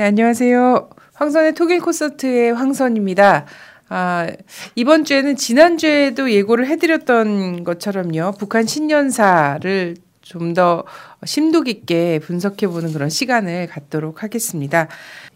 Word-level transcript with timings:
네, 0.00 0.06
안녕하세요. 0.06 0.88
황선의 1.12 1.52
독일 1.52 1.78
콘서트의 1.80 2.54
황선입니다. 2.54 3.44
아, 3.90 4.26
이번 4.74 5.04
주에는 5.04 5.36
지난주에도 5.36 6.32
예고를 6.32 6.68
해드렸던 6.68 7.64
것처럼요. 7.64 8.32
북한 8.38 8.64
신년사를 8.66 9.96
좀 10.22 10.54
더 10.54 10.84
심도 11.26 11.60
깊게 11.60 12.20
분석해보는 12.20 12.94
그런 12.94 13.10
시간을 13.10 13.66
갖도록 13.66 14.22
하겠습니다. 14.22 14.88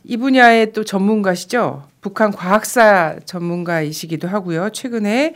이 0.02 0.16
분야의 0.16 0.72
또 0.72 0.82
전문가시죠. 0.82 1.86
북한 2.00 2.32
과학사 2.32 3.16
전문가이시기도 3.26 4.28
하고요. 4.28 4.70
최근에 4.70 5.34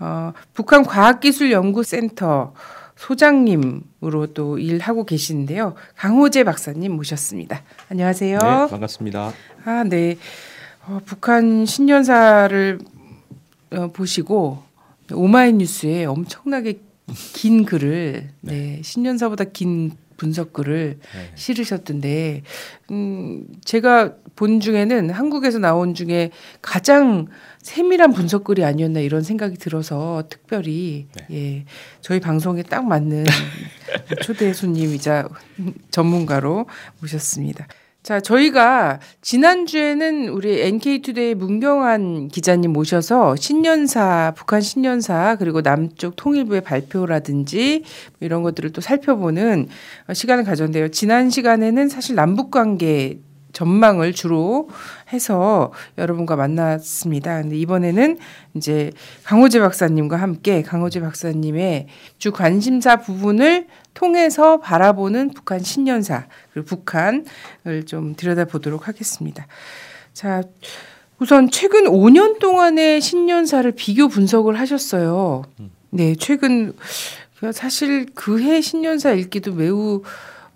어, 0.00 0.34
북한 0.52 0.84
과학기술연구센터 0.84 2.52
소장님으로 2.96 4.32
또 4.34 4.58
일하고 4.58 5.04
계시는데요. 5.04 5.74
강호재 5.96 6.44
박사님 6.44 6.92
모셨습니다. 6.92 7.62
안녕하세요. 7.90 8.38
네, 8.38 8.70
반갑습니다. 8.70 9.32
아, 9.64 9.84
네. 9.84 10.16
어, 10.86 11.00
북한 11.04 11.66
신년사를 11.66 12.78
어, 13.72 13.88
보시고 13.92 14.62
오마이뉴스에 15.12 16.04
엄청나게 16.06 16.80
긴 17.34 17.64
글을 17.64 18.30
네, 18.40 18.52
네 18.52 18.82
신년사보다 18.82 19.44
긴 19.44 19.92
분석글을 20.16 20.98
네. 21.00 21.30
실으셨던데 21.34 22.42
음 22.90 23.46
제가 23.64 24.14
본 24.34 24.60
중에는 24.60 25.10
한국에서 25.10 25.58
나온 25.58 25.94
중에 25.94 26.30
가장 26.62 27.26
세밀한 27.62 28.12
분석글이 28.12 28.64
아니었나 28.64 29.00
이런 29.00 29.22
생각이 29.22 29.56
들어서 29.56 30.24
특별히 30.28 31.06
네. 31.28 31.36
예 31.36 31.64
저희 32.00 32.20
방송에 32.20 32.62
딱 32.62 32.86
맞는 32.86 33.24
초대 34.22 34.52
손님이자 34.52 35.28
전문가로 35.90 36.66
모셨습니다. 37.00 37.66
자, 38.06 38.20
저희가 38.20 39.00
지난주에는 39.20 40.28
우리 40.28 40.62
NK투데이 40.62 41.34
문경환 41.34 42.28
기자님 42.28 42.72
모셔서 42.72 43.34
신년사, 43.34 44.32
북한 44.36 44.60
신년사, 44.60 45.34
그리고 45.40 45.60
남쪽 45.60 46.14
통일부의 46.14 46.60
발표라든지 46.60 47.82
뭐 48.20 48.26
이런 48.26 48.44
것들을 48.44 48.70
또 48.70 48.80
살펴보는 48.80 49.66
시간을 50.12 50.44
가졌는데요. 50.44 50.90
지난 50.90 51.30
시간에는 51.30 51.88
사실 51.88 52.14
남북 52.14 52.52
관계 52.52 53.18
전망을 53.56 54.12
주로 54.12 54.68
해서 55.14 55.72
여러분과 55.96 56.36
만났습니다. 56.36 57.40
근데 57.40 57.56
이번에는 57.56 58.18
이제 58.52 58.92
강호재 59.24 59.60
박사님과 59.60 60.16
함께 60.18 60.60
강호재 60.60 61.00
박사님의 61.00 61.86
주 62.18 62.32
관심사 62.32 62.96
부분을 62.96 63.66
통해서 63.94 64.60
바라보는 64.60 65.30
북한 65.30 65.60
신년사 65.60 66.26
그리고 66.52 66.66
북한을 66.66 67.86
좀 67.86 68.14
들여다보도록 68.14 68.88
하겠습니다. 68.88 69.46
자, 70.12 70.42
우선 71.18 71.50
최근 71.50 71.84
5년 71.84 72.38
동안의 72.38 73.00
신년사를 73.00 73.72
비교 73.72 74.08
분석을 74.08 74.60
하셨어요. 74.60 75.44
네, 75.88 76.14
최근 76.18 76.74
사실 77.54 78.04
그해 78.14 78.60
신년사 78.60 79.12
읽기도 79.12 79.54
매우 79.54 80.02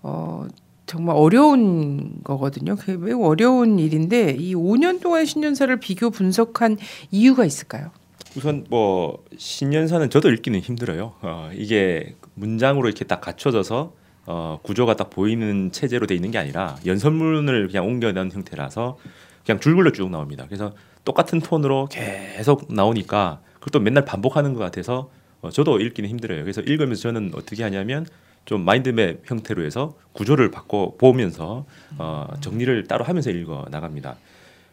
어 0.03 0.45
정말 0.91 1.15
어려운 1.15 2.21
거거든요. 2.21 2.75
그게 2.75 2.97
매우 2.97 3.23
어려운 3.23 3.79
일인데 3.79 4.31
이 4.31 4.53
5년 4.53 4.99
동안 4.99 5.23
신년사를 5.23 5.73
비교 5.79 6.09
분석한 6.09 6.77
이유가 7.11 7.45
있을까요? 7.45 7.91
우선 8.35 8.65
뭐 8.69 9.23
신년사는 9.37 10.09
저도 10.09 10.29
읽기는 10.31 10.59
힘들어요. 10.59 11.13
어, 11.21 11.49
이게 11.53 12.17
문장으로 12.33 12.89
이렇게 12.89 13.05
딱 13.05 13.21
갖춰져서 13.21 13.93
어, 14.25 14.59
구조가 14.63 14.97
딱 14.97 15.09
보이는 15.09 15.71
체제로 15.71 16.05
돼 16.07 16.13
있는 16.13 16.29
게 16.29 16.37
아니라 16.37 16.75
연설문을 16.85 17.69
그냥 17.69 17.87
옮겨낸 17.87 18.29
형태라서 18.29 18.97
그냥 19.45 19.61
줄글로 19.61 19.93
쭉 19.93 20.09
나옵니다. 20.09 20.43
그래서 20.45 20.73
똑같은 21.05 21.39
톤으로 21.39 21.87
계속 21.89 22.67
나오니까 22.69 23.39
그것도 23.61 23.79
맨날 23.79 24.03
반복하는 24.03 24.53
것 24.53 24.59
같아서 24.59 25.09
어, 25.39 25.51
저도 25.51 25.79
읽기는 25.79 26.09
힘들어요. 26.09 26.41
그래서 26.41 26.59
읽으면서 26.59 27.03
저는 27.03 27.31
어떻게 27.33 27.63
하냐면 27.63 28.05
좀 28.45 28.65
마인드맵 28.65 29.21
형태로 29.25 29.63
해서 29.63 29.93
구조를 30.13 30.51
바꿔 30.51 30.93
보면서 30.97 31.65
어, 31.97 32.27
정리를 32.41 32.87
따로 32.87 33.05
하면서 33.05 33.29
읽어 33.29 33.65
나갑니다. 33.69 34.15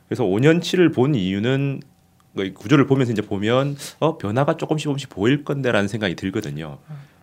그래서 0.09 0.25
5년치를 0.25 0.95
본 0.95 1.15
이유는 1.15 1.81
그 2.35 2.53
구조를 2.53 2.87
보면서 2.87 3.13
이제 3.13 3.23
보면 3.23 3.77
어 3.99 4.17
변화가 4.17 4.57
조금씩 4.57 4.85
조금씩 4.85 5.09
보일 5.11 5.45
건데라는 5.45 5.89
생각이 5.89 6.15
들거든요. 6.15 6.79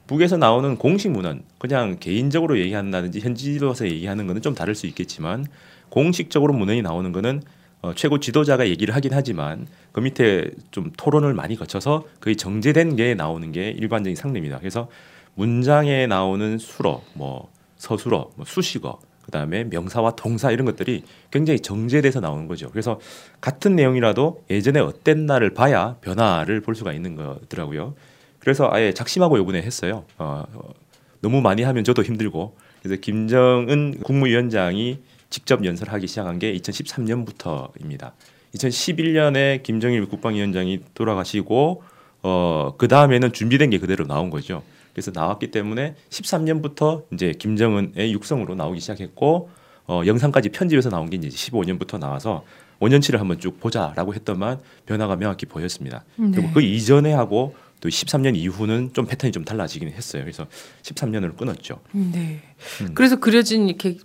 북에서 0.08 0.38
나오는 0.38 0.78
공식 0.78 1.10
문헌 1.10 1.44
그냥 1.58 1.98
개인적으로 2.00 2.60
얘기한다든지 2.60 3.22
현지로서 3.22 3.88
얘기하는 3.88 4.28
거는 4.28 4.42
좀 4.42 4.54
다를 4.54 4.76
수 4.76 4.86
있겠지만 4.88 5.46
공식적으로 5.90 6.54
문헌이 6.54 6.82
나오는 6.82 7.12
거는 7.12 7.42
어, 7.82 7.94
최고 7.96 8.20
지도자가 8.20 8.68
얘기를 8.68 8.96
하긴 8.96 9.14
하지만 9.14 9.68
그 9.92 10.00
밑에 10.00 10.52
좀 10.72 10.92
토론을 10.98 11.34
많이 11.34 11.56
거쳐서 11.56 12.06
거의 12.20 12.36
정제된 12.36 12.96
게 12.96 13.14
나오는 13.16 13.52
게 13.52 13.70
일반적인 13.70 14.16
상례입니다. 14.16 14.60
그래서 14.60 14.90
문장에 15.36 16.08
나오는 16.08 16.58
수어, 16.58 17.02
뭐 17.14 17.52
서술어, 17.78 18.32
뭐 18.36 18.46
수식어, 18.46 19.00
그다음에 19.26 19.64
명사와 19.66 20.16
동사 20.16 20.52
이런 20.52 20.66
것들이 20.66 21.04
굉장히 21.32 21.60
정제돼서 21.60 22.20
나오는 22.20 22.48
거죠. 22.48 22.70
그래서 22.70 23.00
같은 23.42 23.76
내용이라도 23.76 24.44
예전에 24.50 24.80
어땠나를 24.80 25.54
봐야 25.54 25.98
변화를 26.02 26.62
볼 26.62 26.76
수가 26.76 26.94
있는 26.94 27.16
거더라고요. 27.16 27.96
그래서 28.40 28.70
아예 28.72 28.94
작심하고 28.94 29.38
요번에 29.38 29.62
했어요. 29.62 30.06
어, 30.18 30.44
너무 31.22 31.42
많이 31.42 31.64
하면 31.64 31.84
저도 31.84 32.04
힘들고 32.04 32.56
그래서 32.84 33.02
김정은 33.02 34.00
국무위원장이 34.04 35.00
직접 35.32 35.66
연설하기 35.66 36.06
시작한 36.08 36.38
게 36.38 36.54
2013년부터입니다. 36.54 38.12
2011년에 38.54 39.64
김정일 39.64 40.06
국방위원장이 40.06 40.82
돌아가시고 40.94 41.84
어, 42.22 42.74
그 42.78 42.88
다음에는 42.88 43.34
준비된 43.34 43.72
게 43.72 43.80
그대로 43.80 44.06
나온 44.06 44.30
거죠. 44.30 44.62
그래서 44.96 45.12
나왔기 45.14 45.52
때문에 45.52 45.96
13년부터 46.10 47.04
이제 47.12 47.34
김정은의 47.38 48.14
육성으로 48.14 48.56
나오기 48.56 48.80
시작했고 48.80 49.50
어, 49.88 50.02
영상까지 50.06 50.50
편집해서 50.50 50.90
나온 50.90 51.10
게 51.10 51.18
이제 51.18 51.28
15년부터 51.28 52.00
나와서 52.00 52.46
5년치를 52.80 53.18
한번 53.18 53.38
쭉 53.40 53.60
보자라고 53.60 54.14
했더만 54.16 54.60
변화가 54.86 55.18
명확히 55.18 55.46
보였습니다. 55.46 56.06
네. 56.16 56.32
그리고 56.34 56.52
그 56.54 56.62
이전에 56.62 57.12
하고 57.12 57.56
또 57.82 57.90
13년 57.90 58.38
이후는 58.38 58.92
좀 58.94 59.06
패턴이 59.06 59.34
좀 59.34 59.44
달라지긴 59.44 59.90
했어요. 59.90 60.24
그래서 60.24 60.48
13년으로 60.82 61.36
끊었죠. 61.38 61.82
네. 61.92 62.42
음. 62.82 62.94
그래서 62.96 63.18
그려진 63.20 63.68
이렇게 63.68 63.98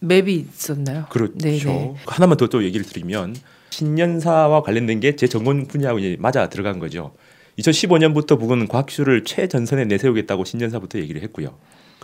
맵이 0.00 0.46
있었나요? 0.52 1.06
그렇죠. 1.10 1.38
네네. 1.38 1.58
네. 1.64 1.94
하나만 2.06 2.36
더 2.36 2.48
또 2.48 2.64
얘기를 2.64 2.84
드리면 2.84 3.36
신년사와 3.70 4.62
관련된 4.62 4.98
게 5.00 5.14
제 5.16 5.28
전공 5.28 5.66
분야하고 5.68 6.00
이제 6.00 6.16
맞아 6.18 6.48
들어간 6.48 6.80
거죠. 6.80 7.12
2015년부터 7.58 8.38
북은 8.38 8.68
과학기술을 8.68 9.24
최전선에 9.24 9.84
내세우겠다고 9.84 10.44
신년사부터 10.44 10.98
얘기를 10.98 11.22
했고요. 11.22 11.54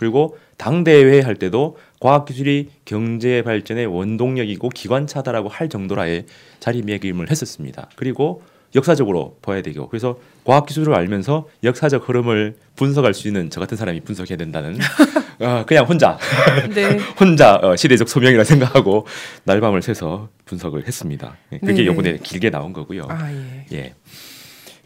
그리고 0.01 0.35
당 0.57 0.83
대회 0.83 1.19
할 1.19 1.35
때도 1.35 1.77
과학기술이 1.99 2.69
경제 2.85 3.43
발전의 3.43 3.85
원동력이고 3.85 4.69
기관차다라고 4.69 5.47
할 5.47 5.69
정도라의 5.69 6.25
자리매김을 6.59 7.29
했었습니다. 7.29 7.87
그리고 7.95 8.41
역사적으로 8.73 9.37
봐야 9.43 9.61
되고 9.61 9.87
그래서 9.89 10.17
과학기술을 10.45 10.95
알면서 10.95 11.47
역사적 11.63 12.09
흐름을 12.09 12.55
분석할 12.75 13.13
수 13.13 13.27
있는 13.27 13.49
저 13.49 13.59
같은 13.59 13.77
사람이 13.77 13.99
분석해야 14.01 14.37
된다는 14.37 14.79
어, 15.39 15.65
그냥 15.67 15.85
혼자 15.85 16.17
네. 16.73 16.97
혼자 17.19 17.59
어, 17.61 17.75
시대적 17.75 18.09
소명이라 18.09 18.43
생각하고 18.43 19.05
날밤을 19.43 19.81
새서 19.83 20.29
분석을 20.45 20.87
했습니다. 20.87 21.35
그게 21.49 21.73
네. 21.73 21.83
이번에 21.83 22.17
길게 22.23 22.49
나온 22.49 22.73
거고요. 22.73 23.05
아, 23.09 23.31
예. 23.31 23.65
예. 23.73 23.93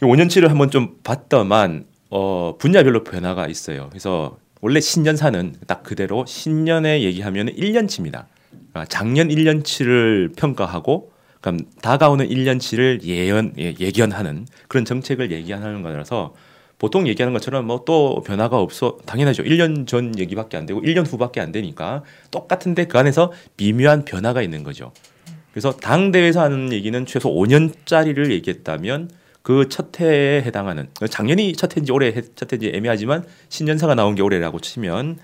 5년치를 0.06 0.48
한번 0.48 0.70
좀 0.70 0.98
봤더만 1.04 1.86
어, 2.10 2.56
분야별로 2.58 3.04
변화가 3.04 3.48
있어요. 3.48 3.88
그래서 3.90 4.38
원래 4.62 4.80
신년사는 4.80 5.56
딱 5.68 5.84
그대로 5.84 6.26
신년에 6.26 7.04
얘기하면 7.04 7.48
1년치입니다. 7.48 8.26
그러니까 8.52 8.86
작년 8.88 9.28
1년치를 9.30 10.36
평가하고 10.36 11.12
그럼 11.42 11.60
다가오는 11.82 12.28
1년치를 12.28 13.04
예언 13.04 13.54
예, 13.60 13.76
예견하는 13.80 14.48
그런 14.68 14.86
정책을 14.86 15.32
얘기하는 15.32 15.84
거라서 15.84 16.34
보통 16.80 17.08
얘기하는 17.08 17.34
것처럼 17.34 17.68
뭐 17.68 17.86
또 17.86 18.24
변화가 18.26 18.60
없어 18.60 18.98
당연하죠. 19.06 19.44
1년 19.44 19.86
전 19.88 20.18
얘기밖에 20.18 20.58
안 20.58 20.66
되고 20.66 20.82
1년 20.82 21.06
후밖에 21.06 21.40
안 21.40 21.52
되니까 21.52 22.04
똑같은데 22.32 22.86
그 22.86 22.98
안에서 22.98 23.32
미묘한 23.58 24.06
변화가 24.06 24.42
있는 24.42 24.64
거죠. 24.64 24.92
그래서 25.52 25.72
당 25.72 26.12
대회에서 26.12 26.42
하는 26.42 26.74
얘기는 26.74 27.06
최소 27.06 27.30
5년짜리를 27.30 28.32
얘기했다면 28.32 29.10
그 29.46 29.70
첫 29.70 30.00
해에 30.02 30.42
해당하는 30.42 30.90
작년이 31.08 31.54
첫 31.54 31.78
해인지 31.78 31.92
올해 31.92 32.12
첫 32.36 32.52
해인지 32.52 32.72
애매하지만 32.74 33.24
신년사가 33.50 33.94
나온 33.94 34.16
게 34.16 34.24
올해라고 34.24 34.60
치면 34.60 35.20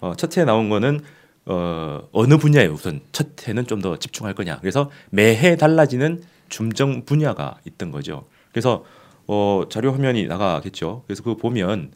어, 0.00 0.14
첫 0.16 0.36
해에 0.38 0.44
나온 0.46 0.70
거는 0.70 1.00
어, 1.44 2.08
어느 2.12 2.38
분야에 2.38 2.66
우선 2.66 3.00
첫 3.12 3.46
해는 3.46 3.66
좀 3.66 3.82
더 3.82 3.98
집중할 3.98 4.34
거냐. 4.34 4.58
그래서 4.60 4.90
매해 5.10 5.56
달라지는 5.56 6.22
중점 6.48 7.04
분야가 7.04 7.58
있던 7.66 7.90
거죠. 7.90 8.24
그래서 8.50 8.84
어, 9.26 9.64
자료 9.68 9.92
화면이 9.92 10.26
나가겠죠. 10.26 11.02
그래서 11.06 11.22
그 11.22 11.36
보면 11.36 11.92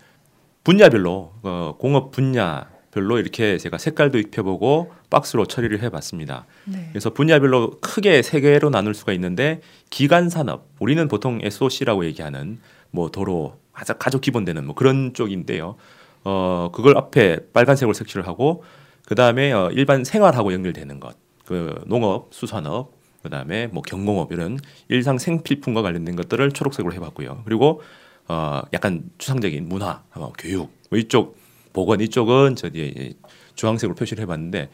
분야별로 0.64 1.32
어, 1.42 1.76
공업 1.78 2.10
분야 2.10 2.69
별로 2.90 3.18
이렇게 3.18 3.56
제가 3.58 3.78
색깔도 3.78 4.18
입혀보고 4.18 4.92
박스로 5.10 5.46
처리를 5.46 5.82
해봤습니다. 5.82 6.46
네. 6.64 6.88
그래서 6.90 7.10
분야별로 7.10 7.78
크게 7.80 8.22
세 8.22 8.40
개로 8.40 8.70
나눌 8.70 8.94
수가 8.94 9.12
있는데 9.12 9.60
기간 9.90 10.28
산업 10.28 10.66
우리는 10.78 11.06
보통 11.08 11.40
SOC라고 11.42 12.04
얘기하는 12.04 12.58
뭐 12.90 13.10
도로 13.10 13.58
가장 13.72 14.20
기본되는 14.20 14.66
뭐 14.66 14.74
그런 14.74 15.14
쪽인데요. 15.14 15.76
어 16.24 16.70
그걸 16.72 16.98
앞에 16.98 17.38
빨간색으로 17.52 17.94
색칠을 17.94 18.26
하고 18.26 18.64
그 19.06 19.14
다음에 19.14 19.52
어, 19.52 19.70
일반 19.72 20.04
생활하고 20.04 20.52
연결되는 20.52 21.00
것, 21.00 21.16
그 21.46 21.82
농업, 21.86 22.28
수산업, 22.32 22.92
그 23.22 23.30
다음에 23.30 23.68
뭐 23.68 23.82
경공업 23.82 24.32
이런 24.32 24.58
일상 24.88 25.18
생필품과 25.18 25.82
관련된 25.82 26.16
것들을 26.16 26.52
초록색으로 26.52 26.94
해봤고요. 26.94 27.42
그리고 27.44 27.82
어 28.28 28.60
약간 28.72 29.04
추상적인 29.18 29.68
문화, 29.68 30.02
뭐 30.14 30.32
교육 30.38 30.72
뭐 30.90 30.98
이쪽 30.98 31.39
보건 31.72 32.00
이쪽은 32.00 32.56
저기 32.56 33.14
주황색으로 33.54 33.94
표시를 33.94 34.22
해봤는데 34.22 34.70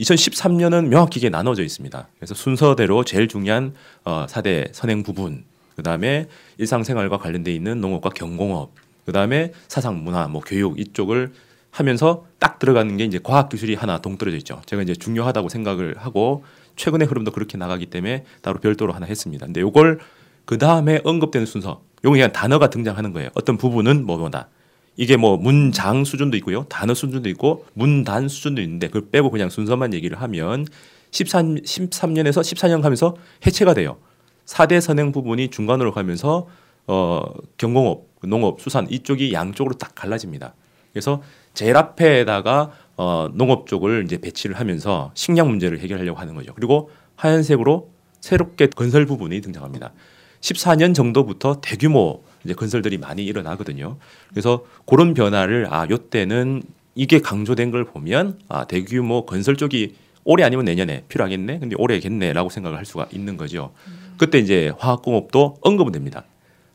2013년은 0.00 0.88
명확히 0.88 1.18
이게 1.18 1.28
나눠져 1.28 1.62
있습니다. 1.62 2.08
그래서 2.18 2.34
순서대로 2.34 3.04
제일 3.04 3.28
중요한 3.28 3.74
어 4.04 4.26
4대 4.28 4.68
선행 4.72 5.02
부분, 5.02 5.44
그 5.76 5.82
다음에 5.82 6.26
일상생활과 6.58 7.18
관련돼 7.18 7.52
있는 7.52 7.80
농업과 7.80 8.10
경공업, 8.10 8.72
그 9.04 9.12
다음에 9.12 9.52
사상 9.66 10.04
문화, 10.04 10.28
뭐 10.28 10.40
교육 10.44 10.78
이쪽을 10.78 11.32
하면서 11.70 12.26
딱 12.38 12.58
들어가는 12.58 12.96
게 12.96 13.04
이제 13.04 13.18
과학 13.22 13.48
기술이 13.48 13.74
하나 13.74 13.98
동떨어져 13.98 14.36
있죠. 14.38 14.62
제가 14.66 14.82
이제 14.82 14.94
중요하다고 14.94 15.48
생각을 15.48 15.96
하고 15.98 16.44
최근의 16.76 17.08
흐름도 17.08 17.32
그렇게 17.32 17.58
나가기 17.58 17.86
때문에 17.86 18.24
따로 18.42 18.60
별도로 18.60 18.92
하나 18.92 19.06
했습니다. 19.06 19.46
근데 19.46 19.60
요걸 19.60 19.98
그 20.44 20.58
다음에 20.58 21.00
언급되는 21.04 21.46
순서, 21.46 21.82
요거 22.04 22.12
그냥 22.14 22.32
단어가 22.32 22.70
등장하는 22.70 23.12
거예요. 23.12 23.28
어떤 23.34 23.58
부분은 23.58 24.06
뭐뭐다. 24.06 24.48
이게 24.98 25.16
뭐 25.16 25.36
문장 25.36 26.04
수준도 26.04 26.36
있고요. 26.38 26.64
단어 26.64 26.92
수준도 26.92 27.28
있고 27.30 27.64
문단 27.72 28.28
수준도 28.28 28.60
있는데 28.60 28.88
그걸 28.88 29.08
빼고 29.10 29.30
그냥 29.30 29.48
순서만 29.48 29.94
얘기를 29.94 30.20
하면 30.20 30.66
13, 31.12 31.54
13년에서 31.54 32.42
14년 32.42 32.82
가면서 32.82 33.16
해체가 33.46 33.74
돼요. 33.74 33.98
4대 34.44 34.80
선행 34.80 35.12
부분이 35.12 35.48
중간으로 35.48 35.92
가면서 35.92 36.48
어 36.88 37.22
경공업, 37.58 38.08
농업, 38.24 38.60
수산 38.60 38.90
이쪽이 38.90 39.32
양쪽으로 39.32 39.76
딱 39.76 39.94
갈라집니다. 39.94 40.54
그래서 40.92 41.22
제일 41.54 41.76
앞에다가 41.76 42.72
어 42.96 43.28
농업 43.32 43.68
쪽을 43.68 44.02
이제 44.04 44.18
배치를 44.18 44.58
하면서 44.58 45.12
식량 45.14 45.48
문제를 45.48 45.78
해결하려고 45.78 46.18
하는 46.18 46.34
거죠. 46.34 46.52
그리고 46.54 46.90
하얀색으로 47.14 47.88
새롭게 48.20 48.66
건설 48.66 49.06
부분이 49.06 49.40
등장합니다. 49.42 49.92
14년 50.40 50.92
정도부터 50.92 51.60
대규모 51.60 52.24
이제 52.44 52.54
건설들이 52.54 52.98
많이 52.98 53.24
일어나거든요. 53.24 53.96
그래서 54.30 54.64
그런 54.86 55.14
변화를 55.14 55.66
아 55.70 55.86
요때는 55.88 56.62
이게 56.94 57.20
강조된 57.20 57.70
걸 57.70 57.84
보면 57.84 58.38
아 58.48 58.64
대규모 58.66 59.24
건설 59.26 59.56
쪽이 59.56 59.94
올해 60.24 60.44
아니면 60.44 60.64
내년에 60.64 61.04
필요하겠네. 61.08 61.58
근데 61.58 61.76
올해겠네라고 61.78 62.50
생각을 62.50 62.76
할 62.76 62.84
수가 62.84 63.06
있는 63.12 63.36
거죠. 63.36 63.72
그때 64.18 64.38
이제 64.38 64.72
화학공업도 64.78 65.58
언급은 65.62 65.92
됩니다. 65.92 66.24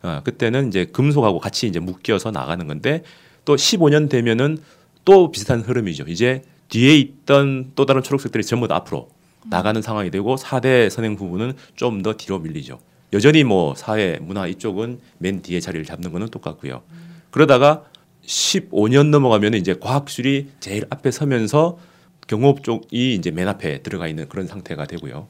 아, 0.01 0.21
그때는 0.23 0.67
이제 0.69 0.85
금속하고 0.85 1.39
같이 1.39 1.67
이제 1.67 1.79
묶여서 1.79 2.31
나가는 2.31 2.65
건데 2.67 3.03
또 3.45 3.55
15년 3.55 4.09
되면은 4.09 4.57
또 5.05 5.31
비슷한 5.31 5.61
흐름이죠. 5.61 6.05
이제 6.07 6.41
뒤에 6.69 6.95
있던 6.97 7.71
또 7.75 7.85
다른 7.85 8.01
초록색들이 8.01 8.43
전부 8.43 8.67
다 8.67 8.75
앞으로 8.77 9.09
나가는 9.49 9.81
상황이 9.81 10.09
되고 10.09 10.35
4대 10.35 10.89
선행 10.89 11.15
부분은 11.15 11.53
좀 11.75 12.01
더 12.01 12.13
뒤로 12.13 12.39
밀리죠. 12.39 12.79
여전히 13.13 13.43
뭐 13.43 13.75
사회 13.75 14.17
문화 14.21 14.47
이쪽은 14.47 14.99
맨 15.19 15.41
뒤에 15.41 15.59
자리를 15.59 15.85
잡는 15.85 16.11
거는 16.11 16.29
똑같고요. 16.29 16.81
그러다가 17.31 17.83
15년 18.25 19.09
넘어가면 19.09 19.53
이제 19.55 19.75
과학술이 19.79 20.49
제일 20.59 20.85
앞에 20.89 21.11
서면서 21.11 21.77
경호업 22.27 22.63
쪽이 22.63 23.15
이제 23.15 23.31
맨 23.31 23.47
앞에 23.47 23.81
들어가 23.83 24.07
있는 24.07 24.27
그런 24.29 24.47
상태가 24.47 24.85
되고요. 24.85 25.27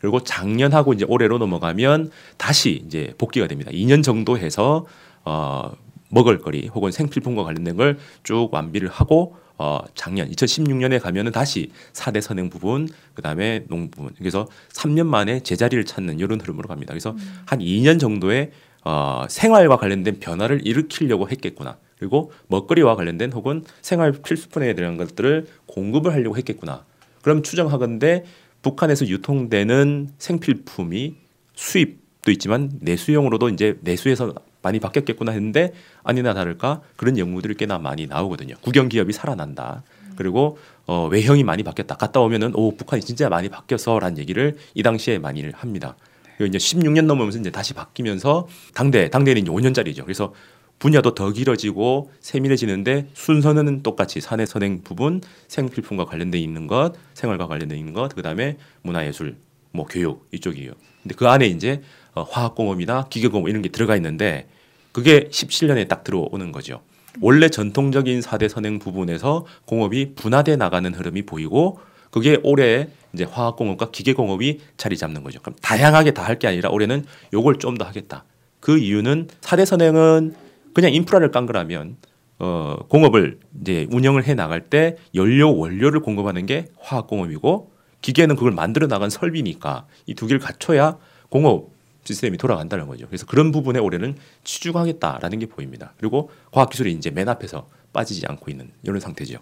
그리고 0.00 0.22
작년하고 0.22 0.92
이제 0.92 1.04
올해로 1.08 1.38
넘어가면 1.38 2.10
다시 2.36 2.82
이제 2.86 3.14
복귀가 3.18 3.48
됩니다. 3.48 3.70
2년 3.72 4.02
정도 4.02 4.38
해서 4.38 4.86
어 5.24 5.72
먹을거리 6.10 6.68
혹은 6.68 6.92
생필품과 6.92 7.42
관련된 7.44 7.76
걸 7.76 7.98
쭉 8.22 8.48
완비를 8.52 8.88
하고 8.88 9.36
어 9.58 9.80
작년 9.94 10.30
2016년에 10.30 11.00
가면은 11.00 11.32
다시 11.32 11.70
4대 11.92 12.20
선행 12.20 12.50
부분 12.50 12.88
그다음에 13.14 13.64
농 13.68 13.90
부분 13.90 14.12
그래서 14.18 14.46
3년 14.72 15.06
만에 15.06 15.40
제자리를 15.40 15.84
찾는 15.84 16.18
이런 16.18 16.40
흐름으로 16.40 16.68
갑니다. 16.68 16.92
그래서 16.92 17.12
음. 17.12 17.42
한 17.46 17.60
2년 17.60 17.98
정도의 17.98 18.50
어 18.84 19.24
생활과 19.28 19.76
관련된 19.76 20.20
변화를 20.20 20.66
일으키려고 20.66 21.28
했겠구나. 21.30 21.78
그리고 21.98 22.30
먹거리와 22.48 22.96
관련된 22.96 23.32
혹은 23.32 23.64
생활 23.80 24.12
필수품에 24.12 24.74
대한 24.74 24.96
것들을 24.96 25.46
공급을 25.66 26.12
하려고 26.12 26.36
했겠구나. 26.36 26.84
그럼 27.22 27.42
추정하건대 27.42 28.24
북한에서 28.62 29.06
유통되는 29.06 30.10
생필품이 30.18 31.14
수입도 31.54 32.30
있지만 32.32 32.70
내수용으로도 32.80 33.48
이제 33.48 33.78
내수에서 33.80 34.34
많이 34.66 34.80
바뀌었겠구나 34.80 35.30
했는데 35.30 35.72
아니나 36.02 36.34
다를까 36.34 36.82
그런 36.96 37.16
연구들이 37.18 37.54
꽤나 37.54 37.78
많이 37.78 38.06
나오거든요. 38.06 38.56
국영 38.62 38.88
기업이 38.88 39.12
살아난다. 39.12 39.84
그리고 40.16 40.58
어, 40.86 41.06
외형이 41.06 41.44
많이 41.44 41.62
바뀌었다. 41.62 41.94
갔다 41.96 42.20
오면은 42.20 42.52
오 42.54 42.76
북한이 42.76 43.02
진짜 43.02 43.28
많이 43.28 43.48
바뀌어서라는 43.48 44.18
얘기를 44.18 44.56
이 44.74 44.82
당시에 44.82 45.18
많이 45.18 45.42
합니다. 45.50 45.96
그리고 46.36 46.48
이제 46.48 46.58
16년 46.58 47.06
넘으면서 47.06 47.38
이제 47.38 47.50
다시 47.50 47.74
바뀌면서 47.74 48.48
당대 48.74 49.08
당대는 49.08 49.42
이제 49.42 49.50
5년짜리죠. 49.50 50.02
그래서 50.02 50.34
분야도 50.78 51.14
더 51.14 51.30
길어지고 51.30 52.10
세밀해지는데 52.20 53.08
순서는 53.14 53.82
똑같이 53.82 54.20
사내 54.20 54.44
선행 54.44 54.82
부분, 54.82 55.22
생필품과 55.48 56.04
관련돼 56.04 56.38
있는 56.38 56.66
것, 56.66 56.92
생활과 57.14 57.46
관련돼 57.46 57.78
있는 57.78 57.94
것, 57.94 58.14
그다음에 58.14 58.58
문화예술, 58.82 59.36
뭐 59.72 59.86
교육 59.86 60.26
이쪽이에요. 60.32 60.72
근데 61.02 61.14
그 61.14 61.28
안에 61.28 61.46
이제 61.46 61.82
어, 62.14 62.22
화학공업이나 62.22 63.06
기계공업 63.08 63.48
이런 63.48 63.62
게 63.62 63.68
들어가 63.68 63.94
있는데 63.96 64.48
그게 64.96 65.28
17년에 65.30 65.88
딱 65.88 66.04
들어오는 66.04 66.52
거죠. 66.52 66.80
원래 67.20 67.50
전통적인 67.50 68.22
사대 68.22 68.48
선행 68.48 68.78
부분에서 68.78 69.44
공업이 69.66 70.14
분화돼 70.14 70.56
나가는 70.56 70.94
흐름이 70.94 71.26
보이고 71.26 71.78
그게 72.10 72.38
올해 72.42 72.88
이제 73.12 73.24
화학공업과 73.24 73.90
기계공업이 73.90 74.60
자리 74.78 74.96
잡는 74.96 75.22
거죠. 75.22 75.38
그럼 75.42 75.54
다양하게 75.60 76.12
다 76.12 76.22
할 76.24 76.38
게 76.38 76.48
아니라 76.48 76.70
올해는 76.70 77.04
요걸 77.34 77.58
좀 77.58 77.76
더 77.76 77.84
하겠다. 77.84 78.24
그 78.58 78.78
이유는 78.78 79.28
사대 79.42 79.66
선행은 79.66 80.34
그냥 80.72 80.94
인프라를 80.94 81.30
깐 81.30 81.44
거라면 81.44 81.98
어, 82.38 82.78
공업을 82.88 83.38
이제 83.60 83.86
운영을 83.90 84.24
해 84.24 84.32
나갈 84.32 84.62
때 84.70 84.96
연료 85.14 85.54
원료를 85.54 86.00
공급하는 86.00 86.46
게 86.46 86.68
화학공업이고 86.80 87.70
기계는 88.00 88.34
그걸 88.36 88.52
만들어 88.52 88.86
나간 88.86 89.10
설비니까 89.10 89.86
이 90.06 90.14
두 90.14 90.26
개를 90.26 90.40
갖춰야 90.40 90.96
공업 91.28 91.75
시스템이 92.06 92.38
돌아간다는 92.38 92.86
거죠. 92.86 93.06
그래서 93.06 93.26
그런 93.26 93.52
부분에 93.52 93.78
올해는 93.78 94.16
치중하겠다라는 94.44 95.38
게 95.38 95.46
보입니다. 95.46 95.92
그리고 95.98 96.30
과학기술이 96.52 96.92
이제 96.92 97.10
맨 97.10 97.28
앞에서 97.28 97.68
빠지지 97.92 98.26
않고 98.26 98.50
있는 98.50 98.70
이런 98.82 99.00
상태죠. 99.00 99.38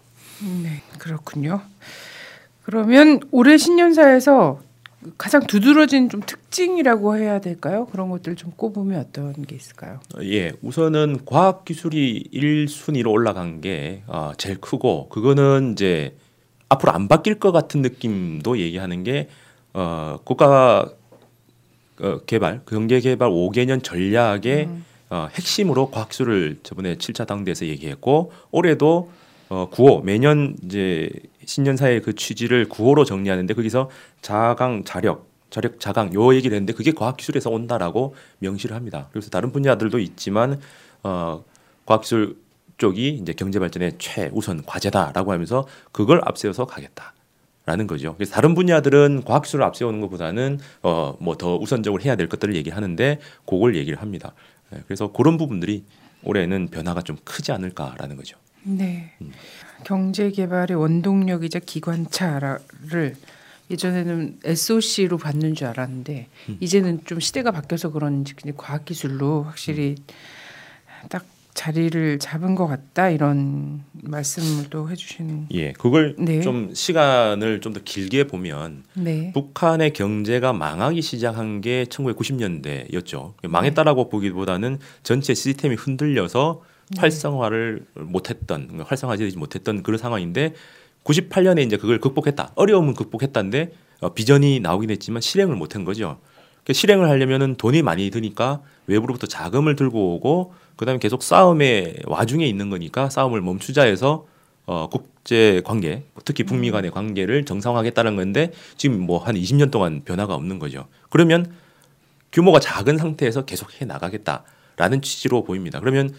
네, 0.63 0.83
그렇군요. 0.99 1.61
그러면 2.65 3.21
올해 3.31 3.59
신년사에서 3.59 4.61
가장 5.19 5.47
두드러진 5.47 6.09
좀 6.09 6.23
특징이라고 6.23 7.17
해야 7.17 7.41
될까요? 7.41 7.87
그런 7.93 8.09
것들 8.09 8.37
좀 8.37 8.53
꼽으면 8.57 9.01
어떤 9.01 9.33
게 9.45 9.55
있을까요? 9.55 10.01
어, 10.17 10.23
예, 10.23 10.53
우선은 10.63 11.27
과학 11.27 11.65
기술이 11.65 12.31
1순위로 12.33 13.11
올라간 13.11 13.61
게 13.61 14.03
어, 14.07 14.33
제일 14.39 14.61
크고 14.61 15.09
그거는 15.11 15.73
이제 15.73 16.17
앞으로 16.71 16.93
안 16.93 17.09
바뀔 17.09 17.39
것 17.39 17.53
같은 17.53 17.83
느낌도 17.83 18.59
얘기하는 18.59 19.05
게 19.05 19.29
어, 19.75 20.19
국가 20.25 20.89
어, 22.01 22.19
개발 22.27 22.63
경제 22.67 23.01
개발 23.01 23.31
5개년 23.31 23.83
전략의 23.83 24.67
음. 24.67 24.85
어, 25.11 25.29
핵심으로 25.33 25.91
과학 25.91 26.09
기술을 26.09 26.59
저번에 26.63 26.97
7차 26.97 27.27
당대에서 27.27 27.67
얘기했고 27.67 28.33
올해도 28.51 29.11
어, 29.49 29.71
9호 29.71 30.03
매년 30.03 30.57
이제 30.65 31.09
신년사의 31.45 32.03
그 32.03 32.15
취지를 32.15 32.69
구호로 32.69 33.05
정리하는데 33.05 33.53
거기서 33.55 33.91
자강 34.23 34.85
자력 34.85 35.29
자력 35.51 35.79
자강 35.79 36.13
요 36.15 36.35
얘기를 36.35 36.57
했는데 36.57 36.73
그게 36.73 36.91
과학기술에서 36.93 37.51
온다라고 37.51 38.17
명시를 38.39 38.75
합니다. 38.75 39.09
그래서 39.13 39.31
다른 39.31 39.53
분야들도 39.53 39.99
있지만 40.01 40.61
어, 41.03 41.45
과학기술 41.87 42.37
쪽이 42.79 43.21
이제 43.21 43.33
경제 43.35 43.61
발전의 43.61 43.93
최우선 43.99 44.65
과제다라고 44.65 45.33
하면서 45.33 45.67
그걸 45.93 46.21
앞세워서 46.25 46.65
가겠다 46.67 47.15
라는 47.67 47.87
거죠. 47.87 48.15
그래서 48.17 48.35
다른 48.35 48.55
분야들은 48.55 49.23
과학기술을 49.25 49.65
앞세우는 49.65 50.01
것보다는 50.03 50.59
어, 50.83 51.17
뭐 51.19 51.35
더 51.37 51.57
우선적으로 51.57 52.03
해야 52.03 52.15
될 52.15 52.29
것들을 52.29 52.55
얘기하는데 52.57 53.21
그걸 53.47 53.75
얘기를 53.77 54.01
합니다. 54.01 54.35
네, 54.71 54.81
그래서 54.87 55.13
그런 55.13 55.39
부분들이 55.39 55.85
올해는 56.25 56.69
변화가 56.69 57.03
좀 57.03 57.17
크지 57.25 57.53
않을까라는 57.53 58.17
거죠. 58.17 58.37
네. 58.65 59.13
음. 59.23 59.33
경제 59.85 60.31
개발의 60.31 60.77
원동력이자 60.77 61.59
기관차를 61.61 62.59
예전에는 63.71 64.41
SOC로 64.45 65.19
받는 65.19 65.55
줄 65.55 65.67
알았는데 65.69 66.29
음. 66.51 66.57
이제는 66.61 67.05
좀 67.07 67.19
시대가 67.21 67.51
바뀌어서 67.51 67.91
그런지 67.91 68.35
과학 68.57 68.85
기술로 68.85 69.43
확실히 69.43 69.97
딱 71.09 71.25
자리를 71.55 72.19
잡은 72.19 72.55
것 72.57 72.67
같다 72.67 73.09
이런 73.11 73.83
말씀을 74.03 74.71
또 74.71 74.91
해주시는. 74.91 75.47
예, 75.53 75.73
그걸 75.73 76.17
네. 76.19 76.41
좀 76.41 76.75
시간을 76.75 77.61
좀 77.61 77.75
더 77.75 77.81
길게 77.85 78.27
보면 78.27 78.85
네. 78.95 79.33
북한의 79.33 79.93
경제가 79.93 80.53
망하기 80.53 81.01
시작한 81.03 81.61
게 81.61 81.85
1990년대였죠. 81.85 83.35
망했다라고 83.49 84.09
보기보다는 84.09 84.79
전체 85.03 85.35
시스템이 85.35 85.75
흔들려서 85.77 86.63
네. 86.91 87.01
활성화를 87.01 87.87
못했던 87.95 88.63
그러니까 88.67 88.85
활성화되지 88.89 89.37
못했던 89.39 89.83
그런 89.83 89.99
상황인데 89.99 90.55
98년에 91.05 91.65
이제 91.67 91.77
그걸 91.77 92.01
극복했다. 92.01 92.53
어려움은 92.55 92.95
극복했다는데 92.95 93.73
어, 94.01 94.13
비전이 94.13 94.61
나오긴 94.61 94.91
했지만 94.91 95.21
실행을 95.21 95.57
못한 95.57 95.85
거죠. 95.85 96.19
그 96.65 96.73
실행을 96.73 97.09
하려면은 97.09 97.57
돈이 97.57 97.83
많이 97.83 98.11
드니까 98.11 98.63
외부로부터 98.87 99.27
자금을 99.27 99.77
들고 99.77 100.15
오고 100.15 100.55
그다음에 100.77 100.99
계속 100.99 101.23
싸움의 101.23 102.01
와중에 102.07 102.47
있는 102.47 102.71
거니까 102.71 103.09
싸움을 103.09 103.41
멈추자 103.41 103.83
해서 103.83 104.27
어, 104.67 104.89
국제 104.89 105.61
관계, 105.65 106.05
특히 106.25 106.43
북미 106.45 106.71
간의 106.71 106.91
관계를 106.91 107.45
정상화하겠다는 107.45 108.17
건데 108.17 108.53
지금 108.77 109.01
뭐 109.01 109.19
한 109.19 109.35
20년 109.35 109.71
동안 109.71 110.03
변화가 110.05 110.35
없는 110.35 110.59
거죠. 110.59 110.87
그러면 111.11 111.53
규모가 112.33 112.61
작은 112.61 112.99
상태에서 112.99 113.45
계속 113.45 113.81
해 113.81 113.85
나가겠다라는 113.85 115.03
취지로 115.03 115.45
보입니다. 115.45 115.81
그러면 115.81 116.15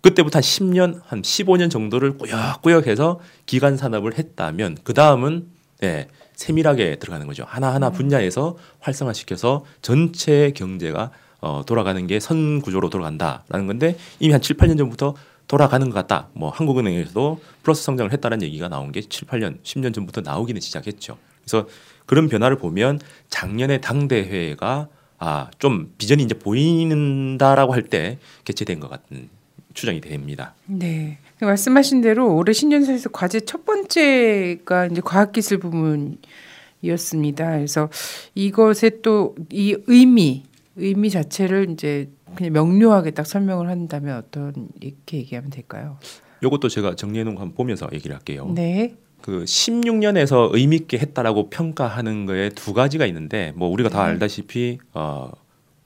그때부터 0.00 0.38
한 0.38 0.42
10년, 0.42 1.00
한 1.04 1.22
15년 1.22 1.70
정도를 1.70 2.18
꾸역꾸역 2.18 2.86
해서 2.86 3.20
기간 3.46 3.76
산업을 3.76 4.18
했다면 4.18 4.78
그 4.82 4.92
다음은 4.92 5.46
네, 5.80 6.08
세밀하게 6.34 6.96
들어가는 6.96 7.26
거죠. 7.26 7.44
하나하나 7.46 7.90
분야에서 7.90 8.56
활성화시켜서 8.80 9.64
전체 9.80 10.52
경제가 10.54 11.10
어, 11.44 11.62
돌아가는 11.66 12.06
게 12.06 12.18
선 12.20 12.60
구조로 12.62 12.88
돌아간다라는 12.88 13.66
건데 13.66 13.96
이미 14.18 14.32
한 14.32 14.40
7, 14.40 14.56
8년 14.56 14.78
전부터 14.78 15.14
돌아가는 15.46 15.86
것 15.90 15.94
같다. 15.94 16.28
뭐 16.32 16.48
한국은행에서도 16.48 17.40
플러스 17.62 17.82
성장을 17.84 18.10
했다는 18.12 18.40
얘기가 18.42 18.68
나온 18.68 18.92
게 18.92 19.02
7, 19.02 19.28
8년, 19.28 19.58
10년 19.62 19.92
전부터 19.94 20.22
나오기는 20.22 20.58
시작했죠. 20.60 21.18
그래서 21.44 21.68
그런 22.06 22.28
변화를 22.30 22.56
보면 22.56 22.98
작년에 23.28 23.78
당대회가 23.82 24.88
아, 25.18 25.50
좀 25.58 25.92
비전이 25.98 26.22
이제 26.22 26.34
보인다라고 26.34 27.72
할 27.74 27.82
때 27.88 28.18
개최된 28.44 28.80
것 28.80 28.88
같은 28.88 29.28
추정이 29.74 30.00
됩니다. 30.00 30.54
네. 30.66 31.18
그 31.38 31.44
말씀하신 31.44 32.00
대로 32.00 32.34
올해 32.34 32.52
신년사에서 32.54 33.10
과제 33.10 33.40
첫 33.40 33.66
번째가 33.66 34.86
이제 34.86 35.00
과학기술 35.04 35.58
부문이었습니다. 35.58 37.50
그래서 37.50 37.90
이것의 38.34 39.02
또 39.02 39.34
이 39.50 39.76
의미, 39.86 40.44
의미 40.76 41.10
자체를 41.10 41.70
이제 41.70 42.10
그냥 42.34 42.52
명료하게 42.52 43.12
딱 43.12 43.26
설명을 43.26 43.68
한다면 43.68 44.18
어떤 44.18 44.68
이렇게 44.80 45.18
얘기하면 45.18 45.50
될까요? 45.50 45.98
요것도 46.42 46.68
제가 46.68 46.96
정리해 46.96 47.24
놓은 47.24 47.34
거 47.36 47.42
한번 47.42 47.54
보면서 47.56 47.88
얘기를 47.92 48.14
할게요. 48.14 48.50
네. 48.54 48.96
그 49.22 49.44
16년에서 49.44 50.50
의미 50.52 50.76
있게 50.76 50.98
했다라고 50.98 51.48
평가하는 51.48 52.26
거에 52.26 52.50
두 52.50 52.74
가지가 52.74 53.06
있는데 53.06 53.52
뭐 53.56 53.68
우리가 53.68 53.88
다 53.88 54.04
네. 54.04 54.10
알다시피 54.10 54.78
어 54.92 55.30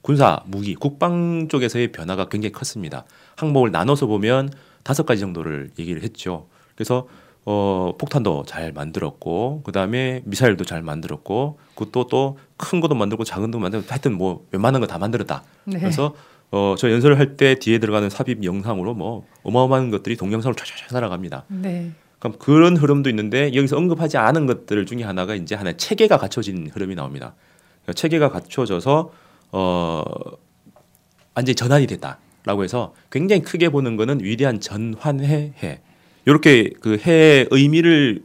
군사 0.03 0.43
무기 0.47 0.75
국방 0.75 1.47
쪽에서의 1.49 1.93
변화가 1.93 2.29
굉장히 2.29 2.53
컸습니다. 2.53 3.05
항목을 3.37 3.71
나눠서 3.71 4.07
보면 4.07 4.51
다섯 4.83 5.07
가지 5.07 5.21
정도를 5.21 5.71
얘기를 5.79 6.03
했죠. 6.03 6.49
그래서 6.75 7.07
어 7.51 7.95
폭탄도 7.97 8.45
잘 8.47 8.73
만들었고 8.73 9.63
그다음에 9.65 10.21
미사일도 10.27 10.67
잘 10.67 10.83
만들었고 10.83 11.59
그것도 11.75 12.07
또 12.09 12.37
큰 12.59 12.81
것도 12.81 12.95
만들고 12.95 13.25
작은 13.25 13.51
것도 13.51 13.59
만들고 13.61 13.87
하여튼 13.89 14.13
뭐 14.19 14.45
웬만한 14.53 14.81
거 14.83 14.87
다 14.87 14.99
만들었다. 14.99 15.45
네. 15.65 15.79
그래서 15.79 16.15
어 16.51 16.75
저 16.77 16.91
연설을 16.91 17.19
할 17.19 17.37
때 17.39 17.55
뒤에 17.55 17.79
들어가는 17.79 18.11
삽입 18.11 18.45
영상으로 18.45 18.93
뭐 18.95 19.25
어마어마한 19.45 19.91
것들이 19.91 20.17
동영상으로 20.17 20.57
촤촤촤 20.57 20.93
날아갑니다. 20.93 21.45
네. 21.49 21.93
그럼 22.19 22.37
그런 22.39 22.77
흐름도 22.77 23.09
있는데 23.11 23.55
여기서 23.55 23.77
언급하지 23.79 24.19
않은 24.19 24.47
것들 24.47 24.85
중에 24.85 25.05
하나가 25.05 25.35
이제 25.35 25.55
하나 25.55 25.71
의 25.71 25.77
체계가 25.79 26.19
갖춰진 26.19 26.69
흐름이 26.71 26.97
나옵니다. 26.97 27.35
그러니까 27.85 27.93
체계가 27.95 28.29
갖춰져서 28.31 29.13
어 29.53 30.03
완전히 31.35 31.55
전환이 31.55 31.87
됐다라고 31.87 32.65
해서 32.65 32.93
굉장히 33.11 33.41
크게 33.43 33.69
보는 33.71 33.97
거는 33.97 34.21
위대한 34.23 34.61
전환해 34.61 35.53
해 35.63 35.81
이렇게 36.29 36.71
그 36.81 36.99
해의 36.99 37.49
의미를 37.51 38.23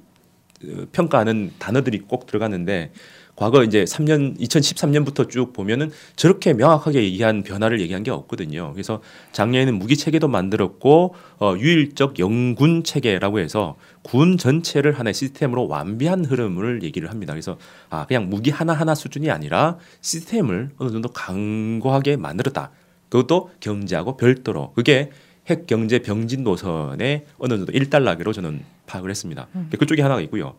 어, 0.66 0.86
평가하는 0.92 1.52
단어들이 1.58 2.00
꼭 2.00 2.26
들어갔는데 2.26 2.92
과거 3.38 3.64
이제 3.64 3.86
3년 3.86 4.38
2013년부터 4.40 5.30
쭉 5.30 5.54
보면은 5.54 5.90
저렇게 6.18 6.54
명확하게 6.54 7.02
얘기한 7.02 7.44
변화를 7.44 7.80
얘기한 7.80 8.04
게 8.04 8.12
없거든요. 8.12 8.74
그래서 8.74 9.02
작년에는 9.32 9.80
무기 9.80 9.96
체계도 9.96 10.28
만들었고 10.28 11.16
어, 11.40 11.56
유일적 11.58 12.20
영군 12.20 12.84
체계라고 12.84 13.40
해서 13.40 13.78
군 14.02 14.38
전체를 14.38 15.00
하나의 15.00 15.14
시스템으로 15.14 15.70
완비한 15.70 16.26
흐름을 16.26 16.84
얘기를 16.84 17.10
합니다. 17.10 17.32
그래서 17.32 17.58
아 17.90 18.06
그냥 18.06 18.30
무기 18.30 18.52
하나 18.52 18.74
하나 18.74 18.96
수준이 18.96 19.32
아니라 19.32 19.78
시스템을 20.02 20.72
어느 20.78 20.92
정도 20.92 21.08
강고하게 21.08 22.18
만들었다. 22.18 22.72
그것도 23.08 23.52
경제하고 23.62 24.18
별도로 24.18 24.74
그게 24.74 25.10
핵 25.48 25.68
경제 25.68 26.00
병진 26.00 26.44
노선의 26.44 27.26
어느 27.38 27.58
정도 27.58 27.72
일단락으로 27.72 28.32
저는 28.34 28.62
파악을 28.88 29.10
했습니다. 29.10 29.48
그쪽이 29.78 30.02
하나가 30.02 30.22
있고요. 30.22 30.56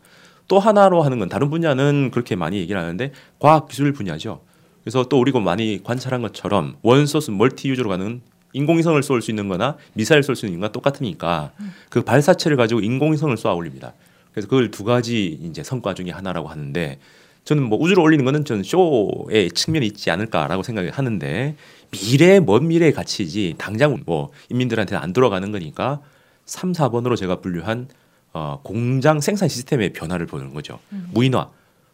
또 0.46 0.58
하나로 0.58 1.02
하는 1.02 1.18
건 1.18 1.28
다른 1.28 1.48
분야는 1.50 2.10
그렇게 2.12 2.36
많이 2.36 2.58
얘기를 2.58 2.80
하는데 2.80 3.12
과학 3.38 3.68
기술 3.68 3.92
분야죠. 3.92 4.40
그래서 4.82 5.04
또 5.04 5.18
우리가 5.18 5.40
많이 5.40 5.80
관찰한 5.82 6.20
것처럼 6.20 6.76
원소스 6.82 7.30
멀티 7.30 7.70
유저로 7.70 7.88
가는 7.88 8.20
인공위성을 8.52 9.02
쏠 9.02 9.22
수 9.22 9.30
있는 9.30 9.48
거나 9.48 9.76
미사일 9.94 10.22
쏠 10.22 10.36
수 10.36 10.46
있는 10.46 10.60
거나 10.60 10.70
똑같으니까 10.70 11.52
그 11.88 12.02
발사체를 12.02 12.56
가지고 12.56 12.80
인공위성을 12.80 13.34
쏘아 13.36 13.54
올립니다. 13.54 13.94
그래서 14.32 14.46
그걸 14.48 14.70
두 14.70 14.84
가지 14.84 15.38
이제 15.42 15.62
성과 15.62 15.94
중에 15.94 16.10
하나라고 16.10 16.48
하는데 16.48 16.98
저는 17.44 17.62
뭐 17.62 17.78
우주로 17.78 18.02
올리는 18.02 18.24
거는 18.24 18.44
저는 18.44 18.62
쇼의 18.62 19.50
측면이 19.52 19.86
있지 19.86 20.10
않을까라고 20.10 20.62
생각을 20.62 20.90
하는데 20.90 21.56
미래 21.94 22.40
먼 22.40 22.68
미래의 22.68 22.92
가치지 22.92 23.54
당장 23.58 24.02
뭐 24.06 24.30
인민들한테 24.50 24.96
안 24.96 25.12
들어가는 25.12 25.50
거니까 25.52 26.00
3, 26.46 26.72
4번으로 26.72 27.16
제가 27.16 27.40
분류한 27.40 27.88
어, 28.32 28.60
공장 28.62 29.20
생산 29.20 29.48
시스템의 29.48 29.92
변화를 29.92 30.26
보는 30.26 30.52
거죠. 30.54 30.78
무인화. 31.12 31.48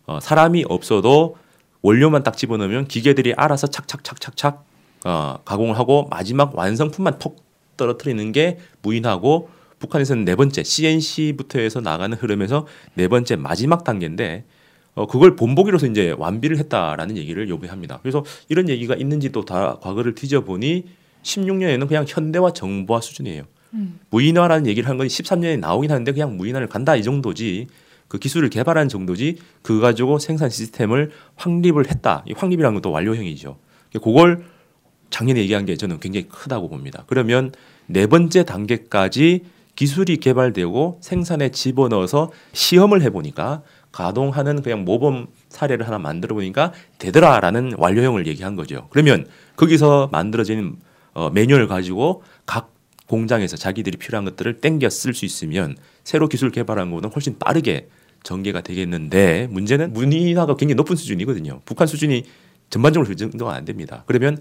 어, 0.07 0.19
사람이 0.21 0.65
없어도 0.69 1.37
원료만 1.83 2.23
딱 2.23 2.37
집어넣으면 2.37 2.87
기계들이 2.89 3.35
알아서 3.35 3.67
착착착착착 3.67 4.65
어, 5.05 5.39
가공을 5.45 5.79
하고 5.79 6.09
마지막 6.11 6.57
완성품만 6.57 7.19
톡 7.19 7.45
떨어뜨리는 7.77 8.33
게 8.33 8.59
무인화고 8.83 9.49
북한에서는 9.79 10.25
네 10.25 10.37
번째 10.37 10.63
CNC부터 10.63 11.59
해서 11.59 11.81
나가는 11.81 12.17
흐름에서 12.17 12.67
네 12.95 13.09
번째 13.09 13.37
마지막 13.37 13.85
단계인데 13.85 14.45
어, 14.95 15.07
그걸 15.07 15.37
본보기로서 15.37 15.87
이제 15.87 16.15
완비를 16.19 16.59
했다라는 16.59 17.17
얘기를 17.17 17.49
요구합니다. 17.49 17.99
그래서 18.03 18.25
이런 18.49 18.69
얘기가 18.69 18.95
있는지도 18.95 19.45
다 19.45 19.79
과거를 19.81 20.15
뒤져보니 20.15 20.85
16년에는 21.23 21.87
그냥 21.89 22.05
현대화 22.09 22.53
정보화 22.53 23.01
수준이에요. 23.01 23.45
무인화라는 24.11 24.67
얘기를 24.67 24.89
한 24.89 24.99
건 24.99 25.07
13년에 25.07 25.59
나오긴 25.61 25.91
하는데 25.93 26.11
그냥 26.13 26.37
무인화를 26.37 26.67
간다 26.67 26.97
이 26.97 27.03
정도지 27.05 27.69
그 28.09 28.19
기술을 28.19 28.51
개발한 28.51 28.89
정도지 28.89 29.39
그거 29.63 29.81
가지고 29.81 30.19
생산 30.19 30.51
시스템을 30.51 31.13
확립을 31.37 31.89
했다. 31.89 32.25
이 32.27 32.33
확립이라는 32.33 32.75
것도 32.75 32.91
완료형이죠. 32.91 33.57
그걸 34.03 34.45
작년에 35.11 35.41
얘기한 35.41 35.67
게 35.67 35.77
저는 35.77 36.01
굉장히 36.01 36.27
크다고 36.29 36.69
봅니다. 36.69 37.05
그러면 37.07 37.53
네 37.87 38.07
번째 38.09 38.45
단계까지 38.45 39.43
기술이 39.77 40.17
개발되고 40.17 40.99
생산에 41.01 41.51
집어넣어서 41.51 42.33
시험을 42.53 43.03
해보니까 43.03 43.63
가동하는 43.93 44.63
그냥 44.63 44.85
모범 44.85 45.27
사례를 45.49 45.87
하나 45.87 45.99
만들어 45.99 46.35
보니까 46.35 46.73
되더라라는 46.99 47.75
완료형을 47.77 48.27
얘기한 48.27 48.57
거죠. 48.57 48.87
그러면 48.91 49.27
거기서 49.57 50.09
만들어진 50.13 50.77
어, 51.13 51.31
매뉴얼 51.31 51.67
가지고 51.67 52.23
각 52.47 52.73
공장에서 53.07 53.57
자기들이 53.57 53.99
필요한 53.99 54.25
것들을 54.25 54.61
땡겨 54.61 54.89
쓸 54.89 55.13
수 55.15 55.25
있으면 55.25 55.77
새로 56.05 56.29
기술 56.29 56.51
개발한 56.51 56.91
것보다 56.91 57.09
훨씬 57.09 57.39
빠르게 57.39 57.89
전개가 58.23 58.61
되겠는데 58.61 59.49
문제는 59.51 59.93
문의화가 59.93 60.55
굉장히 60.55 60.75
높은 60.77 60.95
수준이거든요. 60.95 61.61
북한 61.65 61.89
수준이 61.89 62.25
전반적으로 62.69 63.09
그 63.09 63.17
정도가 63.17 63.53
안 63.53 63.65
됩니다. 63.65 64.05
그러면 64.07 64.39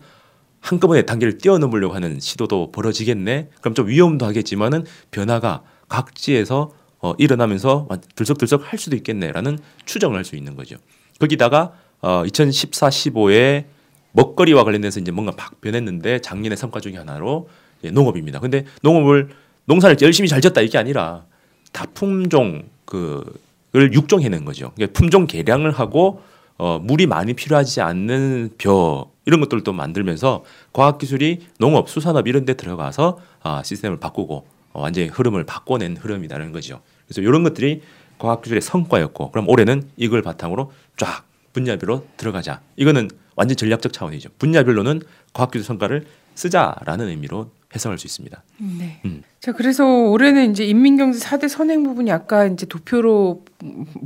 한꺼번에 0.62 1.04
단계를 1.04 1.38
뛰어넘으려고 1.40 1.96
하는 1.96 2.20
시도도 2.20 2.72
벌어지겠네. 2.72 3.50
그럼 3.62 3.74
좀 3.74 3.88
위험도 3.88 4.26
하겠지만은 4.26 4.86
변화가 5.10 5.64
각지에서 5.88 6.72
어, 7.02 7.14
일어나면서 7.18 7.88
들썩들썩 8.16 8.72
할 8.72 8.78
수도 8.80 8.96
있겠네라는 8.96 9.58
추정을 9.86 10.18
할 10.18 10.26
수 10.26 10.36
있는 10.36 10.56
거죠. 10.56 10.78
거기다가 11.20 11.74
어, 12.02 12.24
2014, 12.26 12.90
15에 12.90 13.66
먹거리와 14.12 14.64
관련돼서 14.64 15.00
이제 15.00 15.12
뭔가 15.12 15.32
팍 15.34 15.62
변했는데 15.62 16.20
작년의 16.20 16.58
성과 16.58 16.80
중에 16.80 16.98
하나로 16.98 17.50
예, 17.84 17.92
농업입니다. 17.92 18.40
근데 18.40 18.66
농업을 18.82 19.30
농사를 19.66 19.98
열심히 20.02 20.28
잘 20.28 20.42
졌다 20.42 20.60
이게 20.62 20.78
아니라 20.78 21.26
다품종 21.72 22.64
그를 22.86 23.94
육종해낸 23.94 24.46
거죠. 24.46 24.72
그러니까 24.76 24.98
품종 24.98 25.28
개량을 25.28 25.72
하고 25.72 26.22
어, 26.58 26.80
물이 26.80 27.08
많이 27.08 27.34
필요하지 27.34 27.82
않는 27.82 28.52
벼 28.58 29.10
이런 29.26 29.40
것들도 29.40 29.72
만들면서 29.72 30.44
과학기술이 30.74 31.48
농업, 31.60 31.88
수산업 31.90 32.28
이런 32.28 32.46
데 32.46 32.56
들어가서 32.56 33.20
아, 33.44 33.62
시스템을 33.64 34.00
바꾸고 34.00 34.46
어, 34.74 34.82
완전히 34.82 35.08
흐름을 35.08 35.46
바꿔낸 35.46 35.98
흐름이라는 35.98 36.52
거죠. 36.52 36.82
그래서 37.08 37.22
이런 37.22 37.44
것들이 37.44 37.82
과학 38.18 38.42
기술의 38.42 38.62
성과였고 38.62 39.32
그럼 39.32 39.48
올해는 39.50 39.90
이걸 39.98 40.22
바탕으로 40.22 40.72
쫙 40.98 41.24
분야별로 41.54 42.06
들어가자. 42.18 42.62
이거는 42.76 43.10
완전 43.36 43.56
전략적 43.58 43.94
차원이죠. 43.94 44.30
분야별로는 44.38 45.02
과학 45.34 45.52
기술 45.52 45.66
성과를 45.66 46.06
쓰자라는 46.36 47.08
의미로 47.08 47.50
해석할 47.76 47.98
수 47.98 48.08
있습니다. 48.08 48.42
네. 48.80 49.00
음. 49.06 49.24
자, 49.40 49.52
그래서 49.52 49.86
올해는 49.86 50.52
이제 50.52 50.66
인민경제 50.66 51.20
4대 51.20 51.48
선행 51.48 51.84
부분이 51.84 52.12
아까 52.12 52.46
이제 52.46 52.66
도표로 52.66 53.46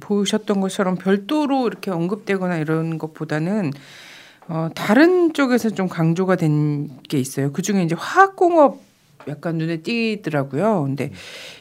보셨던 0.01 0.60
것처럼 0.60 0.96
별도로 0.96 1.67
이렇게 1.67 1.89
언급되거나 1.91 2.58
이런 2.58 2.98
것보다는 2.98 3.72
어, 4.50 4.70
다른 4.75 5.34
쪽에서 5.34 5.70
좀 5.70 5.88
강조가 5.88 6.36
된 6.36 6.89
게 7.08 7.17
있어요. 7.20 7.51
그 7.53 7.62
중에 7.62 7.84
이제 7.84 7.96
화학공업 7.98 8.82
약간 9.27 9.57
눈에 9.57 9.77
띄더라고요. 9.77 10.83
근데 10.83 11.11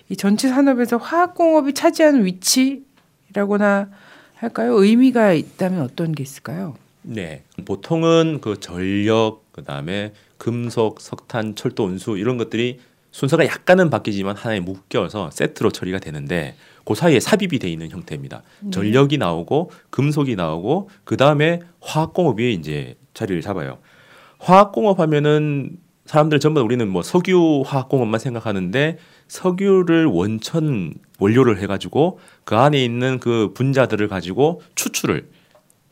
이 0.08 0.16
전체 0.16 0.48
산업에서 0.48 0.96
화학공업이 0.96 1.74
차지하는 1.74 2.24
위치라거나 2.24 3.90
할까요? 4.34 4.74
의미가 4.82 5.32
있다면 5.32 5.82
어떤 5.82 6.12
게 6.12 6.22
있을까요? 6.22 6.74
네. 7.02 7.42
보통은 7.64 8.40
그 8.40 8.58
전력, 8.60 9.42
그 9.52 9.64
다음에 9.64 10.12
금속, 10.38 11.00
석탄, 11.00 11.54
철도, 11.54 11.84
운수 11.84 12.18
이런 12.18 12.38
것들이 12.38 12.80
순서가 13.12 13.46
약간은 13.46 13.90
바뀌지만 13.90 14.36
하나에 14.36 14.60
묶여서 14.60 15.30
세트로 15.30 15.70
처리가 15.70 15.98
되는데 15.98 16.56
그 16.84 16.94
사이에 16.94 17.20
삽입이 17.20 17.58
돼 17.58 17.68
있는 17.70 17.90
형태입니다. 17.90 18.42
네. 18.60 18.70
전력이 18.70 19.18
나오고 19.18 19.70
금속이 19.90 20.34
나오고 20.34 20.90
그 21.04 21.16
다음에 21.16 21.60
화학공업이 21.80 22.54
이제 22.54 22.96
자리를 23.14 23.40
잡아요. 23.42 23.78
화학공업 24.38 24.98
하면은 24.98 25.76
사람들 26.06 26.40
전부 26.40 26.60
다 26.60 26.64
우리는 26.64 26.88
뭐 26.88 27.02
석유 27.02 27.62
화학공업만 27.64 28.18
생각하는데 28.18 28.98
석유를 29.28 30.06
원천 30.06 30.94
원료를 31.18 31.60
해가지고 31.60 32.18
그 32.44 32.56
안에 32.56 32.82
있는 32.82 33.18
그 33.20 33.52
분자들을 33.54 34.08
가지고 34.08 34.62
추출을 34.74 35.28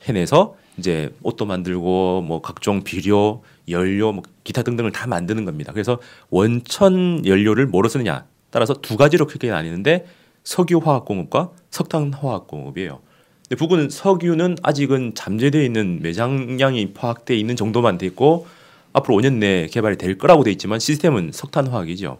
해내서 0.02 0.56
이제 0.78 1.14
옷도 1.22 1.44
만들고 1.46 2.22
뭐 2.22 2.40
각종 2.40 2.82
비료, 2.82 3.42
연료, 3.68 4.12
뭐 4.12 4.22
기타 4.44 4.62
등등을 4.62 4.92
다 4.92 5.06
만드는 5.06 5.44
겁니다. 5.44 5.72
그래서 5.72 6.00
원천 6.30 7.24
연료를 7.24 7.66
뭐로 7.66 7.88
쓰느냐 7.88 8.24
따라서 8.50 8.74
두 8.74 8.96
가지로 8.96 9.26
크게 9.26 9.50
나뉘는데 9.50 10.06
석유 10.42 10.78
화학 10.78 11.04
공업과 11.04 11.50
석탄 11.70 12.12
화학 12.12 12.48
공업이에요. 12.48 13.00
근데 13.48 13.56
북은 13.56 13.90
석유는 13.90 14.56
아직은 14.62 15.14
잠재되어 15.14 15.62
있는 15.62 16.00
매장량이 16.02 16.94
파악돼 16.94 17.36
있는 17.36 17.56
정도만 17.56 17.98
돼 17.98 18.06
있고 18.06 18.46
앞으로 18.92 19.16
5년 19.16 19.34
내에 19.34 19.66
개발이 19.68 19.96
될 19.96 20.18
거라고 20.18 20.44
돼 20.44 20.50
있지만 20.52 20.78
시스템은 20.80 21.30
석탄화학이죠. 21.32 22.18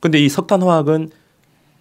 근데 0.00 0.18
이 0.18 0.28
석탄화학은 0.28 1.10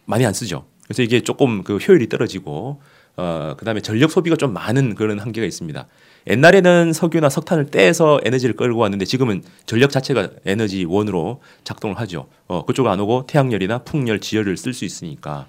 많이 0.05 0.25
안 0.25 0.33
쓰죠. 0.33 0.65
그래서 0.85 1.03
이게 1.03 1.21
조금 1.21 1.63
그 1.63 1.77
효율이 1.77 2.09
떨어지고 2.09 2.81
어 3.17 3.55
그다음에 3.57 3.81
전력 3.81 4.11
소비가 4.11 4.35
좀 4.35 4.53
많은 4.53 4.95
그런 4.95 5.19
한계가 5.19 5.45
있습니다. 5.45 5.87
옛날에는 6.27 6.93
석유나 6.93 7.29
석탄을 7.29 7.71
떼서 7.71 8.21
에너지를 8.23 8.55
끌고 8.55 8.79
왔는데 8.79 9.05
지금은 9.05 9.41
전력 9.65 9.89
자체가 9.91 10.29
에너지 10.45 10.85
원으로 10.85 11.41
작동을 11.63 11.97
하죠. 11.99 12.27
어 12.47 12.65
그쪽 12.65 12.87
안 12.87 12.99
오고 12.99 13.25
태양열이나 13.27 13.79
풍열, 13.79 14.19
지열을 14.19 14.55
쓸 14.57 14.73
수 14.73 14.85
있으니까. 14.85 15.47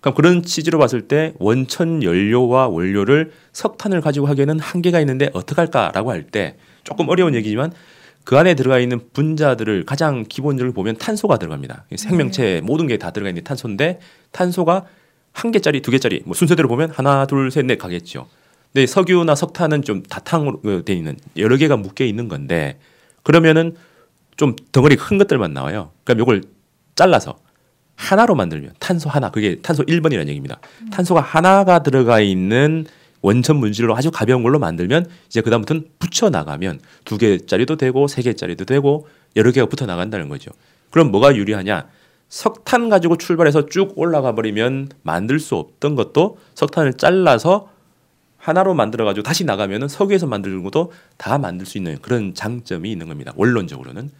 그럼 0.00 0.14
그런 0.14 0.42
취지로 0.42 0.78
봤을 0.78 1.08
때 1.08 1.32
원천 1.38 2.02
연료와 2.02 2.68
원료를 2.68 3.32
석탄을 3.52 4.02
가지고 4.02 4.26
하기에는 4.26 4.60
한계가 4.60 5.00
있는데 5.00 5.30
어떻게 5.32 5.60
할까라고 5.60 6.10
할 6.10 6.26
때 6.30 6.56
조금 6.84 7.08
어려운 7.08 7.34
얘기지만 7.34 7.72
그 8.24 8.38
안에 8.38 8.54
들어가 8.54 8.78
있는 8.78 9.00
분자들을 9.12 9.84
가장 9.84 10.24
기본적으로 10.28 10.72
보면 10.72 10.96
탄소가 10.96 11.36
들어갑니다. 11.38 11.84
생명체 11.96 12.42
네. 12.42 12.60
모든 12.62 12.86
게 12.86 12.96
다 12.96 13.10
들어가 13.10 13.28
있는 13.28 13.44
탄소인데 13.44 14.00
탄소가 14.32 14.86
한 15.32 15.50
개짜리, 15.52 15.82
두 15.82 15.90
개짜리 15.90 16.22
뭐 16.24 16.34
순서대로 16.34 16.68
보면 16.68 16.90
하나, 16.90 17.26
둘, 17.26 17.50
셋, 17.50 17.66
넷 17.66 17.76
가겠죠. 17.76 18.26
근데 18.72 18.86
석유나 18.86 19.34
석탄은 19.34 19.82
좀 19.82 20.02
다탕으로 20.02 20.82
돼 20.84 20.94
있는 20.94 21.16
여러 21.36 21.56
개가 21.56 21.76
묶여 21.76 22.04
있는 22.04 22.28
건데 22.28 22.78
그러면은 23.22 23.76
좀 24.36 24.56
덩어리 24.72 24.96
큰 24.96 25.18
것들만 25.18 25.52
나와요. 25.52 25.90
그럼 26.04 26.20
이걸 26.20 26.42
잘라서 26.94 27.38
하나로 27.96 28.34
만들면 28.34 28.72
탄소 28.80 29.08
하나 29.08 29.30
그게 29.30 29.60
탄소 29.60 29.84
1번이라는 29.84 30.26
얘기입니다. 30.28 30.58
탄소가 30.90 31.20
하나가 31.20 31.82
들어가 31.82 32.20
있는 32.20 32.86
원천 33.24 33.56
물질로 33.56 33.96
아주 33.96 34.10
가벼운 34.10 34.42
걸로 34.42 34.58
만들면 34.58 35.06
이제 35.28 35.40
그다음부터는 35.40 35.88
붙여 35.98 36.28
나가면 36.28 36.80
두 37.06 37.16
개짜리도 37.16 37.76
되고 37.76 38.06
세 38.06 38.20
개짜리도 38.20 38.66
되고 38.66 39.08
여러 39.34 39.50
개가 39.50 39.66
붙어 39.66 39.86
나간다는 39.86 40.28
거죠. 40.28 40.50
그럼 40.90 41.10
뭐가 41.10 41.34
유리하냐? 41.34 41.88
석탄 42.28 42.90
가지고 42.90 43.16
출발해서 43.16 43.66
쭉 43.70 43.94
올라가 43.96 44.34
버리면 44.34 44.90
만들 45.02 45.40
수 45.40 45.56
없던 45.56 45.94
것도 45.94 46.36
석탄을 46.54 46.98
잘라서 46.98 47.70
하나로 48.36 48.74
만들어 48.74 49.06
가지고 49.06 49.22
다시 49.22 49.44
나가면은 49.44 49.88
석유에서 49.88 50.26
만드는 50.26 50.62
것도 50.62 50.92
다 51.16 51.38
만들 51.38 51.64
수 51.64 51.78
있는 51.78 51.96
그런 52.02 52.34
장점이 52.34 52.92
있는 52.92 53.08
겁니다. 53.08 53.32
원론적으로는. 53.36 54.10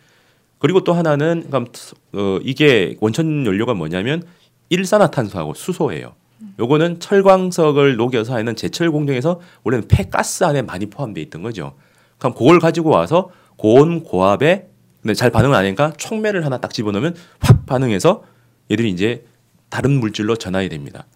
그리고 0.58 0.82
또 0.82 0.94
하나는 0.94 1.44
그럼 1.48 1.66
어, 2.14 2.38
이게 2.42 2.96
원천 3.00 3.44
연료가 3.44 3.74
뭐냐면 3.74 4.22
일산화탄소하고 4.70 5.52
수소예요. 5.52 6.14
요거는 6.58 7.00
철광석을 7.00 7.96
녹여서 7.96 8.34
하는 8.34 8.56
제철 8.56 8.90
공정에서 8.90 9.40
원래는 9.64 9.88
폐가스 9.88 10.44
안에 10.44 10.62
많이 10.62 10.86
포함되어 10.86 11.22
있던 11.24 11.42
거죠. 11.42 11.74
그럼 12.18 12.34
그걸 12.34 12.58
가지고 12.58 12.90
와서 12.90 13.30
고온 13.56 14.02
고압에 14.02 14.68
근데 15.02 15.14
잘 15.14 15.30
반응을 15.30 15.54
안 15.54 15.64
하니까 15.64 15.92
촉매를 15.98 16.44
하나 16.44 16.58
딱 16.58 16.72
집어넣으면 16.72 17.14
확 17.40 17.66
반응해서 17.66 18.24
얘들이 18.70 18.90
이제 18.90 19.24
다른 19.68 20.00
물질로 20.00 20.36
전환이 20.36 20.68
됩니다. 20.68 21.06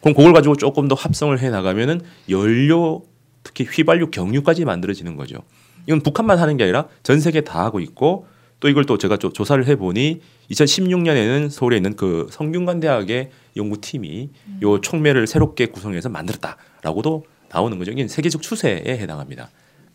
그럼 0.00 0.14
그걸 0.14 0.32
가지고 0.32 0.56
조금 0.56 0.86
더 0.86 0.94
합성을 0.94 1.36
해 1.38 1.50
나가면은 1.50 2.00
연료 2.28 3.02
특히 3.42 3.64
휘발유 3.64 4.10
경유까지 4.10 4.64
만들어지는 4.64 5.16
거죠. 5.16 5.38
이건 5.86 6.02
북한만 6.02 6.38
하는 6.38 6.56
게 6.56 6.64
아니라 6.64 6.86
전 7.02 7.20
세계 7.20 7.40
다 7.40 7.64
하고 7.64 7.80
있고 7.80 8.26
또 8.62 8.68
이걸 8.68 8.84
또 8.84 8.96
제가 8.96 9.16
조사를 9.16 9.66
해보니 9.66 10.20
2016년에는 10.50 11.50
서울에 11.50 11.76
있는 11.76 11.96
그 11.96 12.28
성균관대학의 12.30 13.30
연구팀이 13.56 14.30
음. 14.46 14.58
요 14.62 14.80
촉매를 14.80 15.26
새롭게 15.26 15.66
구성해서 15.66 16.08
만들었다라고도 16.08 17.24
나오는 17.50 17.76
거죠. 17.78 17.90
이게 17.90 18.06
세계적 18.06 18.40
추세에 18.40 18.82
해당합니다. 18.86 19.50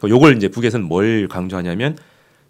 요걸 0.08 0.36
이제 0.36 0.49
북에서는 0.49 0.86
뭘 0.86 1.27
강조하냐면 1.27 1.97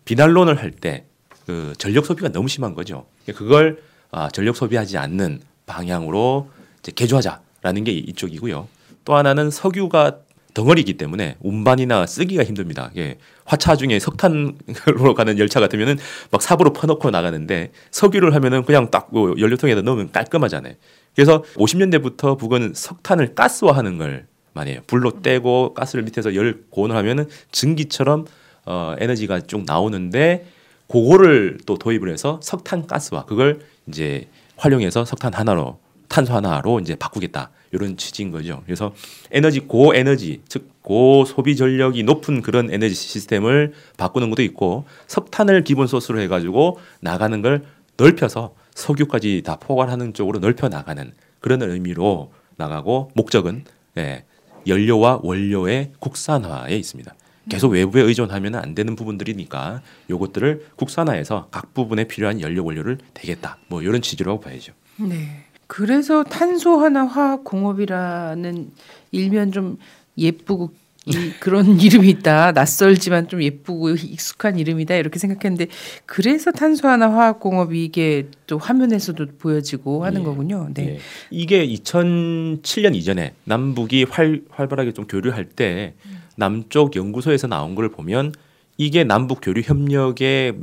비난론을 0.06 0.58
할 0.58 0.72
때 0.72 1.06
그 1.48 1.74
전력 1.78 2.06
소비가 2.06 2.28
너무 2.28 2.50
심한 2.50 2.76
거죠. 2.76 3.06
그걸 3.26 3.82
아, 4.12 4.30
전력 4.30 4.58
소비하지 4.58 4.98
않는 4.98 5.40
방향으로 5.66 6.50
이제 6.80 6.92
개조하자라는 6.92 7.86
게 7.86 7.94
이쪽이고요. 7.94 8.68
또 9.06 9.16
하나는 9.16 9.50
석유가 9.50 10.20
덩어리이기 10.58 10.96
때문에 10.96 11.36
운반이나 11.42 12.08
쓰기가 12.08 12.44
힘듭니다. 12.44 12.90
예. 12.98 13.18
화차 13.46 13.76
중에 13.76 14.00
석탄으로 14.00 15.14
가는 15.16 15.38
열차 15.38 15.60
같으면은 15.60 15.98
막 16.32 16.42
삽으로 16.42 16.74
퍼놓고 16.74 17.12
나가는데 17.12 17.72
석유를 17.92 18.34
하면은 18.34 18.64
그냥 18.64 18.90
딱뭐 18.90 19.36
연료통에다 19.38 19.82
넣으면 19.84 20.12
깔끔하잖아요. 20.12 20.74
그래서 21.16 21.44
50년대부터 21.56 22.40
북은 22.40 22.74
석탄을 22.76 23.36
가스화하는 23.36 24.00
걸 24.00 24.26
많이 24.54 24.72
해요. 24.72 24.82
불로 24.88 25.22
떼고 25.22 25.76
가스를 25.76 26.04
밑에서 26.04 26.34
열 26.34 26.64
고온을 26.72 26.96
하면은 26.96 27.28
증기처럼 27.52 28.26
어 28.66 28.96
에너지가 28.98 29.42
쭉 29.42 29.64
나오는데 29.66 30.48
그거를 30.88 31.60
또 31.68 31.78
도입을 31.78 32.12
해서 32.12 32.40
석탄 32.42 32.88
가스화 32.88 33.26
그걸 33.26 33.60
이제 33.88 34.28
활용해서 34.56 35.06
석탄 35.06 35.34
하나로 35.34 35.80
탄소 36.08 36.34
하나로 36.34 36.80
이제 36.80 36.96
바꾸겠다. 36.96 37.52
이런 37.72 37.98
취지인 37.98 38.32
거죠. 38.32 38.62
그래서 38.66 38.94
에너지 39.32 39.60
고에너지 39.62 40.42
즉 40.48 40.70
고소비 40.82 41.56
전력이 41.56 42.04
높은 42.04 42.42
그런 42.42 42.72
에너지 42.72 42.96
시스템을 42.96 43.74
바꾸는 43.98 44.30
것도 44.30 44.42
있고 44.44 44.86
석탄을 45.08 45.64
기본 45.64 45.88
소스로 45.88 46.20
해가지고 46.22 46.80
나가는 47.02 47.42
걸 47.42 47.66
넓혀서 47.98 48.54
석유까지 48.74 49.42
다 49.44 49.58
포괄하는 49.58 50.14
쪽으로 50.14 50.40
넓혀 50.40 50.70
나가는 50.70 51.12
그런 51.40 51.62
의미로 51.62 52.32
나가고 52.56 53.12
목적은 53.16 53.66
예, 53.98 54.24
연료와 54.66 55.22
원료의 55.24 55.92
국산화에 56.00 56.76
있습니다. 56.76 57.14
계속 57.50 57.72
외부에 57.72 58.02
의존하면 58.04 58.56
안 58.56 58.76
되는 58.76 58.96
부분들이니까 58.96 59.82
요것들을 60.10 60.68
국산화해서 60.76 61.48
각 61.50 61.74
부분에 61.74 62.04
필요한 62.06 62.42
연료 62.42 62.64
원료를 62.64 62.98
되겠다. 63.14 63.58
뭐 63.68 63.82
이런 63.82 64.02
취지로 64.02 64.40
봐야죠. 64.40 64.74
네. 64.98 65.46
그래서 65.68 66.24
탄소 66.24 66.78
하나 66.80 67.06
화학 67.06 67.44
공업이라는 67.44 68.72
일면 69.12 69.52
좀 69.52 69.78
예쁘고 70.18 70.72
이, 71.06 71.32
그런 71.40 71.80
이름이 71.80 72.10
있다. 72.10 72.52
낯설지만 72.52 73.30
좀 73.30 73.42
예쁘고 73.42 73.92
익숙한 73.92 74.60
이름이다. 74.60 74.96
이렇게 74.96 75.20
생각했는데 75.20 75.68
그래서 76.06 76.52
탄소화나 76.52 77.12
화학공업이 77.12 77.84
이게 77.84 78.28
또 78.46 78.58
화면에서도 78.58 79.26
보여지고 79.40 80.04
하는 80.04 80.22
예. 80.22 80.26
거군요. 80.26 80.70
네. 80.74 80.96
예. 80.96 81.00
이게 81.32 81.66
2007년 81.68 82.96
이전에 82.96 83.34
남북이 83.46 84.04
활, 84.10 84.42
활발하게 84.50 84.92
좀 84.94 85.08
교류할 85.08 85.46
때 85.46 85.94
남쪽 86.36 86.96
연구소에서 86.96 87.48
나온 87.48 87.74
걸 87.76 87.90
보면 87.90 88.34
이게 88.78 89.04
남북 89.04 89.40
교류 89.42 89.62
협력의 89.62 90.56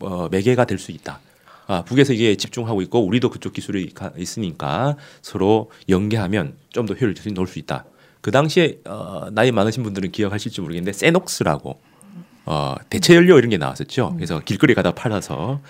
어, 0.00 0.28
매개가 0.30 0.64
될 0.64 0.78
수 0.78 0.90
있다. 0.92 1.20
아, 1.66 1.82
북에서 1.84 2.12
이게 2.12 2.36
집중하고 2.36 2.82
있고 2.82 3.04
우리도 3.06 3.30
그쪽 3.30 3.52
기술이 3.52 3.90
가- 3.90 4.12
있으니까 4.16 4.96
서로 5.22 5.70
연계하면 5.88 6.56
좀 6.70 6.86
더 6.86 6.94
효율적인 6.94 7.34
놓을 7.34 7.46
수 7.46 7.58
있다. 7.58 7.84
그 8.20 8.30
당시에 8.30 8.78
어, 8.86 9.28
나이 9.32 9.50
많으신 9.52 9.82
분들은 9.82 10.10
기억하실지 10.12 10.60
모르겠는데 10.60 10.92
세녹스라고 10.92 11.80
어, 12.46 12.74
대체 12.90 13.14
연료 13.14 13.38
이런 13.38 13.50
게 13.50 13.56
나왔었죠. 13.58 14.14
그래서 14.16 14.40
길거리 14.40 14.74
가다 14.74 14.92
팔아서 14.92 15.60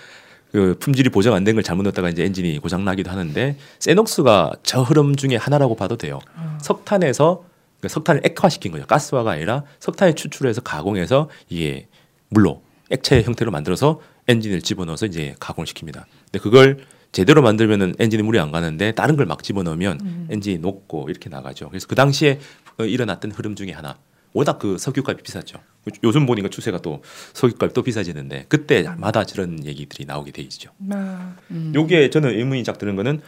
그 0.51 0.75
품질이 0.79 1.09
보정 1.09 1.33
안된 1.33 1.55
걸 1.55 1.63
잘못 1.63 1.83
넣었다가 1.83 2.09
이제 2.09 2.23
엔진이 2.23 2.59
고장 2.59 2.85
나기도 2.85 3.09
하는데 3.09 3.57
세녹스가 3.79 4.53
저 4.63 4.81
흐름 4.83 5.15
중에 5.15 5.35
하나라고 5.35 5.75
봐도 5.75 5.97
돼요. 5.97 6.19
석탄에서 6.61 7.43
그 7.81 7.89
석탄을 7.89 8.21
액화시킨 8.23 8.71
거죠. 8.71 8.85
가스화가 8.85 9.31
아니라 9.31 9.63
석탄을 9.79 10.15
추출해서 10.15 10.61
가공해서 10.61 11.29
이게 11.49 11.87
물로 12.29 12.61
액체 12.91 13.21
형태로 13.23 13.51
만들어서 13.51 13.99
엔진을 14.27 14.61
집어넣어서 14.61 15.05
이제 15.05 15.35
가공을 15.39 15.65
시킵니다. 15.67 16.03
근데 16.25 16.39
그걸 16.39 16.85
제대로 17.11 17.41
만들면은 17.41 17.95
엔진에 17.99 18.23
물이 18.23 18.39
안 18.39 18.51
가는데 18.51 18.91
다른 18.93 19.15
걸 19.17 19.27
막 19.27 19.43
집어넣으면 19.43 20.27
엔진이 20.31 20.57
녹고 20.59 21.09
이렇게 21.09 21.29
나가죠. 21.29 21.69
그래서 21.69 21.87
그 21.87 21.95
당시에 21.95 22.39
어, 22.79 22.85
일어났던 22.85 23.31
흐름 23.31 23.55
중에 23.55 23.71
하나. 23.71 23.97
워낙 24.33 24.57
그 24.57 24.79
석유값이 24.79 25.21
비쌌죠. 25.21 25.59
요즘 26.01 26.25
보니까 26.25 26.49
추세가 26.49 26.79
또 26.79 27.03
석유값이 27.33 27.73
또 27.75 27.83
비싸지는데 27.83 28.45
그때마다 28.49 29.25
저런 29.25 29.63
얘기들이 29.63 30.05
나오게 30.05 30.31
돼 30.31 30.41
있죠. 30.43 30.71
아, 30.89 31.35
음. 31.51 31.71
요게 31.75 32.09
저는 32.09 32.31
의문이 32.39 32.63
작 32.63 32.79
드는 32.79 32.95
거는 32.95 33.21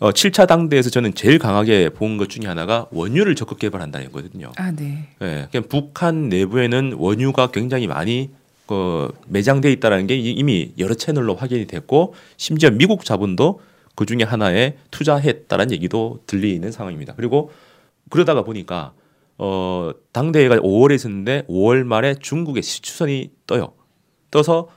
어, 0.00 0.10
7차 0.10 0.48
당대에서 0.48 0.90
저는 0.90 1.14
제일 1.14 1.38
강하게 1.38 1.90
본 1.90 2.16
것 2.18 2.30
중에 2.30 2.48
하나가 2.48 2.86
원유를 2.90 3.36
적극 3.36 3.60
개발한다는 3.60 4.10
거거든요. 4.10 4.50
아, 4.56 4.72
네. 4.72 5.10
예, 5.22 5.46
그냥 5.52 5.68
북한 5.68 6.28
내부에는 6.30 6.94
원유가 6.94 7.52
굉장히 7.52 7.86
많이 7.86 8.30
그 8.70 9.12
매장돼 9.26 9.72
있다라는 9.72 10.06
게 10.06 10.16
이- 10.16 10.30
이미 10.30 10.72
여러 10.78 10.94
채널로 10.94 11.34
확인이 11.34 11.66
됐고 11.66 12.14
심지어 12.36 12.70
미국 12.70 13.04
자본도 13.04 13.58
그 13.96 14.06
중에 14.06 14.22
하나에 14.22 14.76
투자했다라는 14.92 15.72
얘기도 15.72 16.20
들리는 16.28 16.70
상황입니다. 16.70 17.14
그리고 17.16 17.50
그러다가 18.10 18.44
보니까 18.44 18.92
어 19.38 19.90
당대회가 20.12 20.58
5월에 20.58 20.94
있었는데 20.94 21.46
5월 21.48 21.82
말에 21.82 22.14
중국의 22.14 22.62
시추선이 22.62 23.30
떠요. 23.48 23.72
떠서 24.30 24.68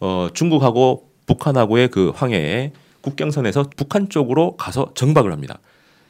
어 0.00 0.28
중국하고 0.32 1.10
북한하고의 1.26 1.88
그 1.88 2.08
황해에 2.14 2.72
국경선에서 3.02 3.68
북한 3.76 4.08
쪽으로 4.08 4.56
가서 4.56 4.92
정박을 4.94 5.30
합니다. 5.30 5.58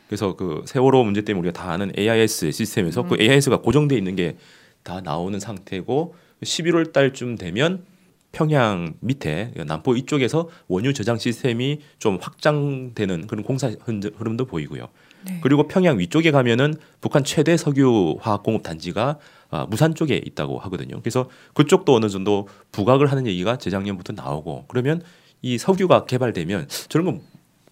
그래서 0.07 0.37
그 0.37 0.63
세월호 0.67 1.03
문제 1.03 1.23
때문에 1.23 1.49
우리가 1.49 1.61
다 1.61 1.73
아는 1.73 1.91
AIS 1.99 2.53
시스템에서 2.53 3.03
그 3.03 3.17
AIS가 3.21 3.63
고정돼 3.63 3.97
있는 3.99 4.15
게 4.15 4.37
다 4.85 5.01
나오는 5.01 5.39
상태고 5.39 6.17
11월 6.43 6.93
달쯤 6.93 7.37
되면 7.37 7.85
평양 8.33 8.95
밑에 9.01 9.53
남포 9.67 9.95
이쪽에서 9.97 10.49
원유 10.69 10.95
저장 10.95 11.19
시스템이 11.19 11.81
좀 11.99 12.19
확장되는 12.21 13.27
그런 13.27 13.45
공사 13.45 13.69
흐름도 13.69 14.47
보이고요. 14.47 14.89
네. 15.27 15.39
그리고 15.43 15.69
평양 15.69 15.99
위쪽에 15.99 16.31
가면은 16.31 16.75
북한 17.01 17.25
최대 17.25 17.57
석유 17.57 18.17
화학 18.21 18.43
공업 18.43 18.63
단지가 18.63 19.19
아, 19.51 19.67
무산 19.69 19.95
쪽에 19.95 20.17
있다고 20.17 20.59
하거든요. 20.61 21.01
그래서 21.01 21.29
그쪽도 21.53 21.95
어느 21.95 22.09
정도 22.09 22.49
부각을 22.73 23.13
하는 23.13 23.27
얘기가 23.27 23.59
재작년부터 23.59 24.15
나오고 24.15 24.65
그러면 24.69 25.03
이 25.43 25.59
석유가 25.59 26.07
개발되면 26.07 26.69
저런 26.89 27.05
건 27.05 27.21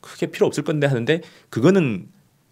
크게 0.03 0.27
필요 0.27 0.47
없을 0.47 0.63
건데 0.63 0.87
하는데 0.87 1.23
그거는 1.49 2.09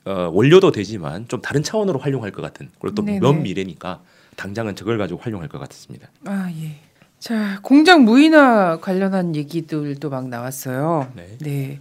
어, 0.07 0.31
원료도 0.33 0.72
되지만 0.72 1.28
좀 1.28 1.42
다른 1.42 1.62
차원으로 1.62 1.98
활용할 1.98 2.33
것 2.33 2.40
같은 2.40 2.70
그리고 2.81 2.94
또. 2.94 3.02
먼 3.02 3.42
미래니까 3.42 4.02
당장은 4.38 4.77
저걸 4.77 4.96
가지고 4.98 5.20
활용할 5.20 5.48
것 5.48 5.59
같습니다. 5.59 6.09
아, 6.24 6.48
예. 6.62 6.77
자, 7.18 7.59
공장 7.62 8.05
무인화 8.05 8.79
관련한 8.81 9.35
얘기들도 9.35 10.09
막 10.09 10.29
나왔어요. 10.29 11.12
네. 11.16 11.37
네. 11.40 11.81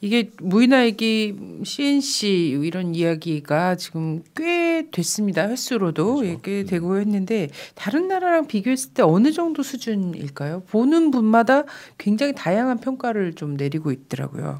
이게 0.00 0.30
무인화 0.40 0.86
얘기, 0.86 1.36
CNC 1.62 2.60
이런 2.64 2.94
이야기가 2.94 3.76
지금 3.76 4.24
꽤 4.34 4.51
됐습니다. 4.92 5.48
횟수로도 5.48 6.16
그렇죠. 6.16 6.26
예, 6.28 6.38
꽤 6.42 6.64
되고 6.64 6.98
했는데 6.98 7.48
다른 7.74 8.06
나라랑 8.08 8.46
비교했을 8.46 8.94
때 8.94 9.02
어느 9.02 9.32
정도 9.32 9.62
수준일까요? 9.62 10.62
보는 10.68 11.10
분마다 11.10 11.64
굉장히 11.98 12.34
다양한 12.34 12.78
평가를 12.78 13.32
좀 13.34 13.56
내리고 13.56 13.90
있더라고요. 13.90 14.58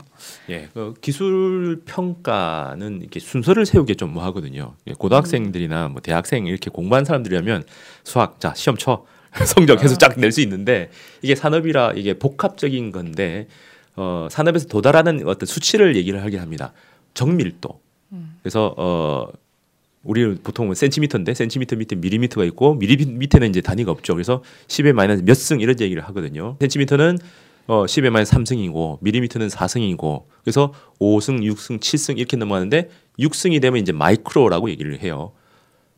예, 0.50 0.68
그 0.74 0.94
기술 1.00 1.82
평가는 1.84 3.00
이렇게 3.00 3.20
순서를 3.20 3.66
세우기 3.66 3.96
좀 3.96 4.12
뭐하거든요. 4.12 4.74
예, 4.88 4.92
고등학생들이나 4.94 5.88
뭐 5.88 6.00
대학생 6.00 6.46
이렇게 6.46 6.70
공부한 6.70 7.04
사람들이라면 7.04 7.64
수학 8.04 8.40
자 8.40 8.52
시험 8.54 8.76
쳐 8.76 9.04
성적 9.46 9.82
해서 9.82 9.96
쫙 9.96 10.18
낼 10.18 10.32
수 10.32 10.40
있는데 10.42 10.90
이게 11.22 11.34
산업이라 11.34 11.92
이게 11.96 12.14
복합적인 12.18 12.90
건데 12.92 13.46
어, 13.96 14.28
산업에서 14.30 14.66
도달하는 14.68 15.26
어떤 15.26 15.46
수치를 15.46 15.96
얘기를 15.96 16.22
하게 16.22 16.38
합니다. 16.38 16.72
정밀도. 17.14 17.80
그래서 18.42 18.74
어 18.76 19.26
우리 20.02 20.34
보통 20.36 20.72
센티미터인데 20.74 21.34
센티미터 21.34 21.76
밑에 21.76 21.96
미리미터가 21.96 22.44
있고 22.46 22.74
미리 22.74 22.96
밑에는 23.06 23.48
이제 23.50 23.60
단위가 23.60 23.92
없죠. 23.92 24.14
그래서 24.14 24.42
10의 24.66 24.92
마이너스 24.92 25.22
몇 25.22 25.34
승 25.34 25.60
이런 25.60 25.78
얘기를 25.80 26.02
하거든요. 26.04 26.56
센티미터는 26.60 27.18
어 27.68 27.84
10의 27.84 28.10
마이너스 28.10 28.32
3승이고 28.34 28.98
미리미터는 29.00 29.46
4승이고 29.48 30.24
그래서 30.42 30.72
5승, 31.00 31.42
6승, 31.48 31.78
7승 31.78 32.18
이렇게 32.18 32.36
넘어가는데 32.36 32.88
6승이 33.20 33.60
되면 33.62 33.80
이제 33.80 33.92
마이크로라고 33.92 34.70
얘기를 34.70 35.00
해요. 35.00 35.32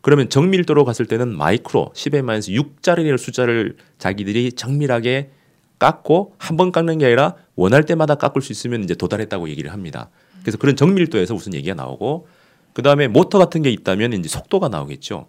그러면 0.03 0.29
정밀도로 0.29 0.85
갔을 0.85 1.07
때는 1.07 1.35
마이크로 1.35 1.93
10의 1.95 2.21
마이너스 2.23 2.51
6자리의 2.53 3.17
숫자를 3.17 3.77
자기들이 3.99 4.53
정밀하게 4.53 5.31
깎고 5.79 6.35
한 6.39 6.57
번 6.59 6.73
깎는 6.73 6.99
게 6.99 7.07
아니라 7.07 7.37
원할 7.57 7.85
때마다 7.85 8.15
깎을 8.17 8.43
수 8.43 8.53
있으면 8.53 8.85
이제 8.85 8.95
도달했다고 8.95 9.49
얘기를 9.49 9.73
합니다. 9.73 10.11
그래서 10.43 10.59
그런 10.59 10.77
정밀도에서 10.77 11.33
무슨 11.33 11.55
얘기가 11.55 11.75
나오고 11.75 12.27
그 12.75 12.83
다음에 12.83 13.09
모터 13.09 13.39
같은 13.39 13.63
게 13.63 13.71
있다면 13.71 14.13
이제 14.13 14.29
속도가 14.29 14.69
나오겠죠. 14.69 15.29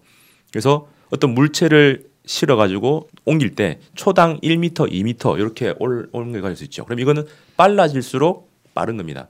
그래서 0.52 0.88
어떤 1.12 1.34
물체를 1.34 2.08
실어 2.26 2.56
가지고 2.56 3.08
옮길 3.24 3.56
때 3.56 3.80
초당 3.94 4.40
1m, 4.42 4.74
2m 4.92 5.38
이렇게 5.38 5.74
올, 5.80 6.10
옮겨갈 6.12 6.56
수 6.56 6.64
있죠. 6.66 6.84
그럼 6.84 7.00
이거는 7.00 7.26
빨라질수록 7.56 8.52
빠른 8.74 8.98
겁니다. 8.98 9.30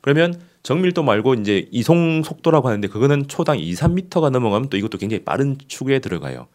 그러면 0.00 0.40
정밀도 0.62 1.02
말고 1.02 1.34
이제 1.34 1.68
이송 1.72 2.22
속도라고 2.22 2.68
하는데 2.68 2.86
그거는 2.88 3.26
초당 3.28 3.58
2, 3.58 3.72
3m가 3.74 4.30
넘어가면 4.30 4.68
또 4.70 4.76
이것도 4.76 4.98
굉장히 4.98 5.24
빠른 5.24 5.56
축에 5.66 5.98
들어가요. 5.98 6.46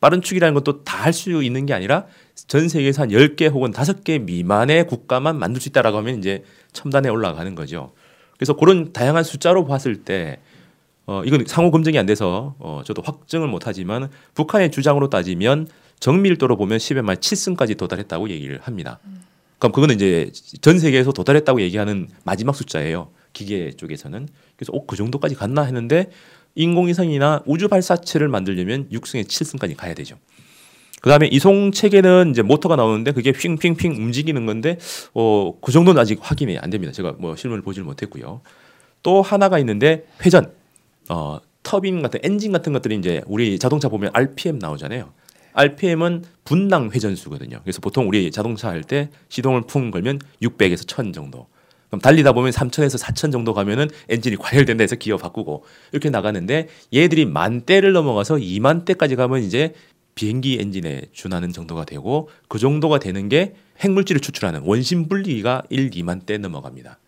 빠른 0.00 0.20
축이라는 0.20 0.52
것도 0.54 0.82
다 0.84 1.06
할 1.06 1.12
수 1.12 1.42
있는 1.44 1.66
게 1.66 1.72
아니라 1.74 2.06
전 2.48 2.68
세계에서 2.68 3.02
한 3.02 3.10
10개 3.10 3.48
혹은 3.50 3.70
5개 3.72 4.20
미만의 4.22 4.88
국가만 4.88 5.38
만들 5.38 5.60
수 5.60 5.68
있다라고 5.68 5.98
하면 5.98 6.18
이제 6.18 6.42
첨단에 6.72 7.08
올라가는 7.08 7.54
거죠. 7.54 7.92
그래서 8.36 8.56
그런 8.56 8.92
다양한 8.92 9.22
숫자로 9.22 9.64
봤을 9.66 10.02
때 10.04 10.40
어, 11.06 11.22
이건 11.24 11.44
상호 11.46 11.70
검증이 11.70 11.98
안 11.98 12.06
돼서 12.06 12.56
어, 12.58 12.82
저도 12.84 13.02
확증을 13.02 13.48
못 13.48 13.66
하지만 13.66 14.10
북한의 14.34 14.70
주장으로 14.70 15.08
따지면 15.08 15.68
정밀도로 16.00 16.56
보면 16.56 16.78
10의 16.78 17.02
말 17.02 17.16
7승까지 17.16 17.76
도달했다고 17.76 18.28
얘기를 18.30 18.60
합니다. 18.60 18.98
그럼 19.58 19.72
그거는 19.72 19.94
이제 19.94 20.30
전 20.60 20.78
세계에서 20.78 21.12
도달했다고 21.12 21.60
얘기하는 21.62 22.08
마지막 22.24 22.54
숫자예요. 22.54 23.10
기계 23.32 23.70
쪽에서는. 23.70 24.28
그래서 24.56 24.72
어, 24.72 24.84
그 24.84 24.96
정도까지 24.96 25.34
갔나 25.36 25.62
했는데 25.62 26.10
인공위성이나 26.56 27.42
우주 27.46 27.68
발사체를 27.68 28.28
만들려면 28.28 28.88
6승에 28.90 29.24
7승까지 29.24 29.76
가야 29.76 29.94
되죠. 29.94 30.16
그다음에 31.02 31.28
이송 31.28 31.70
체계는 31.70 32.30
이제 32.30 32.42
모터가 32.42 32.74
나오는데 32.74 33.12
그게 33.12 33.30
핑핑핑 33.30 33.92
움직이는 33.92 34.44
건데 34.44 34.78
어, 35.14 35.52
그 35.60 35.70
정도는 35.70 36.00
아직 36.00 36.18
확인이 36.20 36.58
안 36.58 36.70
됩니다. 36.70 36.92
제가 36.92 37.14
뭐 37.18 37.36
실물을 37.36 37.62
보질 37.62 37.84
못했고요. 37.84 38.40
또 39.02 39.22
하나가 39.22 39.58
있는데 39.60 40.06
회전 40.24 40.52
어, 41.08 41.38
터빈 41.62 42.02
같은 42.02 42.20
엔진 42.22 42.52
같은 42.52 42.72
것들이 42.72 42.96
이제 42.96 43.22
우리 43.26 43.58
자동차 43.58 43.88
보면 43.88 44.10
RPM 44.12 44.58
나오잖아요. 44.58 45.12
RPM은 45.52 46.24
분당 46.44 46.90
회전수거든요. 46.90 47.60
그래서 47.62 47.80
보통 47.80 48.06
우리 48.08 48.30
자동차 48.30 48.68
할 48.68 48.82
때 48.82 49.10
시동을 49.28 49.62
쿵 49.62 49.90
걸면 49.90 50.20
600에서 50.42 50.86
1000 50.86 51.12
정도. 51.12 51.46
그럼 51.88 52.00
달리다 52.00 52.32
보면 52.32 52.50
3000에서 52.52 52.98
4000 52.98 53.30
정도 53.30 53.54
가면은 53.54 53.88
엔진이 54.08 54.36
과열된다 54.36 54.82
해서 54.82 54.96
기어 54.96 55.16
바꾸고 55.16 55.64
이렇게 55.92 56.10
나가는데 56.10 56.68
얘들이 56.92 57.24
만 57.26 57.62
대를 57.62 57.92
넘어가서 57.92 58.36
2만 58.36 58.84
대까지 58.84 59.16
가면 59.16 59.42
이제 59.42 59.72
비행기 60.14 60.58
엔진에 60.60 61.02
준하는 61.12 61.52
정도가 61.52 61.84
되고 61.84 62.28
그 62.48 62.58
정도가 62.58 62.98
되는 62.98 63.28
게 63.28 63.54
핵물질을 63.80 64.20
추출하는 64.20 64.62
원심 64.64 65.08
분리기가 65.08 65.62
1, 65.70 65.90
2만 65.90 66.26
대 66.26 66.38
넘어갑니다. 66.38 66.98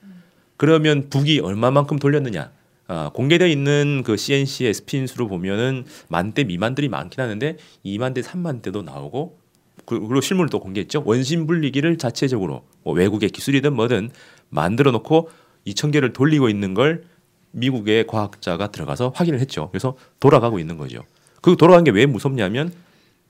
그러면 0.57 1.09
북이 1.11 1.41
얼마만큼 1.41 1.99
돌렸느냐? 1.99 2.51
어, 2.89 3.11
공개되어 3.13 3.47
있는 3.47 4.03
그 4.05 4.17
CNC의 4.17 4.73
수로 5.07 5.29
보면은 5.29 5.85
만 6.09 6.33
대 6.33 6.45
미만들이 6.45 6.89
많긴 6.89 7.21
하는데 7.21 7.57
2만 7.85 8.15
대, 8.15 8.21
3만 8.23 8.63
대도 8.63 8.83
나오고 8.83 9.39
그, 9.85 9.99
그리고 10.01 10.21
실물을 10.21 10.49
또 10.51 10.61
공개했죠. 10.61 11.03
원심 11.05 11.47
분리기를 11.47 11.97
자체적으로 11.99 12.65
뭐 12.83 12.95
외국의 12.95 13.31
기술이든 13.31 13.75
뭐든 13.75 14.11
만들어 14.51 14.91
놓고 14.91 15.31
2천 15.67 15.93
개를 15.93 16.13
돌리고 16.13 16.49
있는 16.49 16.75
걸 16.75 17.05
미국의 17.53 18.07
과학자가 18.07 18.71
들어가서 18.71 19.13
확인을 19.15 19.41
했죠. 19.41 19.69
그래서 19.71 19.97
돌아가고 20.21 20.59
있는 20.59 20.77
거죠. 20.77 21.03
그 21.41 21.57
돌아간 21.57 21.85
게 21.85 21.91
왜 21.91 22.05
무섭냐면 22.07 22.73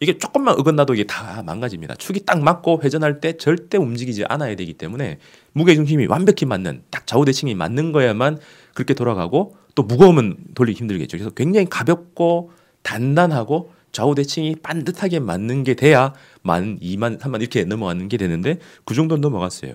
이게 0.00 0.16
조금만 0.16 0.54
어긋나도 0.58 0.94
이게 0.94 1.04
다 1.04 1.42
망가집니다. 1.42 1.96
축이 1.96 2.24
딱 2.24 2.40
맞고 2.40 2.82
회전할 2.84 3.20
때 3.20 3.36
절대 3.36 3.78
움직이지 3.78 4.24
않아야 4.28 4.54
되기 4.54 4.74
때문에 4.74 5.18
무게 5.52 5.74
중심이 5.74 6.06
완벽히 6.06 6.46
맞는 6.46 6.82
딱 6.90 7.06
좌우 7.06 7.24
대칭이 7.24 7.54
맞는 7.54 7.92
거야만 7.92 8.38
그렇게 8.74 8.94
돌아가고 8.94 9.56
또 9.74 9.82
무거우면 9.82 10.36
돌리기 10.54 10.78
힘들겠죠. 10.78 11.16
그래서 11.16 11.30
굉장히 11.30 11.68
가볍고 11.68 12.52
단단하고 12.82 13.72
좌우 13.90 14.14
대칭이 14.14 14.56
반듯하게 14.56 15.18
맞는 15.18 15.64
게 15.64 15.74
돼야 15.74 16.12
만 16.42 16.78
2만 16.78 17.18
3만 17.18 17.40
이렇게 17.40 17.64
넘어가는 17.64 18.08
게 18.08 18.16
되는데 18.16 18.58
그 18.84 18.94
정도는 18.94 19.20
넘어갔어요. 19.20 19.74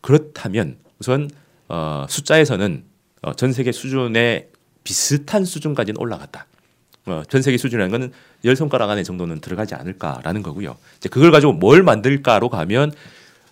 그렇다면 0.00 0.76
우선 1.00 1.28
어, 1.68 2.06
숫자에서는 2.08 2.84
어, 3.22 3.34
전 3.34 3.52
세계 3.52 3.72
수준의 3.72 4.50
비슷한 4.84 5.44
수준까지는 5.44 6.00
올라갔다. 6.00 6.46
어, 7.06 7.22
전 7.28 7.40
세계 7.42 7.56
수준이라는 7.56 7.90
거는 7.90 8.12
열 8.44 8.56
손가락 8.56 8.90
안에 8.90 9.02
정도는 9.02 9.40
들어가지 9.40 9.74
않을까라는 9.74 10.42
거고요. 10.42 10.76
이제 10.98 11.08
그걸 11.08 11.30
가지고 11.30 11.52
뭘 11.52 11.82
만들까로 11.82 12.48
가면 12.48 12.92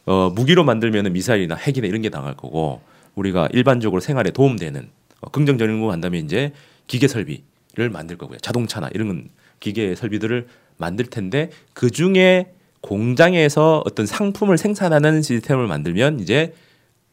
어, 0.06 0.30
무기로 0.34 0.64
만들면 0.64 1.12
미사일이나 1.12 1.54
핵이나 1.54 1.86
이런 1.86 2.02
게 2.02 2.10
당할 2.10 2.36
거고 2.36 2.82
우리가 3.14 3.48
일반적으로 3.52 4.00
생활에 4.00 4.30
도움되는 4.30 4.88
어, 5.20 5.30
긍정적인 5.30 5.80
거 5.80 5.92
한다면 5.92 6.24
이제 6.24 6.52
기계 6.86 7.06
설비를 7.08 7.90
만들 7.90 8.18
거고요. 8.18 8.38
자동차나 8.38 8.90
이런 8.92 9.28
기계 9.60 9.94
설비들을 9.94 10.48
만들 10.76 11.06
텐데 11.06 11.50
그 11.72 11.90
중에 11.90 12.52
공장에서 12.80 13.82
어떤 13.86 14.04
상품을 14.04 14.58
생산하는 14.58 15.22
시스템을 15.22 15.66
만들면 15.68 16.20
이제 16.20 16.54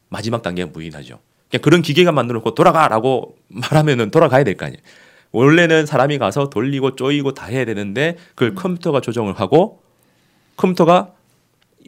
마지막 0.10 0.42
단계가 0.42 0.70
무인하죠. 0.74 1.20
그냥 1.50 1.62
그런 1.62 1.82
기계가 1.82 2.12
만들어놓고 2.12 2.56
돌아가라고 2.56 3.38
말하면은 3.48 4.10
돌아가야 4.10 4.44
될 4.44 4.56
거 4.58 4.66
아니에요. 4.66 4.82
원래는 5.32 5.86
사람이 5.86 6.18
가서 6.18 6.50
돌리고 6.50 6.96
쪼이고 6.96 7.34
다 7.34 7.46
해야 7.46 7.66
되는데 7.66 8.18
그걸 8.36 8.56
컴퓨터가 8.56 9.02
조정을 9.02 9.34
하고 9.34 9.82
컴퓨터가 10.58 11.14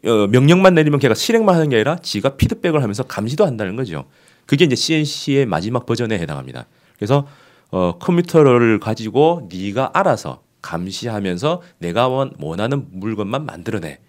어, 0.05 0.27
명령만 0.27 0.73
내리면 0.73 0.99
걔가 0.99 1.13
실행만 1.13 1.55
하는 1.55 1.69
게 1.69 1.77
아니라 1.77 1.97
지가 1.97 2.35
피드백을 2.35 2.81
하면서 2.81 3.03
감시도 3.03 3.45
한다는 3.45 3.75
거죠. 3.75 4.05
그게 4.45 4.65
이제 4.65 4.75
CNC의 4.75 5.45
마지막 5.45 5.85
버전에 5.85 6.17
해당합니다. 6.19 6.65
그래서 6.97 7.27
어, 7.71 7.97
컴퓨터를 7.99 8.79
가지고 8.79 9.47
네가 9.51 9.91
알아서 9.93 10.41
감시하면서 10.61 11.61
내가 11.79 12.07
원, 12.07 12.33
원하는 12.39 12.87
물건만 12.91 13.45
만들어내. 13.45 13.99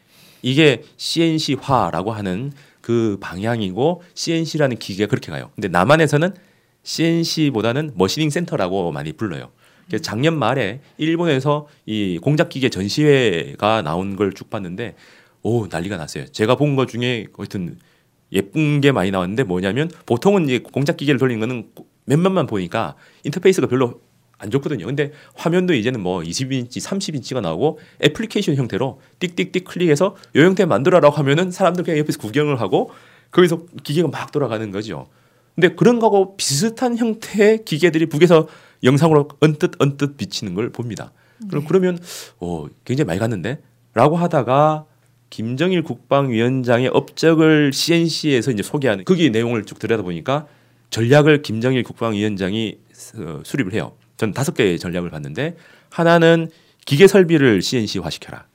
이게 0.42 0.82
CNC화라고 0.96 2.12
하는 2.12 2.52
그 2.80 3.16
방향이고 3.20 4.02
CNC라는 4.14 4.76
기계가 4.76 5.08
그렇게 5.08 5.30
가요. 5.30 5.50
근데 5.54 5.68
남한에서는 5.68 6.34
CNC보다는 6.84 7.92
머시닝 7.96 8.30
센터라고 8.30 8.92
많이 8.92 9.12
불러요. 9.12 9.50
그래서 9.86 10.02
작년 10.02 10.38
말에 10.38 10.80
일본에서 10.96 11.66
이 11.86 12.18
공작 12.22 12.48
기계 12.48 12.68
전시회가 12.70 13.82
나온 13.82 14.16
걸 14.16 14.32
쭉 14.32 14.48
봤는데 14.50 14.94
오 15.42 15.66
난리가 15.66 15.96
났어요. 15.96 16.26
제가 16.26 16.54
본 16.56 16.76
것 16.76 16.88
중에 16.88 17.26
하여튼 17.36 17.78
예쁜 18.32 18.80
게 18.80 18.92
많이 18.92 19.10
나왔는데 19.10 19.42
뭐냐면 19.44 19.90
보통은 20.06 20.44
이제 20.44 20.58
공작 20.60 20.96
기계를 20.96 21.18
돌리는 21.18 21.40
거는 21.40 21.68
몇몇만 22.06 22.46
보니까 22.46 22.94
인터페이스가 23.24 23.66
별로 23.66 24.00
안 24.38 24.50
좋거든요. 24.50 24.86
근데 24.86 25.12
화면도 25.36 25.74
이제는 25.74 26.00
뭐 26.02 26.20
20인치, 26.20 26.78
30인치가 26.82 27.40
나오고 27.40 27.78
애플리케이션 28.02 28.56
형태로 28.56 29.00
띡띡띡 29.20 29.64
클릭해서 29.64 30.16
요 30.36 30.42
형태 30.42 30.64
만들어라고 30.64 31.14
하면은 31.16 31.50
사람들 31.50 31.84
그냥 31.84 31.98
옆에서 31.98 32.18
구경을 32.18 32.60
하고 32.60 32.90
거기서 33.30 33.66
기계가 33.84 34.08
막 34.08 34.32
돌아가는 34.32 34.70
거죠. 34.70 35.06
근데 35.54 35.74
그런 35.74 35.98
거하고 35.98 36.36
비슷한 36.36 36.96
형태의 36.96 37.64
기계들이 37.64 38.06
북에서 38.06 38.48
영상으로 38.82 39.28
언뜻 39.40 39.72
언뜻 39.78 40.16
비치는 40.16 40.54
걸 40.54 40.70
봅니다. 40.70 41.12
그럼 41.48 41.62
네. 41.62 41.68
그러면 41.68 41.98
어 42.40 42.66
굉장히 42.84 43.06
많이 43.06 43.20
갔는데라고 43.20 44.16
하다가 44.16 44.86
김정일 45.30 45.82
국방위원장의 45.82 46.88
업적을 46.88 47.72
CNC에서 47.72 48.50
이제 48.50 48.62
소개하는 48.62 49.04
거기 49.04 49.30
내용을 49.30 49.64
쭉 49.64 49.78
들여다보니까 49.78 50.46
전략을 50.90 51.42
김정일 51.42 51.82
국방위원장이 51.82 52.78
어, 53.18 53.40
수립을 53.44 53.72
해요. 53.72 53.96
전 54.16 54.32
다섯 54.32 54.54
개의 54.54 54.78
전략을 54.78 55.10
봤는데 55.10 55.56
하나는 55.90 56.50
기계 56.84 57.06
설비를 57.06 57.62
CNC화 57.62 58.10
시켜라. 58.10 58.46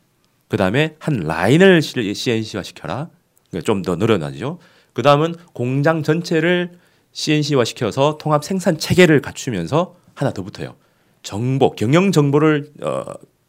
그 0.48 0.58
다음에 0.58 0.96
한 1.00 1.16
라인을 1.16 1.82
CNC화 1.82 2.64
시켜라. 2.64 3.10
그러니까 3.50 3.66
좀더 3.66 3.96
늘어나죠. 3.96 4.60
그 4.94 5.02
다음은 5.02 5.36
공장 5.54 6.04
전체를 6.04 6.72
CNC화 7.12 7.66
시켜서 7.66 8.18
통합 8.20 8.44
생산 8.44 8.78
체계를 8.78 9.22
갖추면서 9.22 9.96
하나 10.14 10.32
더 10.32 10.44
붙어요. 10.44 10.76
정보, 11.24 11.72
경영 11.72 12.12
정보를 12.12 12.72
어, 12.82 13.04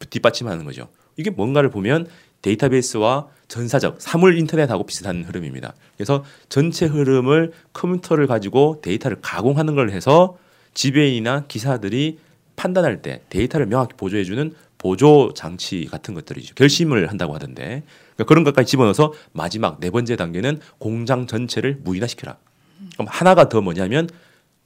뒷받침하는 0.09 0.65
거죠. 0.65 0.87
이게 1.17 1.29
뭔가를 1.29 1.69
보면 1.69 2.07
데이터베이스와 2.41 3.27
전사적 3.47 4.01
사물 4.01 4.37
인터넷하고 4.37 4.85
비슷한 4.85 5.23
흐름입니다. 5.23 5.73
그래서 5.95 6.23
전체 6.49 6.85
흐름을 6.85 7.51
컴퓨터를 7.73 8.27
가지고 8.27 8.79
데이터를 8.81 9.17
가공하는 9.21 9.75
걸 9.75 9.91
해서 9.91 10.37
지배인이나 10.73 11.45
기사들이 11.47 12.19
판단할 12.55 13.01
때 13.01 13.21
데이터를 13.29 13.65
명확히 13.67 13.95
보조해주는 13.95 14.53
보조 14.77 15.33
장치 15.35 15.85
같은 15.85 16.13
것들이죠. 16.13 16.55
결심을 16.55 17.09
한다고 17.09 17.35
하던데 17.35 17.83
그러니까 18.15 18.23
그런 18.25 18.43
것까지 18.43 18.71
집어넣어서 18.71 19.13
마지막 19.31 19.79
네 19.79 19.91
번째 19.91 20.15
단계는 20.15 20.59
공장 20.79 21.27
전체를 21.27 21.79
무인화시켜라. 21.83 22.37
그럼 23.01 23.07
하나가 23.09 23.49
더 23.49 23.61
뭐냐면 23.61 24.07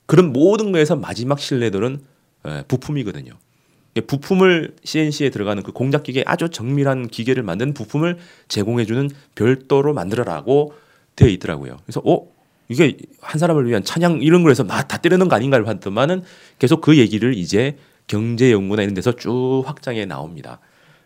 그런 0.05 0.33
모든 0.33 0.71
거에서 0.71 0.95
마지막 0.95 1.39
신뢰들은 1.39 1.99
부품이거든요. 2.67 3.31
부품을 4.07 4.75
CNC에 4.83 5.29
들어가는 5.29 5.63
그 5.63 5.71
공작 5.71 6.03
기계 6.03 6.21
아주 6.25 6.49
정밀한 6.49 7.07
기계를 7.07 7.43
만든 7.43 7.73
부품을 7.73 8.17
제공해주는 8.49 9.09
별도로 9.35 9.93
만들어라고 9.93 10.73
되어 11.15 11.29
있더라고요. 11.29 11.77
그래서 11.85 12.01
어 12.03 12.27
이게 12.67 12.97
한 13.21 13.39
사람을 13.39 13.67
위한 13.67 13.83
찬양 13.83 14.21
이런 14.21 14.43
걸 14.43 14.51
해서 14.51 14.65
막 14.65 14.89
다 14.89 14.97
때리는 14.97 15.27
거 15.29 15.35
아닌가를 15.35 15.63
봤더만은 15.63 16.23
계속 16.59 16.81
그 16.81 16.97
얘기를 16.97 17.35
이제 17.37 17.77
경제 18.07 18.51
연구나 18.51 18.83
이런 18.83 18.93
데서 18.95 19.15
쭉 19.15 19.63
확장해 19.65 20.05
나옵니다. 20.05 20.59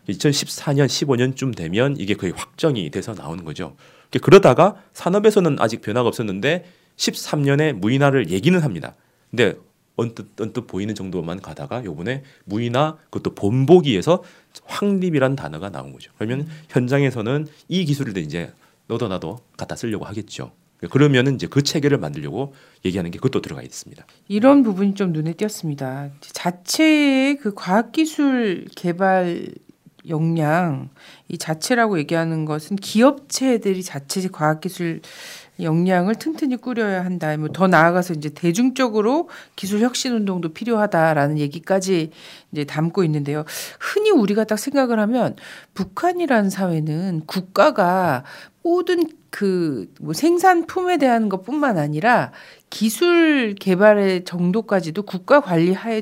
2014년 0.09 0.87
15년쯤 0.87 1.55
되면 1.55 1.95
이게 1.99 2.15
거의 2.15 2.33
확정이 2.35 2.89
돼서 2.89 3.13
나오는 3.13 3.45
거죠. 3.45 3.75
그러다가 4.21 4.75
산업에서는 4.93 5.57
아직 5.59 5.81
변화가 5.81 6.07
없었는데 6.07 6.65
13년에 6.99 7.73
무인화를 7.73 8.29
얘기는 8.29 8.59
합니다. 8.59 8.95
근데 9.31 9.55
언뜻 9.95 10.27
언뜻 10.39 10.67
보이는 10.67 10.93
정도만 10.95 11.41
가다가 11.41 11.83
요번에 11.83 12.23
무인화 12.45 12.97
그것도 13.09 13.35
본보기에서 13.35 14.23
확립이란 14.65 15.35
단어가 15.35 15.69
나온 15.69 15.91
거죠. 15.91 16.11
그러면 16.17 16.47
현장에서는 16.69 17.47
이 17.67 17.85
기술을 17.85 18.17
이제 18.17 18.53
너도 18.87 19.07
나도 19.07 19.39
갖다 19.57 19.75
쓰려고 19.75 20.05
하겠죠. 20.05 20.51
그러면은 20.89 21.35
이제 21.35 21.47
그 21.47 21.61
체계를 21.61 21.97
만들려고 21.97 22.53
얘기하는 22.85 23.11
게 23.11 23.17
그것도 23.17 23.41
들어가 23.41 23.61
있습니다. 23.61 24.05
이런 24.29 24.63
부분이 24.63 24.93
좀 24.93 25.11
눈에 25.11 25.33
띄었습니다. 25.33 26.11
자체의 26.21 27.37
그 27.37 27.53
과학기술 27.53 28.65
개발 28.75 29.49
역량 30.07 30.89
이 31.27 31.37
자체라고 31.37 31.99
얘기하는 31.99 32.45
것은 32.45 32.77
기업체들이 32.77 33.83
자체 33.83 34.25
과학기술 34.29 35.01
역량을 35.61 36.15
튼튼히 36.15 36.57
꾸려야 36.57 37.03
한다. 37.05 37.35
뭐 37.37 37.49
더 37.53 37.67
나아가서 37.67 38.13
이제 38.13 38.29
대중적으로 38.29 39.29
기술 39.55 39.81
혁신 39.81 40.13
운동도 40.13 40.53
필요하다라는 40.53 41.37
얘기까지 41.39 42.11
이제 42.51 42.63
담고 42.63 43.03
있는데요. 43.05 43.43
흔히 43.79 44.11
우리가 44.11 44.43
딱 44.45 44.57
생각을 44.57 44.99
하면 44.99 45.35
북한이라는 45.73 46.49
사회는 46.49 47.23
국가가 47.27 48.23
모든 48.63 49.03
그 49.31 49.87
뭐 50.01 50.13
생산품에 50.13 50.97
대한 50.97 51.29
것뿐만 51.29 51.77
아니라 51.77 52.31
기술 52.69 53.55
개발의 53.55 54.23
정도까지도 54.25 55.03
국가 55.03 55.39
관리 55.39 55.73
하에 55.73 56.01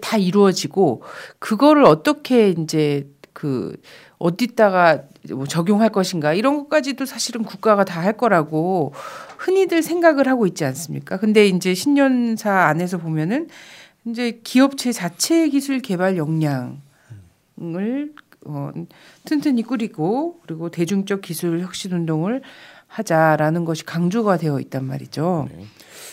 다 0.00 0.16
이루어지고 0.16 1.02
그거를 1.38 1.84
어떻게 1.84 2.50
이제 2.50 3.06
그 3.32 3.76
어디다가 4.18 5.02
뭐 5.30 5.46
적용할 5.46 5.90
것인가 5.90 6.34
이런 6.34 6.56
것까지도 6.58 7.06
사실은 7.06 7.42
국가가 7.42 7.84
다 7.84 8.00
할 8.04 8.16
거라고 8.16 8.92
흔히들 9.38 9.82
생각을 9.82 10.28
하고 10.28 10.46
있지 10.46 10.64
않습니까? 10.64 11.16
근데 11.16 11.46
이제 11.46 11.74
신년사 11.74 12.52
안에서 12.52 12.98
보면은 12.98 13.48
이제 14.06 14.40
기업체 14.44 14.92
자체 14.92 15.48
기술 15.48 15.80
개발 15.80 16.16
역량을 16.18 16.76
어, 18.46 18.70
튼튼히 19.24 19.62
꾸리고 19.62 20.40
그리고 20.42 20.70
대중적 20.70 21.22
기술 21.22 21.60
혁신 21.60 21.92
운동을 21.92 22.42
하자라는 22.88 23.64
것이 23.64 23.84
강조가 23.84 24.36
되어 24.36 24.60
있단 24.60 24.84
말이죠. 24.84 25.48
네. 25.50 25.64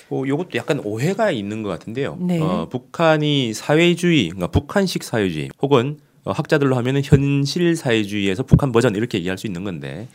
뭐 0.07 0.25
이것도 0.25 0.51
약간 0.55 0.79
오해가 0.79 1.31
있는 1.31 1.61
것 1.63 1.69
같은데요. 1.69 2.17
네. 2.21 2.39
어, 2.41 2.67
북한이 2.69 3.53
사회주의, 3.53 4.29
그러니까 4.29 4.47
북한식 4.47 5.03
사회주의 5.03 5.49
혹은 5.61 5.99
어, 6.23 6.31
학자들로 6.31 6.75
하면은 6.77 7.01
현실 7.03 7.75
사회주의에서 7.75 8.43
북한 8.43 8.71
버전 8.71 8.95
이렇게 8.95 9.17
얘기할 9.17 9.37
수 9.37 9.47
있는 9.47 9.63
건데 9.63 10.07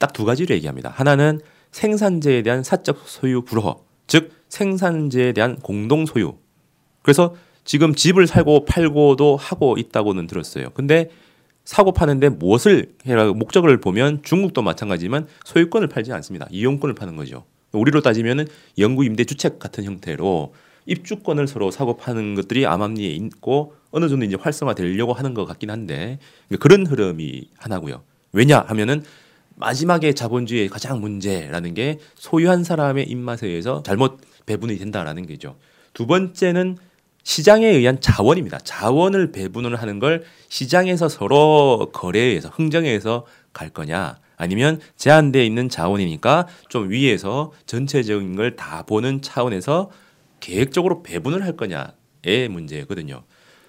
딱 0.00 0.12
두 0.12 0.24
가지를 0.24 0.56
얘기합니다. 0.56 0.90
하나는 0.90 1.40
생산재에 1.72 2.42
대한 2.42 2.62
사적 2.62 3.02
소유 3.06 3.42
불허, 3.42 3.84
즉 4.06 4.32
생산재에 4.48 5.32
대한 5.32 5.56
공동 5.56 6.06
소유. 6.06 6.34
그래서 7.02 7.34
지금 7.64 7.94
집을 7.94 8.26
살고 8.26 8.66
팔고도 8.66 9.36
하고 9.36 9.76
있다고는 9.78 10.26
들었어요. 10.26 10.70
근데 10.74 11.10
사고 11.64 11.92
파는데 11.92 12.28
무엇을 12.28 12.92
해라 13.06 13.32
목적을 13.32 13.80
보면 13.80 14.22
중국도 14.22 14.60
마찬가지지만 14.62 15.26
소유권을 15.44 15.88
팔지 15.88 16.12
않습니다. 16.12 16.46
이용권을 16.50 16.94
파는 16.94 17.16
거죠. 17.16 17.44
우리로 17.72 18.02
따지면은 18.02 18.46
영구 18.78 19.04
임대 19.04 19.24
주택 19.24 19.58
같은 19.58 19.84
형태로 19.84 20.52
입주권을 20.86 21.46
서로 21.46 21.70
사고 21.70 21.96
파는 21.96 22.34
것들이 22.34 22.66
암암리에 22.66 23.08
있고 23.10 23.74
어느 23.90 24.08
정도 24.08 24.24
이제 24.24 24.36
활성화되려고 24.40 25.12
하는 25.12 25.34
것 25.34 25.44
같긴 25.44 25.70
한데 25.70 26.18
그런 26.60 26.86
흐름이 26.86 27.48
하나고요. 27.56 28.02
왜냐 28.32 28.64
하면은 28.68 29.04
마지막에 29.56 30.12
자본주의의 30.12 30.68
가장 30.68 31.00
문제라는 31.00 31.74
게 31.74 31.98
소유한 32.16 32.64
사람의 32.64 33.08
입맛에 33.08 33.46
의해서 33.46 33.82
잘못 33.84 34.18
배분이 34.46 34.76
된다라는 34.78 35.26
게죠. 35.26 35.56
두 35.92 36.06
번째는 36.06 36.76
시장에 37.22 37.66
의한 37.68 38.00
자원입니다. 38.00 38.58
자원을 38.58 39.32
배분을 39.32 39.76
하는 39.76 39.98
걸 39.98 40.24
시장에서 40.48 41.08
서로 41.08 41.90
거래해서 41.92 42.50
흥정해서 42.50 43.24
갈 43.52 43.70
거냐 43.70 44.18
아니면 44.36 44.80
제한되어 44.96 45.42
있는 45.42 45.68
자원이니까 45.68 46.48
좀 46.68 46.90
위에서 46.90 47.52
전체적인 47.66 48.36
걸 48.36 48.56
다 48.56 48.82
보는 48.82 49.22
차원에서 49.22 49.90
계획적으로 50.44 51.02
배분을 51.02 51.42
할 51.42 51.56
거냐의 51.56 52.48
문제거든요. 52.50 53.24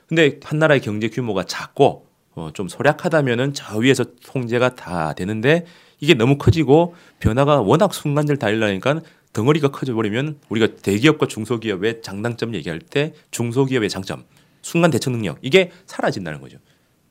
근데 0.07 0.39
한 0.43 0.59
나라의 0.59 0.81
경제 0.81 1.07
규모가 1.07 1.45
작고 1.45 2.05
어, 2.35 2.49
좀 2.53 2.67
소략하다면은 2.67 3.53
저 3.53 3.77
위에서 3.77 4.03
통제가 4.25 4.75
다 4.75 5.13
되는데 5.13 5.65
이게 6.01 6.13
너무 6.13 6.37
커지고 6.37 6.93
변화가 7.19 7.61
워낙 7.61 7.93
순간적으로 7.93 8.37
달리니까 8.39 8.99
덩어리가 9.31 9.69
커져 9.69 9.93
버리면 9.93 10.39
우리가 10.49 10.75
대기업과 10.81 11.27
중소기업의 11.27 12.01
장단점 12.01 12.53
얘기할 12.55 12.79
때 12.79 13.13
중소기업의 13.31 13.89
장점, 13.89 14.25
순간 14.61 14.91
대처 14.91 15.09
능력 15.09 15.37
이게 15.41 15.71
사라진다는 15.85 16.41
거죠. 16.41 16.57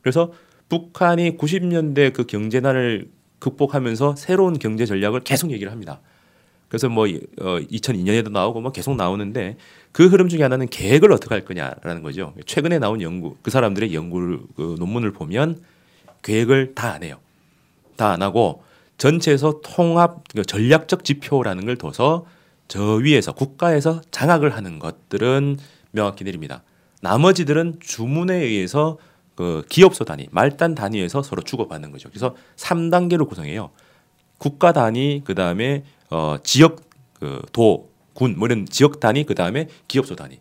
그래서 0.03 0.33
북한이 0.68 1.38
90년대 1.38 2.12
그 2.12 2.27
경제난을 2.27 3.11
극복하면서 3.38 4.16
새로운 4.16 4.59
경제 4.59 4.85
전략을 4.85 5.20
계속 5.20 5.53
얘기를 5.53 5.72
합니다. 5.72 6.03
그래서 6.74 6.88
뭐 6.88 7.06
어, 7.06 7.60
2002년에도 7.70 8.32
나오고 8.32 8.60
뭐 8.60 8.72
계속 8.72 8.96
나오는데 8.96 9.56
그 9.92 10.08
흐름 10.08 10.28
중에 10.28 10.42
하나는 10.42 10.66
계획을 10.66 11.12
어떻게 11.12 11.32
할 11.32 11.44
거냐라는 11.44 12.02
거죠. 12.02 12.34
최근에 12.46 12.80
나온 12.80 13.00
연구, 13.00 13.37
그 13.42 13.52
사람들의 13.52 13.94
연구 13.94 14.40
그 14.56 14.74
논문을 14.80 15.12
보면 15.12 15.62
계획을 16.22 16.74
다 16.74 16.92
안 16.94 17.04
해요. 17.04 17.20
다 17.96 18.10
안 18.10 18.22
하고 18.22 18.64
전체에서 18.98 19.60
통합 19.62 20.24
그 20.34 20.42
전략적 20.44 21.04
지표라는 21.04 21.64
걸 21.64 21.76
둬서 21.76 22.26
저 22.66 22.94
위에서 22.94 23.30
국가에서 23.30 24.00
장악을 24.10 24.56
하는 24.56 24.80
것들은 24.80 25.58
명확히 25.92 26.24
내립니다. 26.24 26.64
나머지들은 27.02 27.76
주문에 27.78 28.34
의해서 28.34 28.98
그 29.37 29.62
기업소 29.68 30.04
단위, 30.04 30.26
말단 30.32 30.74
단위에서 30.74 31.22
서로 31.22 31.42
주고받는 31.42 31.92
거죠. 31.92 32.08
그래서 32.08 32.34
3단계로 32.56 33.28
구성해요. 33.28 33.70
국가 34.38 34.72
단위, 34.72 35.22
그 35.24 35.37
다음에 35.37 35.84
어 36.11 36.37
지역 36.43 36.83
그 37.19 37.40
도, 37.53 37.90
군, 38.12 38.35
뭐 38.38 38.47
이런 38.47 38.67
지역 38.67 39.01
단위, 39.01 39.25
그 39.25 39.35
다음에 39.35 39.69
기업소 39.88 40.14
단위. 40.17 40.38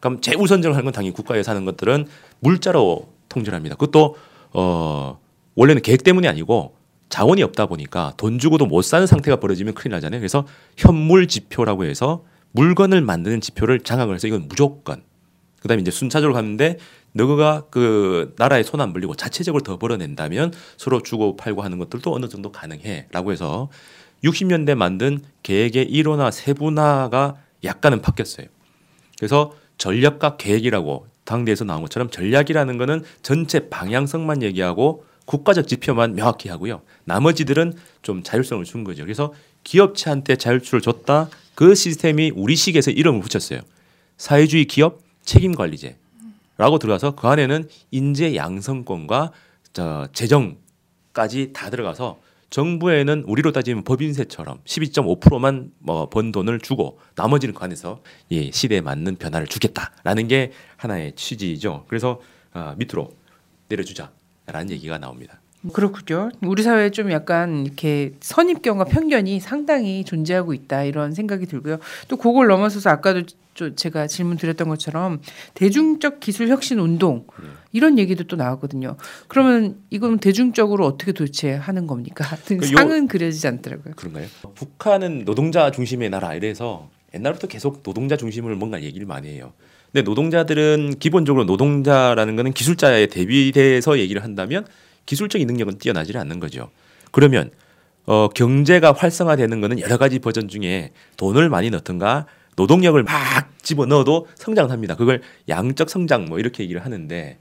그럼 0.00 0.20
제우선적으로 0.20 0.74
하는 0.74 0.84
건 0.84 0.92
당연히 0.92 1.14
국가에서 1.14 1.50
하는 1.52 1.64
것들은 1.64 2.06
물자로 2.40 3.08
통제를 3.28 3.56
합니다. 3.56 3.76
그것도 3.76 4.16
어 4.52 5.18
원래는 5.54 5.82
계획 5.82 6.02
때문이 6.04 6.28
아니고 6.28 6.76
자원이 7.08 7.42
없다 7.42 7.66
보니까 7.66 8.12
돈 8.16 8.38
주고도 8.38 8.66
못 8.66 8.82
사는 8.82 9.06
상태가 9.06 9.38
벌어지면 9.38 9.74
큰일 9.74 9.92
나잖아요. 9.92 10.20
그래서 10.20 10.46
현물 10.76 11.28
지표라고 11.28 11.84
해서 11.84 12.24
물건을 12.52 13.00
만드는 13.02 13.40
지표를 13.40 13.80
장악을 13.80 14.14
해서 14.14 14.26
이건 14.26 14.48
무조건. 14.48 15.02
그다음에 15.60 15.80
이제 15.80 15.90
순차적으로 15.90 16.34
가는데 16.34 16.78
너가 17.12 17.64
그 17.70 18.34
나라에 18.36 18.62
손 18.62 18.80
안 18.80 18.92
벌리고 18.92 19.14
자체적으로 19.14 19.62
더 19.62 19.78
벌어낸다면 19.78 20.52
서로 20.76 21.02
주고 21.02 21.36
팔고 21.36 21.62
하는 21.62 21.78
것들도 21.78 22.12
어느 22.12 22.28
정도 22.28 22.50
가능해라고 22.52 23.32
해서 23.32 23.70
60년대 24.24 24.74
만든 24.74 25.20
계획의 25.42 25.84
일원화 25.84 26.30
세분화가 26.30 27.36
약간은 27.62 28.02
바뀌었어요. 28.02 28.46
그래서 29.18 29.54
전략과 29.78 30.36
계획이라고 30.36 31.06
당대에서 31.24 31.64
나온 31.64 31.82
것처럼 31.82 32.10
전략이라는 32.10 32.78
거는 32.78 33.04
전체 33.22 33.68
방향성만 33.68 34.42
얘기하고 34.42 35.04
국가적 35.26 35.68
지표만 35.68 36.14
명확히 36.14 36.48
하고요. 36.48 36.82
나머지들은 37.04 37.74
좀 38.02 38.22
자율성을 38.22 38.64
준 38.64 38.84
거죠. 38.84 39.02
그래서 39.04 39.32
기업체한테 39.62 40.36
자율주를 40.36 40.80
줬다. 40.82 41.28
그 41.54 41.74
시스템이 41.74 42.32
우리식에서 42.34 42.90
이름을 42.90 43.20
붙였어요. 43.20 43.60
사회주의 44.16 44.66
기업 44.66 45.00
책임관리제라고 45.24 46.78
들어가서 46.78 47.14
그 47.14 47.26
안에는 47.26 47.68
인재 47.90 48.36
양성권과 48.36 49.32
저 49.72 50.08
재정까지 50.12 51.52
다 51.52 51.70
들어가서 51.70 52.18
정부에는 52.54 53.24
우리로 53.26 53.50
따지면 53.50 53.82
법인세처럼 53.82 54.60
12.5%만 54.64 55.72
뭐 55.80 56.08
번 56.08 56.30
돈을 56.30 56.60
주고 56.60 57.00
나머지는 57.16 57.52
그 57.52 57.64
안에서 57.64 58.00
예, 58.30 58.52
시대에 58.52 58.80
맞는 58.80 59.16
변화를 59.16 59.48
주겠다라는 59.48 60.28
게 60.28 60.52
하나의 60.76 61.16
취지죠. 61.16 61.84
그래서 61.88 62.20
아, 62.52 62.76
밑으로 62.78 63.10
내려주자라는 63.66 64.70
얘기가 64.70 64.98
나옵니다. 64.98 65.40
그렇군요. 65.72 66.30
우리 66.42 66.62
사회에 66.62 66.90
좀 66.90 67.10
약간 67.10 67.64
이렇게 67.64 68.12
선입견과 68.20 68.84
편견이 68.84 69.40
상당히 69.40 70.04
존재하고 70.04 70.52
있다 70.54 70.84
이런 70.84 71.12
생각이 71.12 71.46
들고요. 71.46 71.78
또 72.08 72.16
그걸 72.16 72.48
넘어서서 72.48 72.90
아까도 72.90 73.22
제가 73.76 74.06
질문 74.08 74.36
드렸던 74.36 74.68
것처럼 74.68 75.20
대중적 75.54 76.20
기술 76.20 76.48
혁신 76.48 76.78
운동 76.80 77.24
이런 77.72 77.98
얘기도 77.98 78.24
또 78.24 78.36
나왔거든요. 78.36 78.96
그러면 79.28 79.76
이건 79.90 80.18
대중적으로 80.18 80.84
어떻게 80.86 81.12
도대체 81.12 81.52
하는 81.52 81.86
겁니까? 81.86 82.24
그 82.46 82.66
상은 82.66 83.06
그려지지 83.06 83.46
않더라고요. 83.46 83.94
그런가요? 83.94 84.26
북한은 84.54 85.24
노동자 85.24 85.70
중심의 85.70 86.10
나라 86.10 86.34
이래서 86.34 86.90
옛날부터 87.14 87.46
계속 87.46 87.82
노동자 87.84 88.16
중심을 88.16 88.56
뭔가 88.56 88.82
얘기를 88.82 89.06
많이 89.06 89.28
해요. 89.28 89.52
근데 89.92 90.02
노동자들은 90.02 90.96
기본적으로 90.98 91.44
노동자라는 91.44 92.34
거는 92.34 92.52
기술자에 92.52 93.06
대비돼서 93.06 94.00
얘기를 94.00 94.24
한다면 94.24 94.66
기술적인 95.06 95.46
능력은 95.46 95.78
뛰어나지 95.78 96.16
않는 96.16 96.40
거죠. 96.40 96.70
그러면 97.10 97.50
어, 98.06 98.28
경제가 98.28 98.92
활성화되는 98.92 99.60
거는 99.60 99.80
여러 99.80 99.96
가지 99.96 100.18
버전 100.18 100.48
중에 100.48 100.92
돈을 101.16 101.48
많이 101.48 101.70
넣든가 101.70 102.26
노동력을 102.56 103.02
막 103.02 103.12
집어 103.62 103.86
넣어도 103.86 104.26
성장합니다. 104.36 104.96
그걸 104.96 105.22
양적 105.48 105.90
성장 105.90 106.26
뭐 106.26 106.38
이렇게 106.38 106.62
얘기를 106.62 106.84
하는데 106.84 107.38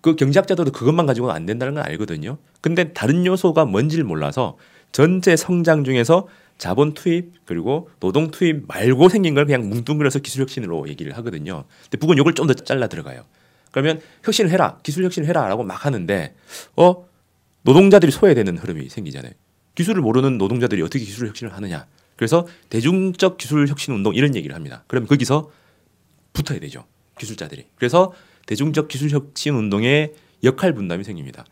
그 0.00 0.16
경제학자들도 0.16 0.72
그것만 0.72 1.06
가지고는 1.06 1.34
안 1.34 1.46
된다는 1.46 1.74
걸 1.74 1.84
알거든요. 1.84 2.38
근데 2.60 2.92
다른 2.92 3.24
요소가 3.24 3.64
뭔지를 3.64 4.04
몰라서 4.04 4.56
전체 4.90 5.36
성장 5.36 5.84
중에서 5.84 6.26
자본 6.58 6.92
투입 6.94 7.32
그리고 7.46 7.88
노동 8.00 8.30
투입 8.30 8.66
말고 8.66 9.08
생긴 9.08 9.34
걸 9.34 9.46
그냥 9.46 9.68
뭉뚱그려서 9.68 10.18
기술 10.18 10.42
혁신으로 10.42 10.88
얘기를 10.88 11.16
하거든요. 11.16 11.64
근데 11.84 11.98
북은 11.98 12.18
이걸 12.18 12.34
좀 12.34 12.46
더 12.46 12.54
잘라 12.54 12.88
들어가요. 12.88 13.24
그러면 13.72 14.00
혁신을 14.22 14.50
해라, 14.50 14.78
기술 14.84 15.04
혁신을 15.04 15.28
해라라고 15.28 15.64
막 15.64 15.84
하는데 15.84 16.34
어 16.76 17.08
노동자들이 17.62 18.12
소외되는 18.12 18.58
흐름이 18.58 18.88
생기잖아요. 18.88 19.32
기술을 19.74 20.02
모르는 20.02 20.38
노동자들이 20.38 20.82
어떻게 20.82 21.04
기술 21.04 21.26
혁신을 21.26 21.52
하느냐. 21.54 21.86
그래서 22.16 22.46
대중적 22.68 23.38
기술 23.38 23.66
혁신 23.66 23.94
운동 23.94 24.14
이런 24.14 24.36
얘기를 24.36 24.54
합니다. 24.54 24.84
그럼 24.86 25.06
거기서 25.06 25.50
붙어야 26.32 26.60
되죠. 26.60 26.84
기술자들이. 27.18 27.66
그래서 27.76 28.12
대중적 28.46 28.88
기술 28.88 29.10
혁신 29.10 29.54
운동의 29.54 30.12
역할 30.44 30.72
분담이 30.74 31.04
생깁니다. 31.04 31.44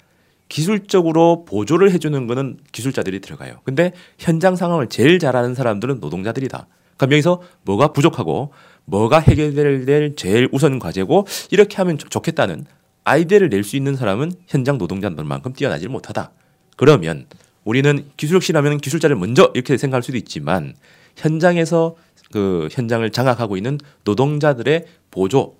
기술적으로 0.48 1.44
보조를 1.44 1.92
해주는 1.92 2.26
거는 2.26 2.58
기술자들이 2.72 3.20
들어가요. 3.20 3.60
근데 3.64 3.92
현장 4.18 4.56
상황을 4.56 4.88
제일 4.88 5.18
잘하는 5.18 5.54
사람들은 5.54 6.00
노동자들이다. 6.00 6.66
그럼 6.96 7.12
여기서 7.12 7.40
뭐가 7.62 7.92
부족하고 7.92 8.52
뭐가 8.84 9.18
해결될 9.20 10.16
제일 10.16 10.48
우선 10.52 10.78
과제고 10.78 11.26
이렇게 11.50 11.76
하면 11.76 11.98
좋겠다는 11.98 12.66
아이디어를 13.04 13.48
낼 13.48 13.64
수 13.64 13.76
있는 13.76 13.96
사람은 13.96 14.32
현장 14.46 14.78
노동자들만큼 14.78 15.52
뛰어나지 15.52 15.88
못하다. 15.88 16.32
그러면 16.76 17.26
우리는 17.64 18.04
기술혁신하면 18.16 18.78
기술자를 18.78 19.16
먼저 19.16 19.50
이렇게 19.54 19.76
생각할 19.76 20.02
수도 20.02 20.16
있지만 20.16 20.74
현장에서 21.16 21.96
그 22.32 22.68
현장을 22.70 23.08
장악하고 23.10 23.56
있는 23.56 23.78
노동자들의 24.04 24.86
보조 25.10 25.56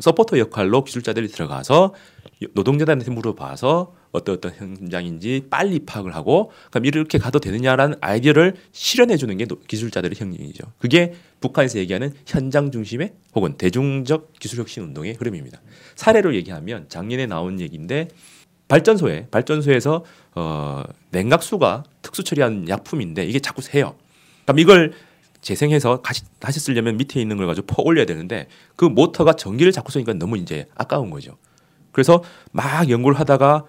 서포터 0.00 0.38
역할로 0.38 0.84
기술자들이 0.84 1.28
들어가서 1.28 1.94
노동자들한테 2.54 3.10
물어봐서 3.10 3.94
어떤 4.12 4.36
어떤 4.36 4.52
현장인지 4.52 5.46
빨리 5.50 5.80
파악을 5.80 6.14
하고 6.14 6.50
그럼 6.70 6.86
이렇게 6.86 7.18
가도 7.18 7.38
되느냐라는 7.38 7.96
아이디어를 8.00 8.54
실현해 8.72 9.16
주는 9.16 9.36
게 9.36 9.46
기술자들의 9.68 10.16
형님이죠. 10.18 10.64
그게 10.78 11.14
북한에서 11.40 11.78
얘기하는 11.78 12.12
현장 12.26 12.70
중심의 12.70 13.12
혹은 13.34 13.56
대중적 13.56 14.32
기술 14.38 14.58
혁신 14.58 14.82
운동의 14.82 15.14
흐름입니다. 15.14 15.60
사례로 15.94 16.34
얘기하면 16.34 16.86
작년에 16.88 17.26
나온 17.26 17.60
얘기인데 17.60 18.08
발전소에 18.68 19.28
발전소에서 19.30 20.04
어 20.34 20.82
냉각수가 21.10 21.84
특수 22.02 22.22
처리한 22.24 22.68
약품인데 22.68 23.24
이게 23.24 23.38
자꾸 23.38 23.62
새요. 23.62 23.96
그럼 24.44 24.58
이걸 24.58 24.92
재생해서 25.40 26.02
다시, 26.02 26.22
다시 26.38 26.60
쓰려면 26.60 26.96
밑에 26.96 27.20
있는 27.20 27.36
걸 27.36 27.46
가지고 27.46 27.66
퍼 27.66 27.82
올려야 27.82 28.04
되는데 28.04 28.46
그 28.76 28.84
모터가 28.84 29.32
전기를 29.32 29.72
자꾸 29.72 29.90
쓰니까 29.90 30.12
너무 30.14 30.36
이제 30.36 30.66
아까운 30.74 31.10
거죠. 31.10 31.36
그래서 31.92 32.22
막 32.52 32.88
연구를 32.88 33.18
하다가 33.18 33.66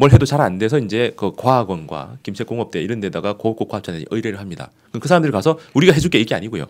뭘 0.00 0.12
해도 0.14 0.24
잘 0.24 0.40
안 0.40 0.56
돼서 0.56 0.78
이제 0.78 1.12
그 1.14 1.32
과학원과 1.36 2.16
김책공업대 2.22 2.80
이런 2.80 3.00
데다가 3.00 3.34
고급과학자에 3.36 4.06
의뢰를 4.10 4.40
합니다. 4.40 4.70
그럼 4.88 5.02
그 5.02 5.08
사람들이 5.08 5.30
가서 5.30 5.58
우리가 5.74 5.92
해줄게 5.92 6.18
이게 6.18 6.34
아니고요. 6.34 6.64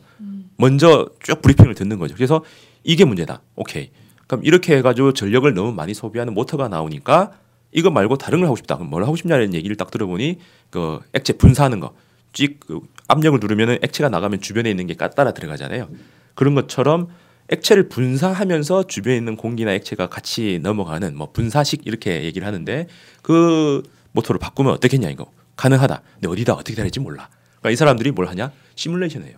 먼저 0.57 1.09
쭉 1.23 1.41
브리핑을 1.41 1.77
듣는 1.77 2.01
거죠. 2.01 2.17
그래서 2.17 2.45
이게 2.83 3.05
문제다. 3.05 3.41
오케이. 3.55 3.93
그럼 4.27 4.45
이렇게 4.45 4.77
해가지고 4.79 5.13
전력을 5.13 5.55
너무 5.55 5.71
많이 5.73 5.95
소비하는 5.95 6.35
모터가 6.35 6.67
나오니까 6.67 7.31
이거 7.71 7.89
말고 7.91 8.19
다른 8.19 8.41
걸 8.41 8.47
하고 8.47 8.57
싶다. 8.57 8.75
그럼 8.75 8.91
뭘 8.91 9.05
하고 9.05 9.15
싶냐는 9.15 9.55
얘기를 9.55 9.77
딱 9.77 9.93
들어보니 9.93 10.39
그 10.71 10.99
액체 11.13 11.33
분사하는 11.33 11.79
거. 11.79 11.95
찍 12.33 12.59
그 12.67 12.81
압력을 13.07 13.39
누르면은 13.39 13.79
액체가 13.83 14.09
나가면 14.09 14.41
주변에 14.41 14.69
있는 14.71 14.89
게 14.89 14.95
따라 14.95 15.33
들어가잖아요. 15.33 15.89
그런 16.35 16.57
것처럼 16.57 17.09
액체를 17.51 17.89
분사하면서 17.89 18.85
주변에 18.85 19.17
있는 19.17 19.37
공기나 19.37 19.73
액체가 19.73 20.09
같이 20.09 20.61
넘어가는 20.63 21.17
뭐 21.17 21.31
분사식 21.33 21.87
이렇게 21.87 22.25
얘기를 22.25 22.47
하는데 22.47 22.87
그 23.23 23.83
모터를 24.13 24.39
바꾸면 24.39 24.73
어떻겠냐 24.73 25.11
이거 25.11 25.31
가능하다. 25.57 26.03
근데 26.15 26.29
어디다 26.29 26.55
어떻게 26.55 26.75
다닐지 26.75 27.01
몰라. 27.01 27.29
그러니까 27.59 27.71
이 27.71 27.77
사람들이 27.77 28.13
뭘 28.13 28.29
하냐? 28.29 28.53
시뮬레이션해요. 28.77 29.37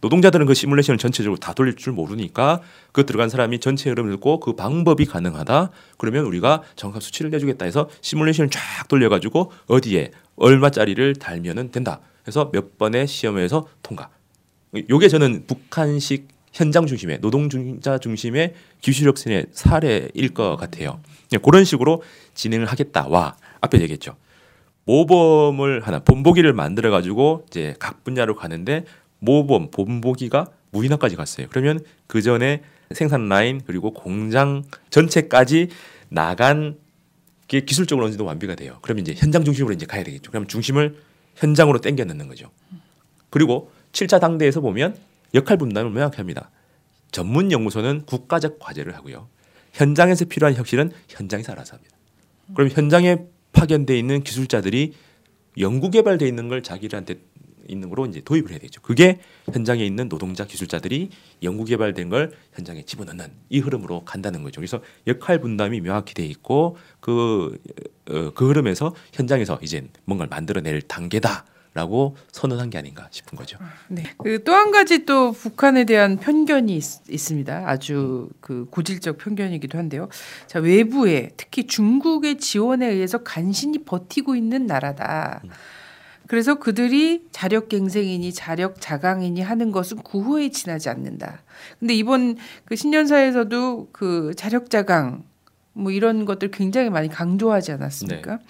노동자들은 0.00 0.46
그 0.46 0.54
시뮬레이션을 0.54 0.98
전체적으로 0.98 1.38
다 1.38 1.52
돌릴 1.52 1.76
줄 1.76 1.92
모르니까 1.92 2.60
그 2.90 3.06
들어간 3.06 3.28
사람이 3.28 3.60
전체 3.60 3.88
흐름을 3.90 4.10
듣고 4.12 4.40
그 4.40 4.54
방법이 4.56 5.04
가능하다. 5.04 5.70
그러면 5.96 6.24
우리가 6.24 6.62
정확한 6.74 7.00
수치를 7.00 7.30
내주겠다 7.30 7.64
해서 7.64 7.88
시뮬레이션을 8.00 8.50
쫙 8.50 8.60
돌려가지고 8.88 9.52
어디에 9.68 10.10
얼마짜리를 10.36 11.14
달면은 11.16 11.70
된다. 11.70 12.00
그래서 12.24 12.50
몇 12.50 12.78
번의 12.78 13.06
시험에서 13.06 13.68
통과. 13.82 14.08
요게 14.90 15.06
저는 15.08 15.44
북한식 15.46 16.28
현장 16.52 16.86
중심의 16.86 17.20
노동자 17.20 17.98
중심의 17.98 18.54
기술혁신의 18.80 19.46
사례일 19.52 20.34
것 20.34 20.56
같아요. 20.56 21.00
네, 21.30 21.38
그런 21.38 21.64
식으로 21.64 22.02
진행을 22.34 22.66
하겠다와 22.66 23.36
앞에 23.60 23.80
얘기했죠. 23.80 24.16
모범을 24.84 25.80
하나 25.80 26.00
본보기를 26.00 26.52
만들어 26.52 26.90
가지고 26.90 27.46
이제 27.48 27.74
각 27.78 28.04
분야로 28.04 28.36
가는데 28.36 28.84
모범 29.18 29.70
본보기가 29.70 30.46
무인화까지 30.70 31.16
갔어요. 31.16 31.46
그러면 31.50 31.80
그 32.06 32.20
전에 32.22 32.62
생산 32.90 33.28
라인 33.28 33.62
그리고 33.64 33.92
공장 33.92 34.64
전체까지 34.90 35.68
나간 36.08 36.76
게 37.48 37.60
기술적으로 37.60 38.06
어느 38.06 38.12
정도 38.12 38.24
완비가 38.24 38.54
돼요. 38.54 38.78
그러면 38.82 39.02
이제 39.02 39.14
현장 39.16 39.44
중심으로 39.44 39.74
이제 39.74 39.86
가야 39.86 40.02
되겠죠. 40.02 40.30
그럼 40.30 40.46
중심을 40.46 40.96
현장으로 41.36 41.80
땡겨 41.80 42.04
넣는 42.04 42.28
거죠. 42.28 42.50
그리고 43.30 43.70
7차 43.92 44.20
당대에서 44.20 44.60
보면 44.60 44.96
역할 45.34 45.56
분담을 45.56 45.90
명확히 45.90 46.16
합니다. 46.16 46.50
전문 47.10 47.52
연구소는 47.52 48.06
국가적 48.06 48.58
과제를 48.58 48.94
하고요. 48.96 49.28
현장에서 49.72 50.24
필요한 50.26 50.54
혁신은 50.54 50.90
현장에서 51.08 51.52
알아서 51.52 51.76
합니다. 51.76 51.96
그럼 52.54 52.70
현장에 52.70 53.18
파견돼 53.52 53.98
있는 53.98 54.22
기술자들이 54.22 54.94
연구 55.58 55.90
개발돼 55.90 56.26
있는 56.26 56.48
걸 56.48 56.62
자기들한테 56.62 57.20
있는 57.68 57.88
거로 57.88 58.06
이제 58.06 58.20
도입을 58.20 58.50
해야 58.50 58.58
되죠. 58.58 58.80
그게 58.82 59.20
현장에 59.52 59.84
있는 59.84 60.08
노동자 60.08 60.44
기술자들이 60.44 61.10
연구 61.42 61.64
개발된 61.64 62.08
걸 62.08 62.32
현장에 62.54 62.82
집어넣는 62.82 63.28
이 63.50 63.60
흐름으로 63.60 64.04
간다는 64.04 64.42
거죠. 64.42 64.60
그래서 64.60 64.80
역할 65.06 65.40
분담이 65.40 65.80
명확히 65.80 66.14
돼 66.14 66.24
있고 66.26 66.76
그, 67.00 67.56
어, 68.10 68.32
그 68.34 68.48
흐름에서 68.48 68.94
현장에서 69.12 69.58
이제 69.62 69.86
뭔가를 70.04 70.28
만들어낼 70.28 70.82
단계다. 70.82 71.44
라고 71.74 72.16
선언한 72.32 72.68
게 72.70 72.76
아닌가 72.78 73.08
싶은 73.10 73.36
거죠. 73.38 73.58
네. 73.88 74.02
그 74.18 74.44
또 74.44 74.52
한 74.52 74.70
가지 74.70 75.06
또 75.06 75.32
북한에 75.32 75.84
대한 75.84 76.18
편견이 76.18 76.76
있, 76.76 76.82
습니다 77.18 77.64
아주 77.66 78.28
그 78.40 78.66
고질적 78.70 79.16
편견이기도 79.18 79.78
한데요. 79.78 80.08
자 80.46 80.58
외부에 80.58 81.30
특히 81.36 81.66
중국의 81.66 82.36
지원에 82.38 82.86
의해서 82.88 83.18
간신히 83.18 83.84
버티고 83.84 84.36
있는 84.36 84.66
나라다. 84.66 85.40
음. 85.44 85.50
그래서 86.26 86.54
그들이 86.54 87.26
자력갱생이니 87.32 88.32
자력자강이니 88.32 89.40
하는 89.40 89.72
것은 89.72 89.98
구호에 89.98 90.50
지나지 90.50 90.88
않는다. 90.88 91.42
근데 91.78 91.94
이번 91.94 92.36
그 92.64 92.76
신년사에서도 92.76 93.88
그 93.92 94.32
자력자강 94.36 95.24
뭐 95.74 95.90
이런 95.90 96.24
것들 96.24 96.50
굉장히 96.50 96.90
많이 96.90 97.08
강조하지 97.08 97.72
않았습니까? 97.72 98.36
네. 98.36 98.42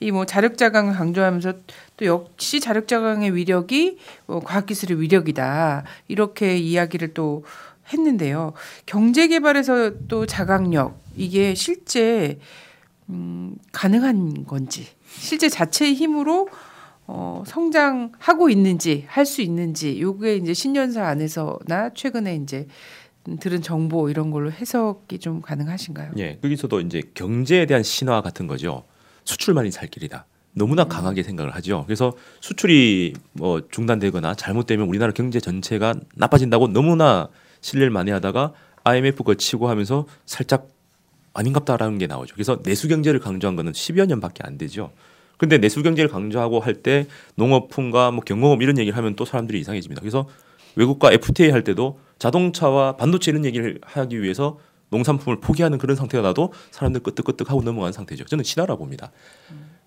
이뭐 0.00 0.26
자력자강을 0.26 0.94
강조하면서 0.94 1.54
또 1.98 2.06
역시 2.06 2.60
자력자강의 2.60 3.34
위력이 3.34 3.98
뭐 4.26 4.40
과학기술의 4.40 5.00
위력이다 5.00 5.84
이렇게 6.08 6.56
이야기를 6.56 7.12
또 7.14 7.44
했는데요. 7.92 8.52
경제개발에서 8.86 10.06
또 10.08 10.24
자강력 10.26 10.98
이게 11.16 11.54
실제 11.54 12.38
음, 13.10 13.56
가능한 13.72 14.44
건지 14.46 14.86
실제 15.18 15.48
자체의 15.48 15.94
힘으로 15.94 16.48
어, 17.06 17.42
성장하고 17.46 18.50
있는지 18.50 19.04
할 19.08 19.24
수 19.24 19.40
있는지 19.42 20.00
요게 20.00 20.36
이제 20.36 20.52
신년사 20.54 21.06
안에서나 21.06 21.90
최근에 21.94 22.36
이제 22.36 22.66
들은 23.40 23.60
정보 23.62 24.08
이런 24.10 24.30
걸로 24.30 24.52
해석이 24.52 25.18
좀 25.18 25.40
가능하신가요? 25.40 26.12
예, 26.18 26.38
거기서도 26.40 26.80
이제 26.80 27.02
경제에 27.14 27.66
대한 27.66 27.82
신화 27.82 28.20
같은 28.22 28.46
거죠. 28.46 28.84
수출만이 29.24 29.70
살 29.70 29.88
길이다. 29.88 30.26
너무나 30.52 30.84
음. 30.84 30.88
강하게 30.88 31.22
생각을 31.22 31.54
하죠. 31.56 31.84
그래서 31.86 32.12
수출이 32.40 33.14
뭐 33.32 33.60
중단되거나 33.70 34.34
잘못되면 34.34 34.86
우리나라 34.88 35.12
경제 35.12 35.40
전체가 35.40 35.94
나빠진다고 36.14 36.68
너무나 36.68 37.28
신뢰를 37.60 37.90
많이 37.90 38.10
하다가 38.10 38.52
IMF 38.84 39.22
거치고 39.22 39.68
하면서 39.68 40.06
살짝 40.26 40.68
아닌갑다라는 41.34 41.98
게 41.98 42.06
나오죠. 42.06 42.34
그래서 42.34 42.60
내수 42.62 42.88
경제를 42.88 43.20
강조한 43.20 43.54
거는 43.54 43.72
10여 43.72 44.06
년밖에 44.06 44.42
안 44.44 44.58
되죠. 44.58 44.90
근데 45.36 45.58
내수 45.58 45.82
경제를 45.82 46.10
강조하고 46.10 46.58
할 46.60 46.74
때 46.82 47.06
농업품과 47.36 48.10
뭐 48.10 48.22
경공업 48.24 48.60
이런 48.62 48.78
얘기를 48.78 48.96
하면 48.96 49.14
또 49.14 49.24
사람들이 49.24 49.60
이상해집니다. 49.60 50.00
그래서 50.00 50.26
외국과 50.74 51.12
FTA 51.12 51.50
할 51.50 51.62
때도 51.62 52.00
자동차와 52.18 52.96
반도체 52.96 53.30
이런 53.30 53.44
얘기를 53.44 53.78
하기 53.82 54.20
위해서 54.20 54.58
농산품을 54.90 55.40
포기하는 55.40 55.78
그런 55.78 55.96
상태가 55.96 56.22
나도 56.26 56.52
사람들 56.70 57.02
끄떡끄떡 57.02 57.50
하고 57.50 57.62
넘어가는 57.62 57.92
상태죠. 57.92 58.24
저는 58.24 58.42
신화라 58.42 58.76
봅니다. 58.76 59.12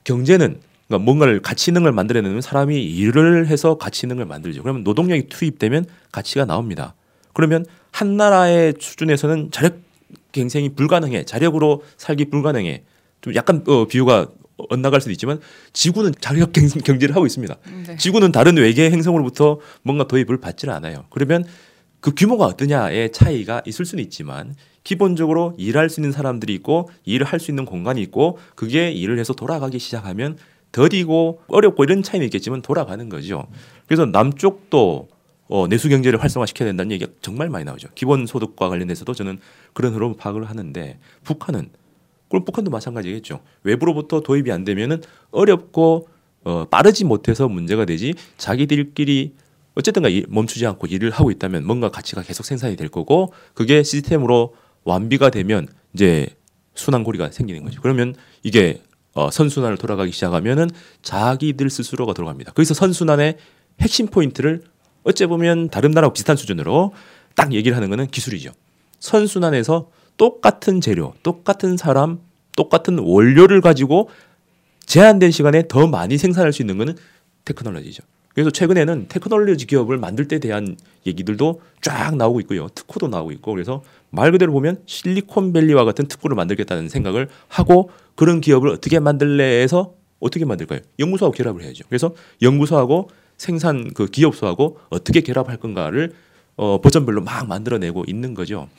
경제는 0.03 0.59
그러니까 0.87 1.05
뭔가를 1.05 1.41
가치 1.41 1.71
있는 1.71 1.83
걸 1.83 1.93
만들어내면 1.93 2.41
사람이 2.41 2.83
일을 2.83 3.47
해서 3.47 3.77
가치 3.77 4.05
있는 4.05 4.17
걸 4.17 4.25
만들죠. 4.25 4.61
그러면 4.61 4.83
노동력이 4.83 5.29
투입되면 5.29 5.85
가치가 6.11 6.45
나옵니다. 6.45 6.95
그러면 7.33 7.65
한 7.91 8.17
나라의 8.17 8.73
수준에서는 8.79 9.51
자력 9.51 9.79
갱생이 10.33 10.75
불가능해, 10.75 11.23
자력으로 11.25 11.83
살기 11.97 12.25
불가능해. 12.25 12.83
좀 13.21 13.35
약간 13.35 13.63
어, 13.67 13.85
비유가 13.85 14.27
엇나갈 14.69 15.01
수도 15.01 15.11
있지만 15.11 15.39
지구는 15.73 16.13
자력 16.19 16.51
경제를 16.53 17.15
하고 17.15 17.25
있습니다. 17.25 17.55
네. 17.87 17.97
지구는 17.97 18.31
다른 18.31 18.57
외계 18.57 18.91
행성으로부터 18.91 19.59
뭔가 19.83 20.07
도입을 20.07 20.39
받지는 20.39 20.73
않아요. 20.73 21.05
그러면 21.09 21.45
그 22.01 22.13
규모가 22.15 22.45
어떠냐의 22.45 23.11
차이가 23.11 23.61
있을 23.65 23.85
수는 23.85 24.03
있지만 24.03 24.55
기본적으로 24.83 25.53
일할 25.57 25.89
수 25.89 25.99
있는 25.99 26.11
사람들이 26.11 26.53
있고 26.55 26.89
일을 27.05 27.25
할 27.25 27.39
수 27.39 27.51
있는 27.51 27.65
공간이 27.65 28.01
있고 28.01 28.39
그게 28.55 28.91
일을 28.91 29.19
해서 29.19 29.33
돌아가기 29.33 29.79
시작하면 29.79 30.37
더디고 30.71 31.41
어렵고 31.47 31.83
이런 31.83 32.01
차이는 32.01 32.25
있겠지만 32.27 32.61
돌아가는 32.61 33.07
거죠. 33.07 33.47
그래서 33.85 34.05
남쪽도 34.05 35.07
어, 35.49 35.67
내수 35.67 35.89
경제를 35.89 36.21
활성화시켜야 36.21 36.69
된다는 36.69 36.91
얘기가 36.93 37.11
정말 37.21 37.49
많이 37.49 37.65
나오죠. 37.65 37.89
기본 37.93 38.25
소득과 38.25 38.69
관련해서도 38.69 39.13
저는 39.13 39.39
그런 39.73 39.93
흐름 39.93 40.15
파악을 40.15 40.45
하는데 40.45 40.97
북한은 41.23 41.69
그럼 42.29 42.45
북한도 42.45 42.71
마찬가지겠죠. 42.71 43.41
외부로부터 43.63 44.21
도입이 44.21 44.51
안 44.51 44.63
되면은 44.63 45.01
어렵고 45.31 46.07
어, 46.45 46.65
빠르지 46.71 47.03
못해서 47.03 47.47
문제가 47.49 47.85
되지 47.85 48.15
자기들끼리 48.37 49.33
어쨌든가 49.75 50.09
멈추지 50.27 50.65
않고 50.65 50.87
일을 50.87 51.11
하고 51.11 51.31
있다면 51.31 51.65
뭔가 51.65 51.89
가치가 51.89 52.21
계속 52.21 52.45
생산이 52.45 52.75
될 52.75 52.89
거고 52.89 53.33
그게 53.53 53.83
시스템으로 53.83 54.55
완비가 54.83 55.29
되면 55.29 55.67
이제 55.93 56.27
순환고리가 56.75 57.31
생기는 57.31 57.63
거죠. 57.63 57.81
그러면 57.81 58.15
이게 58.43 58.81
어, 59.13 59.29
선순환을 59.29 59.77
돌아가기 59.77 60.11
시작하면은 60.11 60.69
자기들 61.01 61.69
스스로가 61.69 62.13
들어갑니다. 62.13 62.53
그래서 62.53 62.73
선순환의 62.73 63.37
핵심 63.81 64.07
포인트를 64.07 64.63
어째 65.03 65.27
보면 65.27 65.69
다른 65.69 65.91
나라와 65.91 66.13
비슷한 66.13 66.37
수준으로 66.37 66.93
딱 67.35 67.53
얘기를 67.53 67.75
하는 67.75 67.89
거는 67.89 68.07
기술이죠. 68.07 68.51
선순환에서 68.99 69.89
똑같은 70.17 70.81
재료, 70.81 71.13
똑같은 71.23 71.77
사람, 71.77 72.19
똑같은 72.55 72.99
원료를 72.99 73.61
가지고 73.61 74.09
제한된 74.85 75.31
시간에 75.31 75.67
더 75.67 75.87
많이 75.87 76.17
생산할 76.17 76.53
수 76.53 76.61
있는 76.61 76.77
거는 76.77 76.95
테크놀로지죠. 77.45 78.03
그래서 78.33 78.49
최근에는 78.49 79.07
테크놀로지 79.09 79.65
기업을 79.65 79.97
만들 79.97 80.27
때 80.27 80.39
대한 80.39 80.77
얘기들도 81.05 81.61
쫙 81.81 82.15
나오고 82.15 82.39
있고요. 82.41 82.67
특허도 82.69 83.07
나오고 83.07 83.31
있고 83.33 83.51
그래서 83.51 83.83
말 84.09 84.31
그대로 84.31 84.51
보면 84.51 84.81
실리콘밸리와 84.85 85.83
같은 85.83 86.07
특구를 86.07 86.35
만들겠다는 86.35 86.89
생각을 86.89 87.29
하고 87.47 87.89
그런 88.15 88.41
기업을 88.41 88.69
어떻게 88.69 88.99
만들래 88.99 89.61
해서 89.61 89.93
어떻게 90.19 90.45
만들까요? 90.45 90.79
연구소하고 90.99 91.35
결합을 91.35 91.63
해야죠. 91.63 91.85
그래서 91.89 92.13
연구소하고 92.41 93.09
생산 93.37 93.91
그 93.93 94.05
기업소하고 94.05 94.77
어떻게 94.89 95.21
결합할 95.21 95.57
건가를 95.57 96.13
어, 96.55 96.79
버전별로 96.79 97.21
막 97.21 97.47
만들어내고 97.47 98.05
있는 98.07 98.33
거죠. 98.33 98.69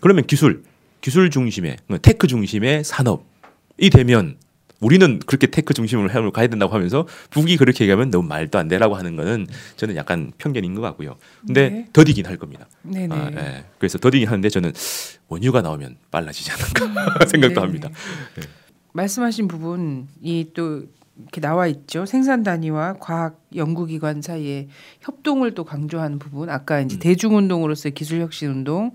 그러면 0.00 0.26
기술, 0.26 0.62
기술 1.00 1.30
중심의 1.30 1.76
tech 2.00 2.26
중심의 2.26 2.84
산업이 2.84 3.90
되면 3.90 4.36
우리는 4.80 5.18
그렇게 5.26 5.46
tech 5.46 5.74
중심으로 5.74 6.32
가야 6.32 6.46
된다고 6.46 6.74
하면서 6.74 7.06
북이 7.30 7.56
그렇게 7.56 7.84
얘기하면 7.84 8.10
너무 8.10 8.28
말도 8.28 8.58
안 8.58 8.68
되라고 8.68 8.94
하는 8.94 9.16
거는 9.16 9.46
저는 9.76 9.96
약간 9.96 10.32
편견인 10.38 10.74
것 10.74 10.80
같고요. 10.82 11.16
근데 11.46 11.68
네. 11.68 11.86
더디긴 11.92 12.26
할 12.26 12.36
겁니다. 12.36 12.66
네네. 12.82 13.14
아, 13.14 13.30
예. 13.36 13.64
그래서 13.78 13.98
더디긴 13.98 14.28
하는데 14.28 14.48
저는 14.48 14.72
원유가 15.28 15.62
나오면 15.62 15.96
빨라지지 16.10 16.50
않을까 16.52 17.26
생각도 17.26 17.54
네네. 17.54 17.60
합니다. 17.60 17.90
말씀하신 18.92 19.48
부분이 19.48 20.52
또 20.54 20.84
이렇게 21.18 21.40
나와 21.40 21.66
있죠. 21.66 22.04
생산 22.04 22.42
단위와 22.42 22.96
과학 23.00 23.40
연구기관 23.54 24.20
사이의 24.20 24.68
협동을 25.00 25.54
또 25.54 25.64
강조하는 25.64 26.18
부분. 26.18 26.50
아까 26.50 26.80
이제 26.80 26.96
음. 26.96 26.98
대중운동으로서의 26.98 27.94
기술혁신 27.94 28.48
운동 28.50 28.92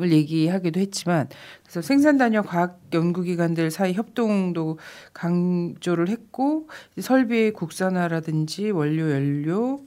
을 0.00 0.10
얘기하기도 0.10 0.80
했지만 0.80 1.28
그래서 1.62 1.80
생산 1.80 2.18
단위와 2.18 2.42
과학 2.42 2.80
연구 2.94 3.22
기관들 3.22 3.70
사이 3.70 3.92
협동도 3.92 4.78
강조를 5.12 6.08
했고 6.08 6.68
설비의 7.00 7.52
국산화라든지 7.52 8.72
원료 8.72 9.08
연료 9.12 9.84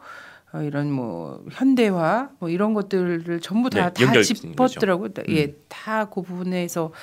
어, 0.53 0.62
이런 0.62 0.89
뭐 0.93 1.43
현대화 1.51 2.30
뭐 2.39 2.47
이런 2.47 2.74
것들을 2.74 3.41
전부 3.41 3.70
다 3.70 3.89
네, 3.89 3.93
다 3.93 4.03
연결 4.05 4.24
짓는 4.24 4.55
거죠. 4.55 4.76
짚었더라고요. 4.76 5.10
음. 5.18 5.24
예, 5.36 5.53
다 5.68 6.05
그 6.10 6.22
부분에서 6.22 6.93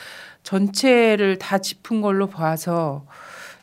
전체를 0.43 1.39
다 1.39 1.59
짚은 1.59 2.01
걸로 2.01 2.27
봐서 2.29 3.07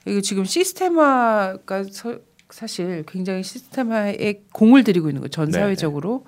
이게 0.06 0.22
지금 0.22 0.46
시스템화가 0.46 1.84
서- 1.86 2.20
사실 2.50 3.04
굉장히 3.08 3.44
시스템화에 3.44 4.42
공을 4.52 4.84
들이고 4.84 5.08
있는 5.10 5.22
거죠. 5.22 5.32
전 5.32 5.46
네, 5.52 5.60
사회적으로. 5.60 6.26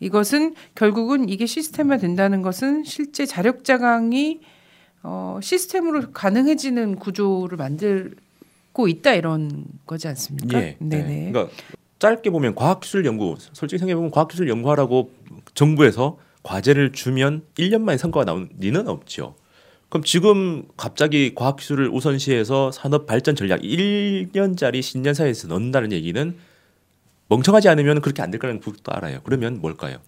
이것은 0.00 0.54
결국은 0.74 1.28
이게 1.28 1.46
시스템화 1.46 1.98
된다는 1.98 2.42
것은 2.42 2.84
실제 2.84 3.26
자력 3.26 3.64
자강이 3.64 4.40
어, 5.02 5.38
시스템으로 5.42 6.10
가능해지는 6.12 6.96
구조를 6.96 7.56
만들고 7.56 8.88
있다 8.88 9.14
이런 9.14 9.64
거지 9.86 10.08
않습니까? 10.08 10.60
예. 10.60 10.76
네네. 10.78 11.04
네. 11.04 11.32
그러니까 11.32 11.54
짧게 11.98 12.30
보면 12.30 12.54
과학기술 12.54 13.04
연구, 13.04 13.36
솔직히 13.38 13.78
생각해 13.78 13.94
보면 13.94 14.10
과학기술 14.10 14.48
연구하라고 14.48 15.12
정부에서 15.54 16.18
과제를 16.42 16.92
주면 16.92 17.42
1년 17.58 17.82
만에 17.82 17.98
성과가 17.98 18.24
나오는 18.24 18.48
리는 18.58 18.88
없죠. 18.88 19.34
그럼 19.90 20.04
지금 20.04 20.64
갑자기 20.76 21.34
과학기술을 21.34 21.90
우선시해서 21.90 22.70
산업 22.72 23.06
발전 23.06 23.34
전략 23.36 23.60
1년짜리 23.60 24.80
신년사에서 24.82 25.48
넣는다는 25.48 25.92
얘기는 25.92 26.34
멍청하지 27.30 27.68
않으면 27.68 28.00
그렇게 28.00 28.22
안 28.22 28.30
될 28.30 28.38
거라는 28.38 28.60
것도 28.60 28.92
알아요. 28.92 29.20
그러면 29.24 29.60
뭘까요? 29.60 29.98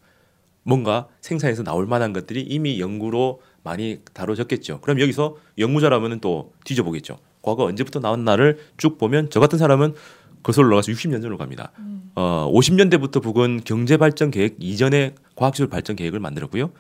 뭔가 0.65 1.09
생산에서 1.21 1.63
나올 1.63 1.87
만한 1.87 2.13
것들이 2.13 2.41
이미 2.43 2.81
연구로 2.81 3.41
많이 3.65 4.01
다뤄졌겠죠. 4.13 4.81
그럼 4.81 5.01
여기서 5.01 5.37
연구자라면 5.59 6.21
또 6.21 6.53
뒤져보겠죠. 6.65 7.19
과거 7.43 7.65
언제부터 7.65 8.01
나왔나를 8.01 8.59
쭉 8.77 8.99
보면 8.99 9.31
저 9.31 9.41
같은 9.41 9.59
사람은 9.59 9.95
거슬러 10.43 10.67
올라가서 10.67 10.93
60년 10.93 11.15
전으로 11.23 11.39
갑니다. 11.39 11.73
어, 12.15 12.51
50년대부터 12.53 13.23
북은 13.23 13.63
경제 13.65 13.97
발전 13.97 14.31
계획 14.31 14.57
이전에 14.61 15.15
과학기술 15.37 15.69
발전 15.69 15.97
계획을 15.97 16.21
만들었고요. 16.21 16.71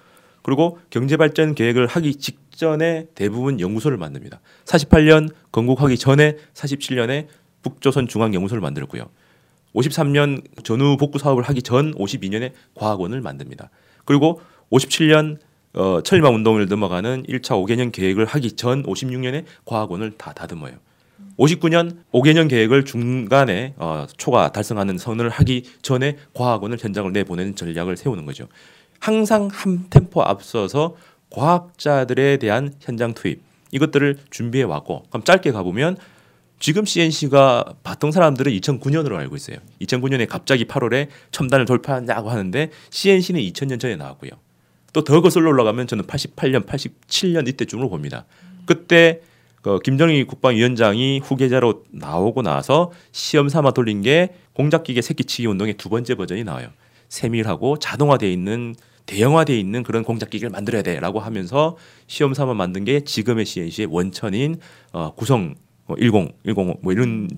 그리고 0.42 0.78
경제 0.90 1.16
발전 1.16 1.54
계획을 1.54 1.86
하기 1.86 2.16
직전에 2.16 3.06
대부분 3.14 3.60
연구소를 3.60 3.96
만듭니다. 3.96 4.40
48년 4.64 5.32
건국하기 5.52 5.96
전에 5.98 6.36
47년에 6.54 7.26
북조선 7.62 8.08
중앙 8.08 8.34
연구소를 8.34 8.60
만들었고요. 8.60 9.08
53년 9.74 10.42
전후 10.64 10.96
복구 10.96 11.18
사업을 11.18 11.42
하기 11.44 11.62
전 11.62 11.94
52년에 11.94 12.52
과학원을 12.74 13.20
만듭니다. 13.20 13.70
그리고 14.04 14.40
57년 14.70 15.38
어, 15.74 16.02
철마 16.02 16.28
운동을 16.28 16.66
넘어가는 16.66 17.24
1차 17.24 17.52
5개년 17.64 17.92
계획을 17.92 18.26
하기 18.26 18.52
전 18.52 18.82
56년에 18.82 19.44
과학원을 19.64 20.12
다 20.18 20.32
다듬어요. 20.32 20.74
59년 21.38 21.96
5개년 22.12 22.48
계획을 22.48 22.84
중간에 22.84 23.74
어, 23.78 24.06
초과 24.16 24.52
달성하는 24.52 24.98
선을 24.98 25.30
하기 25.30 25.64
전에 25.80 26.18
과학원을 26.34 26.78
현장을 26.78 27.10
내보내는 27.10 27.56
전략을 27.56 27.96
세우는 27.96 28.26
거죠. 28.26 28.48
항상 29.00 29.48
한 29.50 29.86
템포 29.88 30.22
앞서서 30.22 30.94
과학자들에 31.30 32.36
대한 32.36 32.74
현장 32.80 33.14
투입 33.14 33.42
이것들을 33.70 34.18
준비해 34.30 34.64
왔고 34.64 35.04
그럼 35.08 35.24
짧게 35.24 35.52
가보면 35.52 35.96
지금 36.62 36.84
CNC가 36.84 37.74
봤던 37.82 38.12
사람들은 38.12 38.52
2009년으로 38.52 39.16
알고 39.16 39.34
있어요. 39.34 39.56
2009년에 39.80 40.28
갑자기 40.28 40.64
8월에 40.64 41.08
첨단을 41.32 41.64
돌파한다고 41.64 42.30
하는데 42.30 42.70
CNC는 42.90 43.40
2000년 43.40 43.80
전에 43.80 43.96
나왔고요. 43.96 44.30
또 44.92 45.02
더 45.02 45.20
거슬러 45.20 45.50
올라가면 45.50 45.88
저는 45.88 46.04
88년, 46.04 46.64
87년 46.64 47.48
이때쯤으로 47.48 47.88
봅니다. 47.90 48.26
그때 48.64 49.22
그 49.60 49.80
김정일 49.82 50.24
국방위원장이 50.28 51.18
후계자로 51.18 51.82
나오고 51.90 52.42
나서 52.42 52.92
시험 53.10 53.48
삼아 53.48 53.72
돌린 53.72 54.02
게 54.02 54.36
공작기계 54.52 55.02
새끼치기 55.02 55.48
운동의 55.48 55.74
두 55.74 55.88
번째 55.88 56.14
버전이 56.14 56.44
나와요. 56.44 56.68
세밀하고 57.08 57.80
자동화되어 57.80 58.30
있는 58.30 58.76
대형화되어 59.06 59.56
있는 59.56 59.82
그런 59.82 60.04
공작기계를 60.04 60.50
만들어야 60.50 60.82
돼라고 60.82 61.18
하면서 61.18 61.76
시험 62.06 62.34
삼아 62.34 62.54
만든 62.54 62.84
게 62.84 63.00
지금의 63.00 63.46
CNC의 63.46 63.88
원천인 63.90 64.60
어, 64.92 65.12
구성 65.16 65.56
뭐 65.86 65.96
10, 65.98 66.10
105, 66.42 66.78
뭐 66.82 66.92
이런 66.92 67.28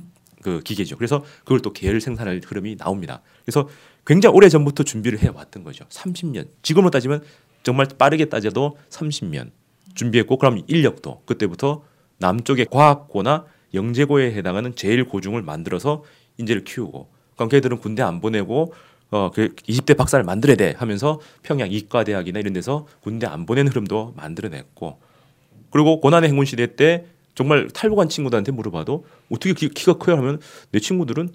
그 0.42 0.60
기계죠. 0.60 0.96
그래서 0.96 1.24
그걸 1.40 1.60
또 1.60 1.72
계열 1.72 2.00
생산할 2.00 2.40
흐름이 2.44 2.76
나옵니다. 2.76 3.22
그래서 3.44 3.68
굉장히 4.06 4.36
오래 4.36 4.48
전부터 4.48 4.82
준비를 4.82 5.20
해 5.20 5.28
왔던 5.28 5.64
거죠. 5.64 5.84
30년. 5.88 6.48
지금으로 6.62 6.90
따지면 6.90 7.22
정말 7.62 7.86
빠르게 7.98 8.26
따져도 8.26 8.76
30년 8.90 9.50
준비했고 9.94 10.36
그럼 10.36 10.62
인력도 10.66 11.22
그때부터 11.24 11.82
남쪽의 12.18 12.66
과학고나 12.70 13.46
영재고에 13.72 14.32
해당하는 14.32 14.74
제일 14.74 15.04
고중을 15.04 15.42
만들어서 15.42 16.04
인재를 16.36 16.64
키우고 16.64 17.08
그럼 17.36 17.48
걔들은 17.48 17.78
군대 17.78 18.02
안 18.02 18.20
보내고 18.20 18.74
어 19.10 19.30
그 19.32 19.54
20대 19.54 19.96
박사를 19.96 20.24
만들어야 20.24 20.56
돼 20.56 20.74
하면서 20.76 21.20
평양 21.42 21.70
이과대학이나 21.70 22.40
이런 22.40 22.52
데서 22.52 22.86
군대 23.00 23.26
안 23.26 23.46
보낸 23.46 23.68
흐름도 23.68 24.14
만들어냈고 24.16 24.98
그리고 25.70 26.00
고난의 26.00 26.30
행군 26.30 26.46
시대 26.46 26.74
때 26.74 27.06
정말 27.34 27.68
탈북한 27.68 28.08
친구들한테 28.08 28.52
물어봐도 28.52 29.04
어떻게 29.30 29.52
키, 29.54 29.68
키가 29.68 29.94
커요 29.94 30.16
하면 30.16 30.40
내 30.70 30.78
친구들은 30.80 31.30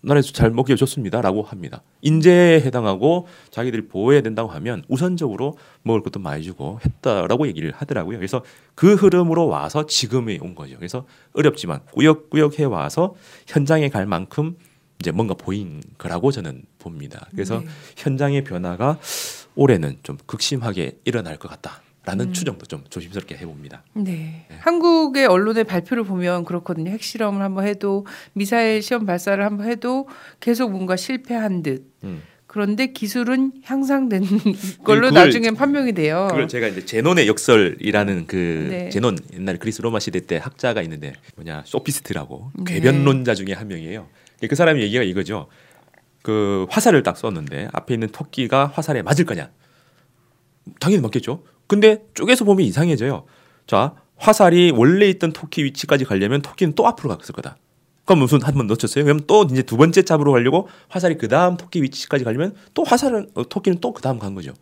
나라에서 0.00 0.32
잘 0.32 0.50
먹여줬습니다라고 0.50 1.42
합니다. 1.42 1.82
인재에 2.02 2.60
해당하고 2.60 3.26
자기들이 3.50 3.88
보호해야 3.88 4.20
된다고 4.20 4.48
하면 4.50 4.84
우선적으로 4.88 5.58
먹을 5.82 6.02
것도 6.02 6.20
많이 6.20 6.44
주고 6.44 6.78
했다라고 6.84 7.48
얘기를 7.48 7.72
하더라고요. 7.72 8.16
그래서 8.16 8.44
그 8.74 8.94
흐름으로 8.94 9.48
와서 9.48 9.86
지금에 9.86 10.38
온 10.40 10.54
거죠. 10.54 10.76
그래서 10.76 11.04
어렵지만 11.32 11.80
꾸역꾸역 11.92 12.60
해 12.60 12.64
와서 12.64 13.14
현장에 13.48 13.88
갈 13.88 14.06
만큼 14.06 14.56
이제 15.00 15.10
뭔가 15.10 15.34
보인 15.34 15.80
거라고 15.96 16.30
저는 16.30 16.62
봅니다. 16.78 17.26
그래서 17.32 17.60
네. 17.60 17.66
현장의 17.96 18.44
변화가 18.44 18.98
올해는 19.54 19.98
좀 20.02 20.16
극심하게 20.26 20.98
일어날 21.04 21.36
것 21.36 21.48
같다 21.48 21.82
라는 22.08 22.28
음. 22.28 22.32
추정도 22.32 22.64
좀 22.64 22.84
조심스럽게 22.88 23.36
해봅니다. 23.36 23.82
네. 23.92 24.46
한국의 24.60 25.26
언론의 25.26 25.64
발표를 25.64 26.04
보면 26.04 26.44
그렇거든요. 26.46 26.90
핵실험을 26.90 27.42
한번 27.42 27.66
해도 27.66 28.06
미사일 28.32 28.80
시험 28.80 29.04
발사를 29.04 29.44
한번 29.44 29.68
해도 29.68 30.08
계속 30.40 30.70
뭔가 30.72 30.96
실패한 30.96 31.62
듯. 31.62 31.84
음. 32.04 32.22
그런데 32.46 32.86
기술은 32.92 33.52
향상된 33.62 34.22
걸로 34.84 35.08
그걸- 35.08 35.12
나중엔 35.12 35.54
판명이 35.54 35.92
돼요. 35.92 36.28
그걸 36.30 36.48
제가 36.48 36.68
이제 36.68 36.82
제논의 36.86 37.28
역설이라는 37.28 38.26
그 38.26 38.64
어. 38.64 38.70
네. 38.70 38.88
제논 38.88 39.18
옛날 39.34 39.58
그리스 39.58 39.82
로마 39.82 39.98
시대 40.00 40.20
때 40.20 40.38
학자가 40.38 40.80
있는데 40.80 41.12
뭐냐 41.36 41.64
소피스트라고 41.66 42.52
네. 42.54 42.72
궤변론자 42.74 43.34
중에 43.34 43.52
한 43.52 43.68
명이에요. 43.68 44.08
그 44.48 44.54
사람의 44.54 44.82
얘기가 44.82 45.02
이거죠. 45.02 45.48
그 46.22 46.64
화살을 46.70 47.02
딱 47.02 47.18
쐈는데 47.18 47.68
앞에 47.74 47.92
있는 47.92 48.08
토끼가 48.08 48.70
화살에 48.72 49.02
맞을 49.02 49.26
거냐? 49.26 49.50
당연히 50.80 51.02
맞겠죠. 51.02 51.42
근데 51.68 52.02
쪼개서 52.14 52.44
보면 52.44 52.66
이상해져요. 52.66 53.24
자 53.68 53.94
화살이 54.16 54.72
원래 54.74 55.08
있던 55.10 55.32
토끼 55.32 55.62
위치까지 55.64 56.04
가려면 56.04 56.42
토끼는 56.42 56.72
또 56.74 56.86
앞으로 56.88 57.16
갔을 57.16 57.32
거다. 57.34 57.56
그럼 58.04 58.20
무슨 58.20 58.42
한 58.42 58.54
번 58.54 58.66
놓쳤어요? 58.66 59.04
그럼 59.04 59.20
또 59.28 59.46
이제 59.50 59.62
두 59.62 59.76
번째 59.76 60.02
잡으러 60.02 60.32
가려고 60.32 60.68
화살이 60.88 61.16
그 61.18 61.28
다음 61.28 61.56
토끼 61.56 61.82
위치까지 61.82 62.24
가려면 62.24 62.54
또 62.74 62.82
화살은 62.82 63.28
어, 63.34 63.48
토끼는 63.48 63.78
또 63.80 63.92
그 63.92 64.02
다음 64.02 64.18
간 64.18 64.34
거죠. 64.34 64.52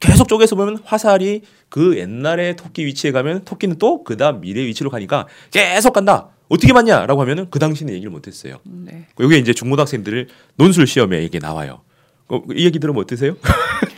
계속 0.00 0.28
쪼개서 0.28 0.54
보면 0.56 0.78
화살이 0.84 1.42
그 1.68 1.98
옛날에 1.98 2.56
토끼 2.56 2.86
위치에 2.86 3.10
가면 3.12 3.44
토끼는 3.44 3.76
또 3.78 4.04
그 4.04 4.16
다음 4.16 4.40
미래 4.40 4.64
위치로 4.64 4.90
가니까 4.90 5.26
계속 5.50 5.92
간다. 5.92 6.28
어떻게 6.48 6.72
봤냐라고 6.72 7.20
하면은 7.22 7.48
그 7.50 7.58
당시는 7.58 7.92
얘기를 7.94 8.10
못했어요. 8.12 8.58
네. 8.64 9.06
여기 9.18 9.38
이제 9.38 9.52
중고등학생들 9.54 10.28
논술 10.56 10.86
시험에 10.86 11.24
이게 11.24 11.38
나와요. 11.40 11.80
어, 12.28 12.42
이 12.54 12.64
얘기 12.64 12.78
들으면 12.78 13.02
어떠세요? 13.02 13.36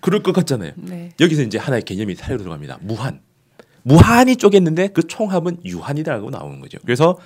그럴 0.00 0.22
것 0.22 0.32
같잖아요. 0.32 0.72
네. 0.76 1.10
여기서 1.20 1.42
이제 1.42 1.58
하나의 1.58 1.82
개념이 1.82 2.14
사례로 2.14 2.38
들어갑니다. 2.38 2.78
무한. 2.82 3.20
무한이 3.82 4.36
쪼갰는데 4.36 4.92
그 4.92 5.06
총합은 5.06 5.58
유한이라고 5.64 6.30
나오는 6.30 6.60
거죠. 6.60 6.78
그래서 6.84 7.18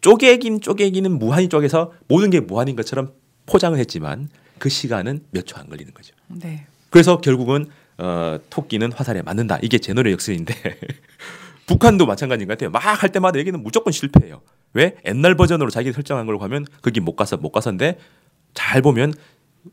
쪼개긴 0.00 0.60
쪼개기는 0.60 1.18
무한이 1.18 1.48
쪼개서 1.48 1.92
모든 2.08 2.30
게 2.30 2.40
무한인 2.40 2.76
것처럼 2.76 3.12
포장을 3.46 3.78
했지만 3.78 4.28
그 4.58 4.68
시간은 4.68 5.20
몇 5.30 5.46
초 5.46 5.58
안 5.58 5.68
걸리는 5.68 5.92
거죠. 5.94 6.14
네. 6.28 6.66
그래서 6.90 7.18
결국은 7.20 7.66
어, 7.98 8.38
토끼는 8.50 8.92
화살에 8.92 9.22
맞는다. 9.22 9.58
이게 9.62 9.78
제너럴 9.78 10.12
역설인데 10.12 10.54
북한도 11.66 12.06
마찬가지인 12.06 12.48
것 12.48 12.54
같아요. 12.54 12.70
막 12.70 13.02
할 13.02 13.10
때마다 13.12 13.38
여기는 13.38 13.62
무조건 13.62 13.92
실패해요. 13.92 14.40
왜? 14.74 14.96
옛날 15.06 15.34
버전으로 15.34 15.70
자기 15.70 15.92
설정한 15.92 16.26
걸 16.26 16.38
가면 16.38 16.66
거기 16.82 17.00
못 17.00 17.16
가서 17.16 17.36
못 17.36 17.50
가서인데 17.50 17.98
잘 18.54 18.82
보면 18.82 19.12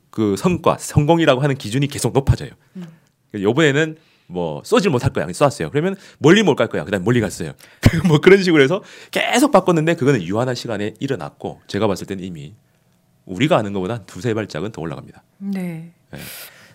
그 0.10 0.36
성과 0.38 0.78
성공이라고 0.78 1.42
하는 1.42 1.56
기준이 1.56 1.88
계속 1.88 2.14
높아져요. 2.14 2.50
음. 2.78 2.86
요번에는 3.34 3.98
뭐 4.28 4.62
쏘질 4.64 4.90
못할 4.92 5.12
거야. 5.14 5.28
쏘았어요. 5.32 5.70
그러면 5.70 5.96
멀리 6.20 6.42
못 6.44 6.56
갈 6.56 6.68
거야. 6.68 6.84
그다음 6.84 7.04
멀리 7.04 7.22
갔어요. 7.22 7.54
뭐 8.08 8.20
그런 8.20 8.42
식으로 8.42 8.64
해서 8.64 8.82
계속 9.12 9.52
바꿨는데 9.52 9.96
그거는 9.96 10.24
유한한 10.24 10.56
시간에 10.56 10.94
일어났고 11.00 11.62
제가 11.68 11.88
봤을 11.88 12.08
때는 12.08 12.24
이미 12.24 12.56
우리가 13.26 13.58
아는 13.58 13.74
것보다 13.74 14.04
두세 14.06 14.34
발짝은 14.34 14.72
더 14.72 14.82
올라갑니다. 14.82 15.24
네. 15.40 15.92
네. 16.12 16.20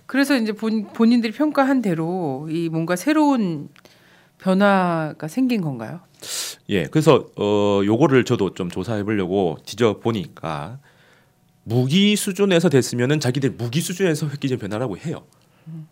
그래서 0.06 0.36
이제 0.36 0.52
본, 0.52 0.88
본인들이 0.92 1.32
평가한 1.32 1.82
대로 1.82 2.46
이 2.50 2.68
뭔가 2.68 2.96
새로운 2.96 3.68
변화가 4.38 5.28
생긴 5.28 5.60
건가요? 5.60 6.00
예, 6.68 6.84
그래서 6.84 7.26
어 7.36 7.80
요거를 7.84 8.24
저도 8.24 8.54
좀 8.54 8.70
조사해 8.70 9.04
보려고 9.04 9.58
뒤져 9.64 9.98
보니까 10.00 10.78
무기 11.64 12.16
수준에서 12.16 12.68
됐으면은 12.68 13.20
자기들 13.20 13.50
무기 13.50 13.80
수준에서 13.80 14.28
획기적 14.28 14.58
변화라고 14.60 14.96
해요. 14.98 15.24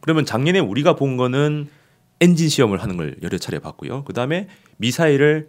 그러면 0.01 0.25
작년에 0.25 0.59
우리가 0.61 0.97
본 0.97 1.16
거는 1.16 1.69
엔진 2.21 2.49
시험을 2.49 2.83
하는 2.83 2.97
걸 2.97 3.16
여러 3.23 3.39
차례 3.39 3.59
봤고요. 3.59 4.05
그 4.05 4.12
다음에 4.12 4.49
미사일을 4.79 5.49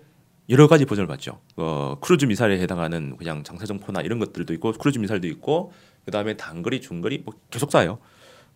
여러 0.49 0.67
가지 0.67 0.85
버전을 0.85 1.07
봤죠. 1.07 1.39
어, 1.57 1.97
크루즈 2.01 2.25
미사일에 2.25 2.59
해당하는 2.59 3.15
그냥 3.17 3.43
장사정포나 3.43 4.01
이런 4.01 4.19
것들도 4.19 4.53
있고 4.55 4.73
크루즈 4.73 4.99
미사일도 4.99 5.27
있고 5.27 5.71
그 6.05 6.11
다음에 6.11 6.35
단거리, 6.37 6.81
중거리 6.81 7.19
뭐 7.25 7.33
계속 7.49 7.69
쏴요. 7.69 7.97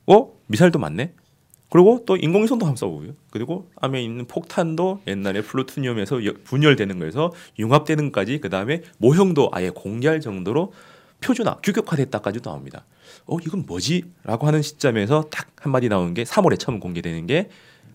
어 0.07 0.33
미사일도 0.47 0.79
많네. 0.79 1.13
그리고 1.69 2.03
또 2.05 2.15
인공위성도 2.17 2.65
한번 2.67 2.75
쏴보고요. 2.75 3.13
그리고 3.31 3.71
안에 3.77 4.03
있는 4.03 4.25
폭탄도 4.25 5.01
옛날에 5.07 5.41
플루토늄에서 5.41 6.23
여- 6.25 6.33
분열되는 6.43 6.99
거에서 6.99 7.31
융합되는 7.57 8.05
것까지 8.11 8.39
그 8.39 8.49
다음에 8.49 8.83
모형도 8.99 9.49
아예 9.53 9.71
공개할 9.71 10.19
정도로 10.21 10.71
표준화, 11.23 11.57
규격화됐다까지도 11.63 12.49
나옵니다. 12.49 12.85
어 13.25 13.37
이건 13.45 13.65
뭐지?라고 13.65 14.45
하는 14.47 14.61
시점에서 14.61 15.29
딱 15.31 15.47
한마디 15.61 15.89
나오는 15.89 16.13
게 16.13 16.23
3월에 16.23 16.59
처음 16.59 16.79
공개되는 16.79 17.25
게 17.27 17.49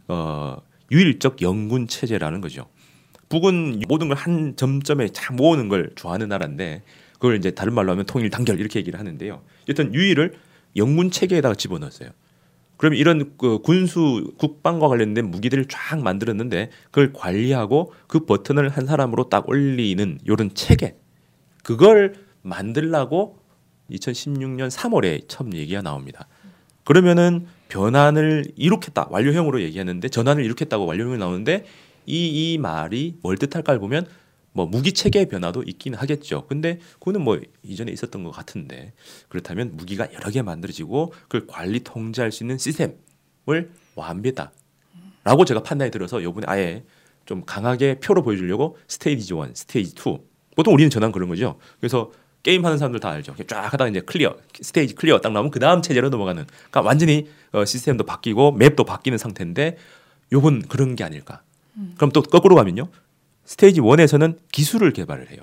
어, 0.09 0.57
유일적 0.91 1.43
영군 1.43 1.87
체제라는 1.87 2.41
거죠. 2.41 2.67
북은 3.29 3.83
모든 3.89 4.09
걸 4.09 4.17
한 4.17 4.57
점점에 4.57 5.09
참 5.11 5.37
모으는 5.37 5.69
걸 5.69 5.91
좋아하는 5.95 6.29
나라인데 6.29 6.83
그걸 7.15 7.37
이제 7.37 7.51
다른 7.51 7.75
말로 7.75 7.93
하면 7.93 8.07
통일 8.07 8.31
단결 8.31 8.59
이렇게 8.59 8.79
얘기를 8.79 8.99
하는데요. 8.99 9.43
일단 9.67 9.93
유일을 9.95 10.35
영군 10.77 11.11
체계에다가 11.11 11.55
집어넣었어요. 11.55 12.11
그러면 12.79 12.99
이런 12.99 13.33
그 13.37 13.59
군수 13.59 14.33
국방과 14.39 14.89
관련된 14.89 15.31
무기들을 15.31 15.67
쫙 15.67 16.01
만들었는데 16.01 16.71
그걸 16.87 17.13
관리하고 17.13 17.93
그 18.07 18.21
버튼을 18.25 18.69
한 18.69 18.87
사람으로 18.87 19.29
딱 19.29 19.49
올리는 19.49 20.19
이런 20.25 20.55
체계 20.55 20.97
그걸 21.65 22.15
만들라고 22.49 23.39
2016년 23.91 24.71
3월에 24.71 25.29
처음 25.29 25.55
얘기가 25.55 25.83
나옵니다. 25.83 26.27
그러면은 26.85 27.47
변환을 27.69 28.53
이룩했다 28.57 29.09
완료형으로 29.11 29.61
얘기하는데 29.63 30.09
전환을 30.09 30.45
이룩했다고 30.45 30.87
완료형이 30.87 31.19
나오는데 31.19 31.65
이 32.07 32.55
이 32.55 32.59
말이 32.59 33.19
뭘 33.23 33.37
뜻할까를 33.37 33.79
보면 33.81 34.07
뭐 34.53 34.67
무기 34.67 34.93
체계 34.93 35.27
변화도 35.27 35.63
있긴 35.65 35.95
하겠죠. 35.95 36.47
근데 36.47 36.79
그거는 36.95 37.21
뭐 37.21 37.39
이전에 37.63 37.93
있었던 37.93 38.25
것 38.25 38.31
같은데 38.31 38.93
그렇다면 39.29 39.77
무기가 39.77 40.09
여러 40.15 40.31
개 40.31 40.41
만들어지고 40.43 41.13
그걸 41.29 41.47
관리 41.47 41.81
통제할 41.81 42.33
수 42.33 42.43
있는 42.43 42.57
시스템을 42.59 43.71
완비했다라고 43.95 45.45
제가 45.47 45.63
판단이 45.63 45.91
들어서 45.91 46.23
요번에 46.23 46.47
아예 46.49 46.85
좀 47.27 47.45
강하게 47.45 48.01
표로 48.01 48.23
보여주려고 48.23 48.79
스테이지 48.89 49.35
1, 49.35 49.55
스테이지 49.55 49.93
2 49.93 50.19
보통 50.57 50.73
우리는 50.75 50.89
전환 50.91 51.13
그런 51.13 51.29
거죠. 51.29 51.59
그래서 51.79 52.11
게임 52.43 52.65
하는 52.65 52.79
사람들 52.79 53.01
다 53.01 53.11
알죠. 53.11 53.35
쫙 53.47 53.73
하다가 53.73 53.89
이제 53.89 54.01
clear, 54.01 54.37
스테이지 54.61 54.95
clear 54.95 55.21
딱 55.21 55.33
나오면 55.33 55.51
그 55.51 55.59
다음 55.59 55.83
체제로 55.83 56.09
넘어가는. 56.09 56.45
그러니까 56.47 56.81
완전히 56.81 57.29
어, 57.53 57.65
시스템도 57.65 58.05
바뀌고 58.05 58.53
map도 58.53 58.85
바뀌는 58.85 59.19
상태인데 59.19 59.77
요번 60.33 60.63
그런 60.63 60.97
게 60.97 61.05
아닐까. 61.05 61.43
그럼 61.97 62.11
또 62.11 62.23
거꾸로 62.23 62.55
가면요. 62.55 62.89
스테이지 63.45 63.81
1에서는 63.81 64.39
기술을 64.53 64.93
개발을 64.93 65.31
해요. 65.31 65.41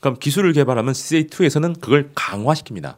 그럼 0.00 0.18
기술을 0.18 0.52
개발하면 0.52 0.94
스테이지 0.94 1.28
2에서는 1.30 1.80
그걸 1.80 2.10
강화시킵니다. 2.14 2.96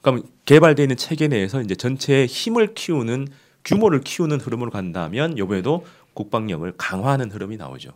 그럼 0.00 0.22
개발되어 0.44 0.84
있는 0.84 0.96
체계 0.96 1.28
내에서 1.28 1.60
이제 1.60 1.74
전체의 1.74 2.26
힘을 2.26 2.74
키우는 2.74 3.28
규모를 3.64 4.00
키우는 4.00 4.40
흐름으로 4.40 4.70
간다면 4.70 5.36
요번에도 5.36 5.84
국방력을 6.14 6.72
강화하는 6.76 7.30
흐름이 7.30 7.56
나오죠. 7.56 7.90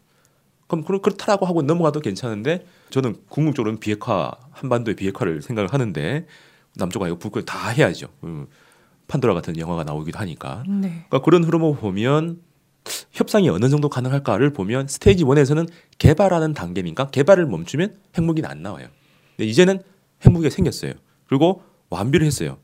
그럼 0.71 0.85
그렇- 0.85 1.03
그렇다라고 1.03 1.47
하고 1.47 1.63
넘어가도 1.63 2.01
괜찮은데 2.01 2.65
저는 2.91 3.17
궁극적으로는 3.29 3.81
비핵화 3.81 4.31
한반도의 4.53 4.95
비핵화를 4.95 5.43
생각을 5.43 5.73
하는데 5.73 6.27
남쪽 6.77 7.03
아니고 7.03 7.19
북을 7.19 7.45
다 7.45 7.69
해야죠. 7.71 8.07
음, 8.23 8.47
판도라 9.09 9.35
같은 9.35 9.59
영화가 9.59 9.83
나오기도 9.85 10.19
하니까. 10.21 10.63
네. 10.69 10.89
그러니까 11.09 11.23
그런 11.23 11.43
흐름을 11.45 11.75
보면 11.77 12.41
협상이 13.11 13.49
어느 13.49 13.69
정도 13.69 13.89
가능할까를 13.89 14.53
보면 14.53 14.87
스테이지 14.87 15.25
1에서는 15.25 15.69
개발하는 15.99 16.55
단계니까 16.55 17.11
개발을 17.11 17.47
멈추면 17.47 17.97
핵무기는 18.17 18.49
안 18.49 18.63
나와요. 18.63 18.87
근데 19.37 19.51
이제는 19.51 19.83
핵무기가 20.25 20.51
생겼어요. 20.51 20.93
그리고 21.27 21.63
완비를 21.91 22.25
했어요. 22.27 22.59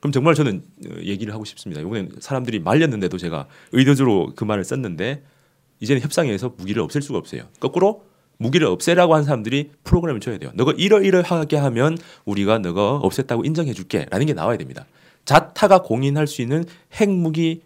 그럼 0.00 0.12
정말 0.12 0.34
저는 0.34 0.62
어, 0.86 0.94
얘기를 1.02 1.32
하고 1.34 1.44
싶습니다. 1.44 1.82
이번에 1.82 2.08
사람들이 2.20 2.60
말렸는데도 2.60 3.18
제가 3.18 3.46
의도적으로 3.72 4.32
그 4.34 4.44
말을 4.44 4.64
썼는데 4.64 5.22
이제는 5.84 6.02
협상에서 6.02 6.54
무기를 6.56 6.82
없앨 6.82 7.02
수가 7.02 7.18
없어요. 7.18 7.42
거꾸로 7.60 8.04
무기를 8.38 8.66
없애라고 8.66 9.14
한 9.14 9.22
사람들이 9.24 9.70
프로그램을 9.84 10.20
줘야 10.20 10.38
돼요. 10.38 10.50
너가 10.54 10.72
이러이러하게 10.76 11.56
하면 11.56 11.98
우리가 12.24 12.58
너가 12.58 13.00
없앴다고 13.00 13.44
인정해 13.44 13.72
줄게라는 13.72 14.26
게 14.26 14.32
나와야 14.32 14.56
됩니다. 14.56 14.86
자타가 15.24 15.82
공인할 15.82 16.26
수 16.26 16.42
있는 16.42 16.64
핵무기 16.94 17.62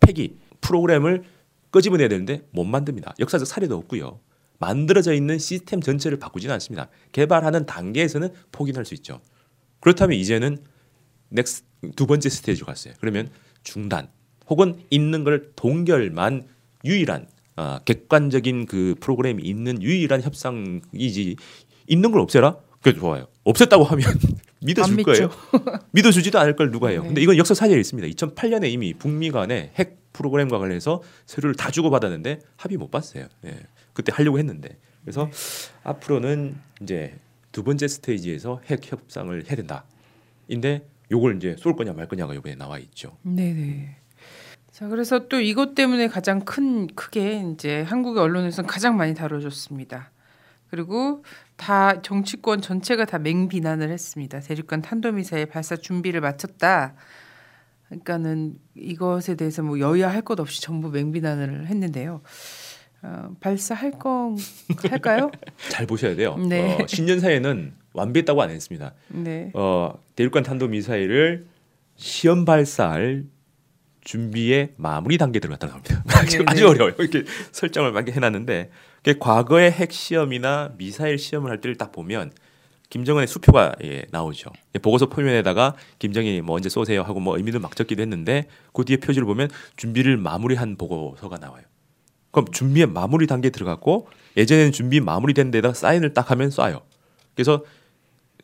폐기 0.00 0.36
프로그램을 0.60 1.24
끄집어내야 1.70 2.08
되는데 2.08 2.46
못 2.50 2.64
만듭니다. 2.64 3.14
역사적 3.18 3.46
사례도 3.46 3.76
없고요. 3.76 4.20
만들어져 4.58 5.12
있는 5.12 5.38
시스템 5.38 5.80
전체를 5.80 6.18
바꾸지는 6.18 6.52
않습니다. 6.54 6.88
개발하는 7.12 7.66
단계에서는 7.66 8.32
포기할 8.52 8.84
수 8.84 8.94
있죠. 8.94 9.20
그렇다면 9.80 10.18
이제는 10.18 10.58
넥스 11.30 11.64
두 11.96 12.06
번째 12.06 12.28
스테이지로 12.28 12.66
갔어요. 12.66 12.94
그러면 13.00 13.30
중단 13.62 14.08
혹은 14.48 14.80
있는 14.90 15.24
걸 15.24 15.52
동결만 15.56 16.46
유일한 16.84 17.26
아, 17.56 17.80
객관적인 17.84 18.66
그 18.66 18.94
프로그램이 19.00 19.42
있는 19.42 19.82
유일한 19.82 20.22
협상이지 20.22 21.36
있는 21.88 22.10
걸 22.12 22.20
없애라? 22.20 22.56
그게 22.82 22.98
좋아요. 22.98 23.26
없앴다고 23.44 23.84
하면 23.84 24.04
믿어줄. 24.60 25.02
거예요. 25.02 25.30
믿어주지도 25.92 26.38
않을 26.38 26.54
걸 26.56 26.70
누가 26.70 26.88
해요. 26.88 27.00
네. 27.02 27.08
근데 27.08 27.22
이건 27.22 27.36
역사 27.36 27.54
사례에 27.54 27.78
있습니다. 27.80 28.08
2008년에 28.08 28.70
이미 28.70 28.94
북미 28.94 29.30
간에 29.30 29.72
핵 29.76 29.98
프로그램과 30.12 30.58
관련해서 30.58 31.02
서류를 31.26 31.54
다 31.54 31.70
주고 31.70 31.90
받았는데 31.90 32.40
합의 32.56 32.76
못 32.78 32.90
봤어요. 32.90 33.26
예. 33.44 33.58
그때 33.92 34.12
하려고 34.14 34.38
했는데. 34.38 34.78
그래서 35.02 35.30
앞으로는 35.84 36.56
이제 36.82 37.14
두 37.52 37.62
번째 37.64 37.88
스테이지에서 37.88 38.60
핵 38.66 38.90
협상을 38.90 39.44
해야 39.46 39.56
된다. 39.56 39.84
인데 40.48 40.86
요걸 41.10 41.36
이제 41.36 41.56
쏠 41.58 41.74
거냐 41.76 41.92
말 41.92 42.06
거냐가 42.08 42.34
이번에 42.34 42.54
나와 42.56 42.78
있죠. 42.78 43.16
네네. 43.22 43.96
자 44.76 44.88
그래서 44.88 45.26
또 45.28 45.40
이것 45.40 45.74
때문에 45.74 46.06
가장 46.06 46.40
큰 46.40 46.86
크게 46.88 47.42
이제 47.54 47.80
한국의 47.80 48.22
언론에서는 48.22 48.68
가장 48.68 48.98
많이 48.98 49.14
다뤄졌습니다. 49.14 50.10
그리고 50.68 51.24
다 51.56 52.02
정치권 52.02 52.60
전체가 52.60 53.06
다 53.06 53.18
맹비난을 53.18 53.88
했습니다. 53.88 54.38
대륙간 54.40 54.82
탄도미사일 54.82 55.46
발사 55.46 55.76
준비를 55.76 56.20
마쳤다. 56.20 56.92
그러니까는 57.88 58.58
이것에 58.74 59.34
대해서 59.36 59.62
뭐 59.62 59.80
여야 59.80 60.10
할 60.12 60.20
것 60.20 60.38
없이 60.40 60.60
전부 60.60 60.90
맹비난을 60.90 61.68
했는데요. 61.68 62.20
어, 63.00 63.30
발사할 63.40 63.92
건 63.92 64.36
할까요? 64.90 65.30
잘 65.70 65.86
보셔야 65.86 66.14
돼요. 66.14 66.36
네. 66.36 66.76
어, 66.82 66.86
신년사에는 66.86 67.72
완비했다고 67.94 68.42
안 68.42 68.50
했습니다. 68.50 68.92
네. 69.08 69.52
어, 69.54 69.94
대륙간 70.16 70.42
탄도 70.42 70.68
미사일을 70.68 71.46
시험 71.96 72.44
발사할 72.44 73.24
준비의 74.06 74.70
마무리 74.76 75.18
단계에 75.18 75.40
들어갔다 75.40 75.66
나옵니다. 75.66 76.02
네, 76.06 76.14
아주 76.46 76.62
네. 76.62 76.64
어려워요. 76.64 76.94
이렇게 76.98 77.24
설정을 77.50 77.90
막 77.92 78.08
해놨는데 78.08 78.70
과거의 79.18 79.72
핵 79.72 79.92
시험이나 79.92 80.72
미사일 80.78 81.18
시험을 81.18 81.50
할 81.50 81.60
때를 81.60 81.76
딱 81.76 81.90
보면 81.92 82.32
김정은의 82.88 83.26
수표가 83.26 83.74
예, 83.82 84.06
나오죠. 84.12 84.50
예, 84.76 84.78
보고서 84.78 85.06
표면에다가 85.06 85.74
김정일이 85.98 86.40
뭐 86.40 86.54
언제 86.54 86.68
쏘세요 86.68 87.02
하고 87.02 87.18
뭐 87.18 87.36
의미를 87.36 87.58
막 87.58 87.74
적기도 87.74 88.00
했는데 88.00 88.46
그 88.72 88.84
뒤에 88.84 88.98
표지를 88.98 89.26
보면 89.26 89.48
준비를 89.76 90.16
마무리한 90.16 90.76
보고서가 90.76 91.38
나와요. 91.38 91.64
그럼 92.30 92.46
준비의 92.52 92.86
마무리 92.86 93.26
단계에 93.26 93.50
들어갔고 93.50 94.08
예전에는 94.36 94.70
준비 94.70 95.00
마무리된 95.00 95.50
데다가 95.50 95.74
사인을 95.74 96.14
딱 96.14 96.30
하면 96.30 96.50
쏴요. 96.50 96.82
그래서 97.34 97.64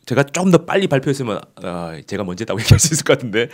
제가 0.06 0.24
좀 0.24 0.50
더 0.50 0.64
빨리 0.64 0.88
발표했으면 0.88 1.40
어, 1.62 1.92
제가 2.04 2.24
먼저 2.24 2.42
했다고 2.42 2.58
얘기할 2.60 2.80
수 2.80 2.92
있을 2.94 3.04
것 3.04 3.12
같은데 3.14 3.48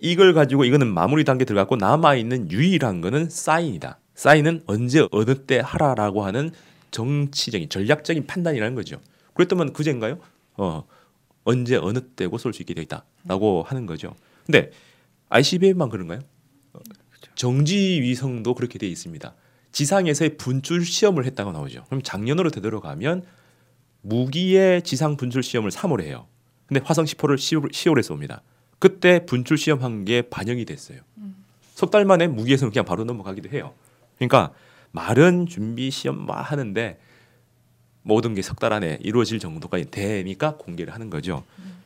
이걸 0.00 0.32
가지고 0.32 0.64
이거는 0.64 0.92
마무리 0.92 1.24
단계 1.24 1.44
들어갔고 1.44 1.76
남아 1.76 2.16
있는 2.16 2.50
유일한 2.50 3.00
거는 3.00 3.28
사인이다. 3.28 3.98
사인은 4.14 4.62
언제 4.66 5.06
어느 5.12 5.34
때 5.46 5.60
하라라고 5.62 6.24
하는 6.24 6.50
정치적인 6.90 7.68
전략적인 7.68 8.26
판단이라는 8.26 8.74
거죠. 8.74 9.00
그랬더만 9.34 9.72
그제인가요? 9.72 10.18
어 10.56 10.84
언제 11.44 11.76
어느 11.76 12.00
때고 12.00 12.38
쏠 12.38 12.52
수 12.52 12.62
있게 12.62 12.74
되어 12.74 12.82
있다라고 12.82 13.62
하는 13.62 13.86
거죠. 13.86 14.14
근데 14.46 14.70
ICBM만 15.28 15.90
그런가요? 15.90 16.20
어, 16.72 16.80
정지 17.34 18.00
위성도 18.02 18.54
그렇게 18.54 18.78
되어 18.78 18.88
있습니다. 18.88 19.34
지상에서의 19.72 20.36
분출 20.36 20.84
시험을 20.84 21.24
했다고 21.26 21.52
나오죠. 21.52 21.84
그럼 21.86 22.02
작년으로 22.02 22.50
되돌아가면 22.50 23.24
무기의 24.02 24.82
지상 24.82 25.16
분출 25.16 25.42
시험을 25.42 25.70
3월에 25.70 26.02
해요. 26.02 26.26
근데 26.66 26.80
화성 26.84 27.04
10호를 27.04 27.36
10월, 27.36 27.70
10월에 27.70 28.00
쏩니다. 28.00 28.40
그때 28.80 29.24
분출 29.26 29.56
시험 29.56 29.82
한 29.82 30.04
게 30.04 30.22
반영이 30.22 30.64
됐어요. 30.64 30.98
석달 31.74 32.04
만에 32.04 32.26
무기에서는 32.26 32.72
그냥 32.72 32.84
바로 32.84 33.04
넘어가기도 33.04 33.48
해요. 33.50 33.72
그러니까 34.16 34.52
말은 34.92 35.46
준비 35.46 35.90
시험 35.90 36.26
막 36.26 36.40
하는데 36.40 36.98
모든 38.02 38.34
게 38.34 38.40
석 38.42 38.58
달 38.58 38.72
안에 38.72 38.98
이루어질 39.02 39.38
정도까지 39.38 39.90
되니까 39.90 40.56
공개를 40.56 40.92
하는 40.92 41.10
거죠. 41.10 41.44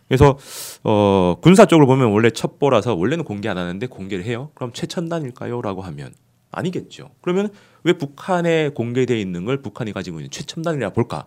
그래서 0.09 0.39
어, 0.85 1.37
군사 1.41 1.67
쪽으로 1.67 1.87
보면 1.87 2.11
원래 2.13 2.31
첩보라서 2.31 2.95
원래는 2.95 3.25
공개 3.25 3.49
안 3.49 3.59
하는데 3.59 3.87
공개를 3.87 4.25
해요. 4.25 4.51
그럼 4.55 4.73
최첨단일까요?라고 4.73 5.83
하면 5.83 6.15
아니겠죠. 6.53 7.11
그러면 7.21 7.51
왜 7.83 7.95
북한에 7.95 8.69
공개돼 8.71 9.21
있는 9.21 9.45
걸 9.45 9.61
북한이 9.63 9.93
가지고 9.93 10.19
있는 10.21 10.31
최첨단이라 10.31 10.91
볼까? 10.91 11.27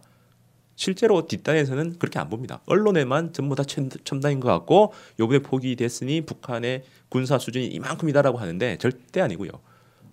실제로 0.77 1.25
뒷단에서는 1.27 1.97
그렇게 1.97 2.19
안 2.19 2.29
봅니다. 2.29 2.61
언론에만 2.67 3.33
전부 3.33 3.55
다 3.55 3.63
첨- 3.63 3.89
첨단인 3.89 4.39
것 4.39 4.47
같고 4.47 4.93
요번에 5.19 5.39
포기됐으니 5.39 6.21
북한의 6.21 6.83
군사 7.09 7.37
수준이 7.39 7.65
이만큼이다라고 7.67 8.37
하는데 8.37 8.77
절대 8.77 9.19
아니고요. 9.19 9.49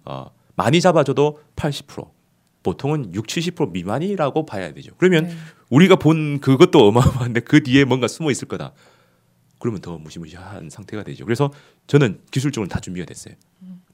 어, 0.06 0.30
많이 0.56 0.80
잡아줘도 0.80 1.40
80% 1.54 2.10
보통은 2.62 3.14
6, 3.14 3.26
70% 3.26 3.72
미만이라고 3.72 4.46
봐야 4.46 4.72
되죠. 4.72 4.92
그러면 4.96 5.24
네. 5.28 5.34
우리가 5.68 5.96
본 5.96 6.40
그것도 6.40 6.88
어마어마한데 6.88 7.40
그 7.40 7.62
뒤에 7.62 7.84
뭔가 7.84 8.08
숨어 8.08 8.30
있을 8.30 8.48
거다. 8.48 8.72
그러면 9.60 9.82
더 9.82 9.98
무시무시한 9.98 10.70
상태가 10.70 11.02
되죠. 11.02 11.26
그래서 11.26 11.52
저는 11.86 12.20
기술적으로 12.30 12.68
다 12.68 12.80
준비가 12.80 13.04
됐어요. 13.04 13.34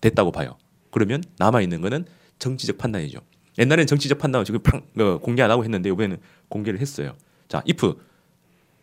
됐다고 0.00 0.30
봐요. 0.30 0.56
그러면 0.92 1.22
남아 1.38 1.62
있는 1.62 1.80
거는 1.80 2.04
정치적 2.38 2.78
판단이죠. 2.78 3.18
옛날에는 3.58 3.86
정치적 3.88 4.18
판단을 4.18 4.44
지금 4.44 4.60
팡, 4.62 4.82
어, 4.98 5.18
공개 5.18 5.42
안 5.42 5.50
하고 5.50 5.64
했는데 5.64 5.88
이번에는 5.90 6.18
공개를 6.50 6.80
했어요. 6.80 7.16
자, 7.48 7.62
if 7.68 7.94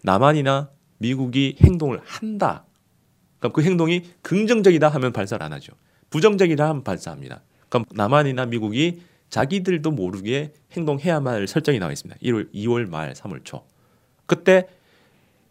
남한이나 0.04 0.72
미국이 0.98 1.58
행동을 1.62 2.02
한다. 2.04 2.66
그럼 3.40 3.54
그 3.54 3.62
행동이 3.62 4.04
긍정적이다 4.24 4.90
하면 4.90 5.14
발사를 5.14 5.44
안 5.44 5.54
하죠. 5.54 5.74
부정적이다 6.10 6.68
하면 6.70 6.84
발사합니다. 6.84 7.42
그럼 7.70 7.86
남한이나 7.92 8.48
미국이 8.48 9.02
자기들도 9.30 9.92
모르게 9.92 10.54
행동해야만 10.72 11.34
할 11.34 11.48
설정이 11.48 11.80
나와 11.80 11.92
있습니다. 11.92 12.20
1월, 12.22 12.52
2월 12.54 12.90
말, 12.90 13.14
3월 13.14 13.44
초. 13.46 13.64
그때 14.26 14.68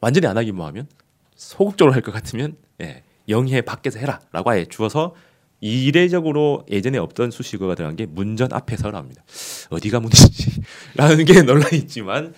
완전히 0.01 0.27
안 0.27 0.37
하기만 0.37 0.67
하면 0.69 0.89
소극적으로 1.37 1.95
할 1.95 2.03
것 2.03 2.13
같으면 2.13 2.57
예, 2.81 3.03
영해 3.29 3.61
밖에서 3.61 3.99
해라라고 3.99 4.51
아예 4.51 4.65
주어서 4.65 5.15
이례적으로 5.61 6.65
예전에 6.71 6.99
없던 6.99 7.31
수식어가 7.31 7.75
들어간 7.75 7.97
게 7.97 8.07
문전 8.07 8.53
앞에서라 8.53 8.99
합니다. 8.99 9.23
어디가 9.71 10.01
문제지라는 10.01 11.25
게 11.25 11.43
논란이 11.43 11.79
있지만 11.79 12.35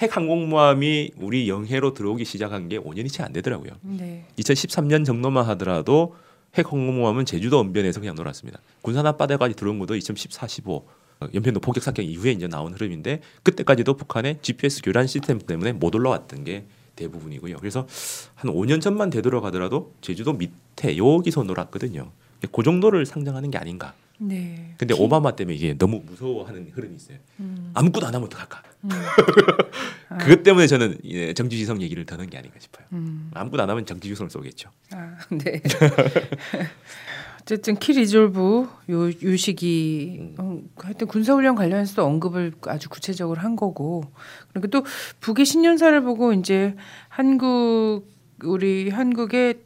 핵 0.00 0.16
항공모함이 0.16 1.12
우리 1.16 1.48
영해로 1.48 1.94
들어오기 1.94 2.24
시작한 2.24 2.68
게 2.68 2.78
5년이 2.78 3.10
채 3.10 3.22
안 3.22 3.32
되더라고요. 3.32 3.72
네. 3.82 4.26
2013년 4.38 5.04
정도만 5.04 5.44
하더라도 5.46 6.14
핵 6.54 6.66
항공모함은 6.66 7.24
제주도 7.24 7.58
언변에서 7.58 8.00
그냥 8.00 8.14
놀았습니다. 8.14 8.60
군산 8.82 9.06
앞바다까지 9.06 9.54
들어온 9.54 9.78
것도 9.78 9.96
2014, 9.96 10.46
15 10.46 10.86
어, 11.20 11.26
연평도 11.34 11.60
포격 11.60 11.82
사건 11.82 12.04
이후에 12.04 12.30
이제 12.32 12.46
나온 12.46 12.72
흐름인데 12.74 13.22
그때까지도 13.42 13.94
북한의 13.94 14.38
GPS 14.40 14.82
교란 14.82 15.06
시스템 15.06 15.38
때문에 15.38 15.72
못 15.72 15.94
올라왔던 15.94 16.44
게 16.44 16.64
대부분이고요. 16.94 17.56
그래서 17.56 17.86
한 18.34 18.52
5년 18.52 18.80
전만 18.80 19.10
되돌아가더라도 19.10 19.94
제주도 20.00 20.32
밑에 20.32 20.96
여기서 20.96 21.42
놀았거든요. 21.42 22.10
그 22.46 22.62
정도를 22.62 23.06
상정하는 23.06 23.50
게 23.50 23.58
아닌가. 23.58 23.94
네. 24.18 24.74
근데 24.78 24.94
오바마 24.94 25.36
때문에 25.36 25.56
이게 25.56 25.74
너무 25.78 26.02
무서워하는 26.04 26.70
흐름이 26.72 26.96
있어요. 26.96 27.18
음. 27.40 27.70
아무것도 27.74 28.06
안 28.06 28.14
하면 28.14 28.26
어떡할까? 28.26 28.62
음. 28.84 28.90
아. 30.10 30.18
그것 30.18 30.42
때문에 30.42 30.66
저는 30.66 30.98
예, 31.04 31.32
정치지성 31.34 31.80
얘기를 31.82 32.04
더는 32.04 32.28
게 32.28 32.36
아닌가 32.36 32.58
싶어요. 32.58 32.86
음. 32.92 33.30
아무것도 33.34 33.62
안 33.62 33.70
하면 33.70 33.86
정치지성을 33.86 34.30
쏘겠죠. 34.30 34.70
아, 34.92 35.16
네. 35.30 35.62
어쨌든 37.42 37.76
키 37.76 37.92
리졸브 37.92 38.68
요, 38.90 39.08
요 39.08 39.36
시기 39.36 40.34
어, 40.36 40.60
하여튼 40.76 41.06
군사훈련 41.06 41.54
관련해서도 41.54 42.04
언급을 42.04 42.52
아주 42.66 42.90
구체적으로 42.90 43.40
한 43.40 43.56
거고 43.56 44.04
그리고 44.52 44.66
또 44.66 44.84
북의 45.20 45.46
신년사를 45.46 45.98
보고 46.02 46.34
이제 46.34 46.76
한국 47.08 48.02
우리 48.44 48.90
한국의 48.90 49.60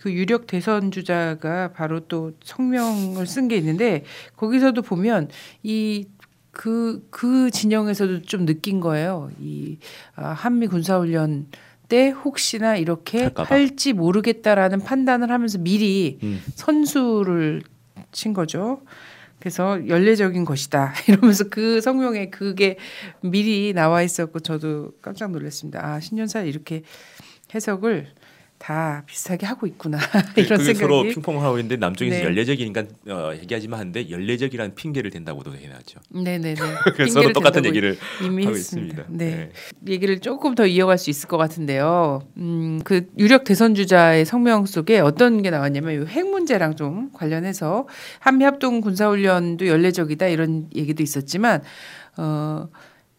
그 0.00 0.12
유력 0.12 0.46
대선 0.46 0.90
주자가 0.90 1.72
바로 1.72 2.00
또 2.00 2.32
성명을 2.44 3.26
쓴 3.26 3.48
게 3.48 3.56
있는데 3.56 4.04
거기서도 4.36 4.82
보면 4.82 5.28
이 5.62 6.06
그, 6.52 7.06
그 7.10 7.50
진영에서도 7.50 8.22
좀 8.22 8.46
느낀 8.46 8.80
거예요. 8.80 9.30
이 9.40 9.78
아, 10.14 10.28
한미 10.30 10.68
군사훈련 10.68 11.46
때 11.88 12.08
혹시나 12.10 12.76
이렇게 12.76 13.24
할까봐. 13.24 13.54
할지 13.54 13.92
모르겠다라는 13.92 14.80
판단을 14.80 15.30
하면서 15.30 15.58
미리 15.58 16.18
음. 16.22 16.42
선수를 16.54 17.62
친 18.10 18.32
거죠. 18.32 18.80
그래서 19.38 19.86
연례적인 19.86 20.44
것이다 20.46 20.94
이러면서 21.08 21.44
그 21.50 21.80
성명에 21.82 22.30
그게 22.30 22.78
미리 23.20 23.72
나와 23.74 24.02
있었고 24.02 24.40
저도 24.40 24.92
깜짝 25.02 25.30
놀랐습니다. 25.30 25.84
아 25.86 26.00
신년사 26.00 26.40
이렇게 26.40 26.82
해석을 27.54 28.08
다 28.58 29.02
비슷하게 29.06 29.46
하고 29.46 29.66
있구나 29.66 29.98
이런 30.36 30.58
그게 30.58 30.74
서로 30.74 31.02
생각이. 31.02 31.14
핑퐁을 31.14 31.42
하고 31.42 31.58
있는데 31.58 31.76
남쪽에서 31.76 32.16
네. 32.16 32.24
연례적이니까 32.24 32.84
어, 33.10 33.32
얘기하지만 33.34 33.80
하는데 33.80 34.10
연례적이라는 34.10 34.74
핑계를 34.74 35.10
댄다고도 35.10 35.54
해놨죠. 35.54 36.00
네네네. 36.10 36.54
그래서 36.94 37.20
서로 37.20 37.32
똑같은 37.32 37.64
얘기를 37.66 37.98
이미 38.24 38.44
하고 38.44 38.56
했습니다. 38.56 39.02
있습니다. 39.02 39.24
네. 39.24 39.50
얘기를 39.86 40.20
조금 40.20 40.54
더 40.54 40.66
이어갈 40.66 40.96
수 40.98 41.10
있을 41.10 41.28
것 41.28 41.36
같은데요. 41.36 42.22
음, 42.38 42.80
그 42.84 43.08
유력 43.18 43.44
대선 43.44 43.74
주자의 43.74 44.24
성명 44.24 44.64
속에 44.66 45.00
어떤 45.00 45.42
게 45.42 45.50
나왔냐면 45.50 46.06
이핵 46.08 46.26
문제랑 46.28 46.76
좀 46.76 47.10
관련해서 47.12 47.86
한미 48.20 48.44
합동 48.44 48.80
군사훈련도 48.80 49.66
연례적이다 49.66 50.28
이런 50.28 50.68
얘기도 50.74 51.02
있었지만 51.02 51.62
어 52.16 52.68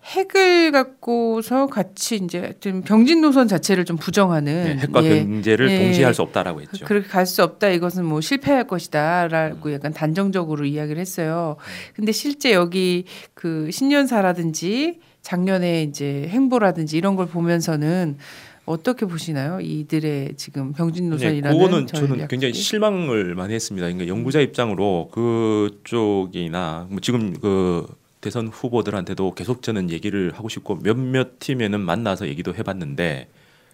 핵을 0.08 0.72
갖고서 0.72 1.68
같이 1.68 2.16
이제 2.16 2.54
좀 2.62 2.82
병진 2.82 3.20
노선 3.20 3.48
자체를 3.50 3.84
좀 3.84 3.98
부정하는 3.98 4.64
네, 4.64 4.78
핵과 4.78 5.04
예. 5.04 5.20
경제를 5.24 5.70
예. 5.70 5.80
동시에 5.80 6.06
할 6.06 6.14
수 6.14 6.22
없다라고 6.22 6.62
했죠. 6.62 6.86
그렇게 6.86 7.08
갈 7.08 7.26
수 7.26 7.44
없다. 7.44 7.70
이것은 7.70 8.06
뭐 8.06 8.22
실패할 8.22 8.62
음. 8.62 8.68
것이다라고 8.68 9.74
약간 9.74 9.92
단정적으로 9.94 10.66
이야기를 10.66 11.00
했어요. 11.02 11.58
근데 11.94 12.14
실제 12.14 12.54
여기 12.54 13.04
그 13.34 13.70
신년사라든지 13.70 15.00
작년에 15.22 15.84
이제 15.84 16.26
행보라든지 16.30 16.98
이런 16.98 17.18
걸 17.18 17.28
보면서는 17.28 18.18
어떻게 18.66 19.06
보시나요? 19.06 19.60
이들의 19.62 20.34
지금 20.38 20.72
병진 20.72 21.06
네, 21.06 21.10
노선이라는 21.10 21.58
그거는 21.58 21.88
저는? 21.88 22.28
굉장히 22.30 22.54
실망을 22.54 23.36
많이 23.36 23.54
했습니다. 23.54 23.88
그러니까 23.88 24.08
연구자 24.08 24.40
입장으로 24.40 25.10
그쪽이나 25.12 26.88
뭐 26.90 27.00
지금 27.02 27.34
그 27.40 27.86
대선 28.28 28.50
후보들한테도 28.50 29.36
계속 29.36 29.62
저는 29.62 29.90
얘기를 29.90 30.34
하고 30.34 30.50
싶고 30.50 30.80
몇몇 30.80 31.40
팀에는 31.40 31.80
만나서 31.80 32.28
얘기도 32.28 32.54
해봤는데 32.54 33.30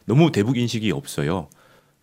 너무 0.06 0.32
대북 0.32 0.60
인식이 0.60 0.92
없어요. 0.92 1.50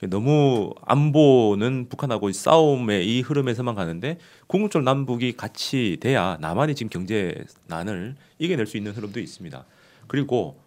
너무 0.09 0.74
안보는 0.84 1.88
북한하고 1.88 2.32
싸움의 2.32 3.07
이 3.07 3.20
흐름에서만 3.20 3.76
가는데 3.76 4.18
궁극적 4.48 4.82
남북이 4.82 5.36
같이 5.36 5.98
돼야 6.01 6.38
남한이 6.40 6.74
지금 6.74 6.90
경제 6.90 7.36
난을 7.68 8.16
이겨낼 8.40 8.66
수 8.66 8.76
있는 8.76 8.90
흐름도 8.90 9.20
있습니다. 9.20 9.64
그리고 10.09 10.59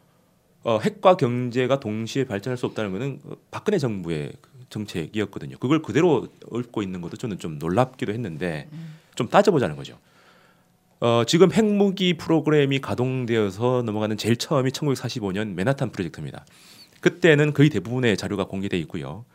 어, 0.63 0.79
핵과 0.79 1.17
경제가 1.17 1.81
동시에 1.81 2.23
발전할 2.23 2.55
수 2.55 2.65
없다는 2.67 2.93
것은 2.93 3.19
어, 3.25 3.35
박근혜 3.51 3.77
정부의 3.77 4.31
그 4.39 4.49
정책이었거든요. 4.69 5.57
그걸 5.57 5.81
그대로 5.81 6.29
읊고 6.53 6.81
있는 6.81 7.01
것도 7.01 7.17
저는 7.17 7.39
좀 7.39 7.59
놀랍기도 7.59 8.13
했는데 8.13 8.69
좀 9.15 9.27
따져보자는 9.27 9.75
거죠. 9.75 9.97
어, 11.03 11.25
지금 11.25 11.51
핵무기 11.51 12.13
프로그램이 12.13 12.79
가동되어서 12.79 13.83
넘어가는 13.85 14.15
제일 14.15 14.37
처음이 14.37 14.71
1945년 14.71 15.53
맨하탄 15.53 15.91
프로젝트입니다. 15.91 16.45
그때는 17.01 17.51
거의 17.51 17.69
대부분의 17.69 18.15
자료가 18.15 18.45
공개돼 18.45 18.79
있고요. 18.79 19.25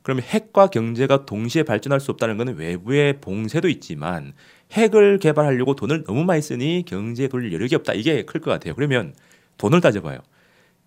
그러면 0.00 0.24
핵과 0.24 0.68
경제가 0.68 1.26
동시에 1.26 1.62
발전할 1.64 2.00
수 2.00 2.10
없다는 2.12 2.38
것은 2.38 2.56
외부의 2.56 3.20
봉쇄도 3.20 3.68
있지만 3.68 4.32
핵을 4.72 5.18
개발하려고 5.18 5.74
돈을 5.76 6.04
너무 6.04 6.24
많이 6.24 6.40
쓰니 6.40 6.84
경제에 6.86 7.28
돌릴 7.28 7.52
여력이 7.52 7.74
없다. 7.74 7.92
이게 7.92 8.24
클 8.24 8.40
것 8.40 8.50
같아요. 8.50 8.74
그러면 8.74 9.14
돈을 9.58 9.82
따져봐요. 9.82 10.20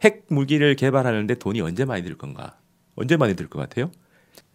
핵 0.01 0.25
무기를 0.29 0.75
개발하는데 0.75 1.35
돈이 1.35 1.61
언제 1.61 1.85
많이 1.85 2.01
들 2.01 2.17
건가? 2.17 2.57
언제 2.95 3.17
많이 3.17 3.35
들 3.35 3.49
것 3.49 3.59
같아요? 3.59 3.91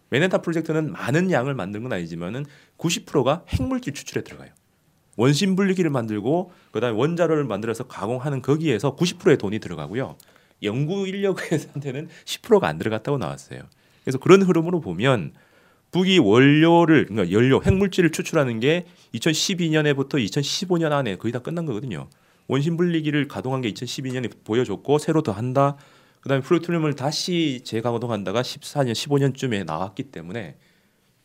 맨해탄 0.09 0.41
프로젝트는 0.41 0.91
많은 0.91 1.31
양을 1.31 1.53
만든 1.53 1.83
건 1.83 1.93
아니지만은 1.93 2.45
90%가 2.77 3.45
핵물질 3.47 3.93
추출에 3.93 4.23
들어가요. 4.23 4.49
원심 5.19 5.57
분리기를 5.57 5.89
만들고 5.89 6.53
그다음에 6.71 6.97
원자로를 6.97 7.43
만들어서 7.43 7.83
가공하는 7.83 8.41
거기에서 8.41 8.95
90%의 8.95 9.37
돈이 9.37 9.59
들어가고요. 9.59 10.15
연구 10.63 11.05
인력한테는 11.09 12.07
10%가 12.23 12.69
안 12.69 12.77
들어갔다고 12.77 13.17
나왔어요. 13.17 13.63
그래서 14.05 14.17
그런 14.17 14.41
흐름으로 14.43 14.79
보면 14.79 15.33
북이 15.91 16.19
원료를 16.19 17.07
그러니까 17.07 17.33
연료 17.33 17.61
핵물질을 17.61 18.13
추출하는 18.13 18.61
게 18.61 18.85
2012년에부터 19.13 20.25
2015년 20.25 20.93
안에 20.93 21.17
거의 21.17 21.33
다 21.33 21.39
끝난 21.39 21.65
거거든요. 21.65 22.07
원심 22.47 22.77
분리기를 22.77 23.27
가동한 23.27 23.59
게 23.59 23.73
2012년에 23.73 24.31
보여줬고 24.45 24.99
새로 24.99 25.21
더 25.21 25.33
한다. 25.33 25.75
그다음에 26.21 26.41
플루토늄을 26.41 26.95
다시 26.95 27.59
재가동한다가 27.65 28.41
14년 28.41 28.93
15년쯤에 28.93 29.65
나왔기 29.65 30.03
때문에 30.03 30.55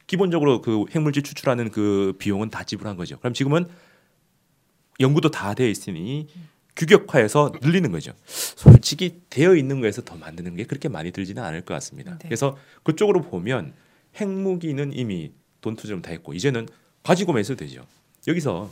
기본적으로 0.06 0.60
그 0.60 0.84
핵물질 0.90 1.22
추출하는 1.22 1.70
그 1.70 2.14
비용은 2.18 2.50
다 2.50 2.64
지불한 2.64 2.96
거죠. 2.96 3.18
그럼 3.18 3.32
지금은 3.32 3.66
연구도 5.00 5.30
다 5.30 5.54
되어 5.54 5.68
있으니 5.68 6.28
규격화해서 6.76 7.52
늘리는 7.62 7.90
거죠. 7.92 8.12
솔직히 8.26 9.20
되어 9.30 9.54
있는 9.54 9.80
거에서 9.80 10.02
더 10.02 10.16
만드는 10.16 10.56
게 10.56 10.64
그렇게 10.64 10.88
많이 10.88 11.10
들지는 11.12 11.42
않을 11.42 11.62
것 11.62 11.74
같습니다. 11.74 12.12
네. 12.18 12.18
그래서 12.24 12.56
그쪽으로 12.82 13.22
보면 13.22 13.72
핵무기는 14.16 14.92
이미 14.92 15.32
돈 15.60 15.76
투자를 15.76 16.02
다 16.02 16.10
했고 16.10 16.34
이제는 16.34 16.68
가지고 17.02 17.32
매서 17.32 17.54
되죠. 17.54 17.86
여기서 18.26 18.70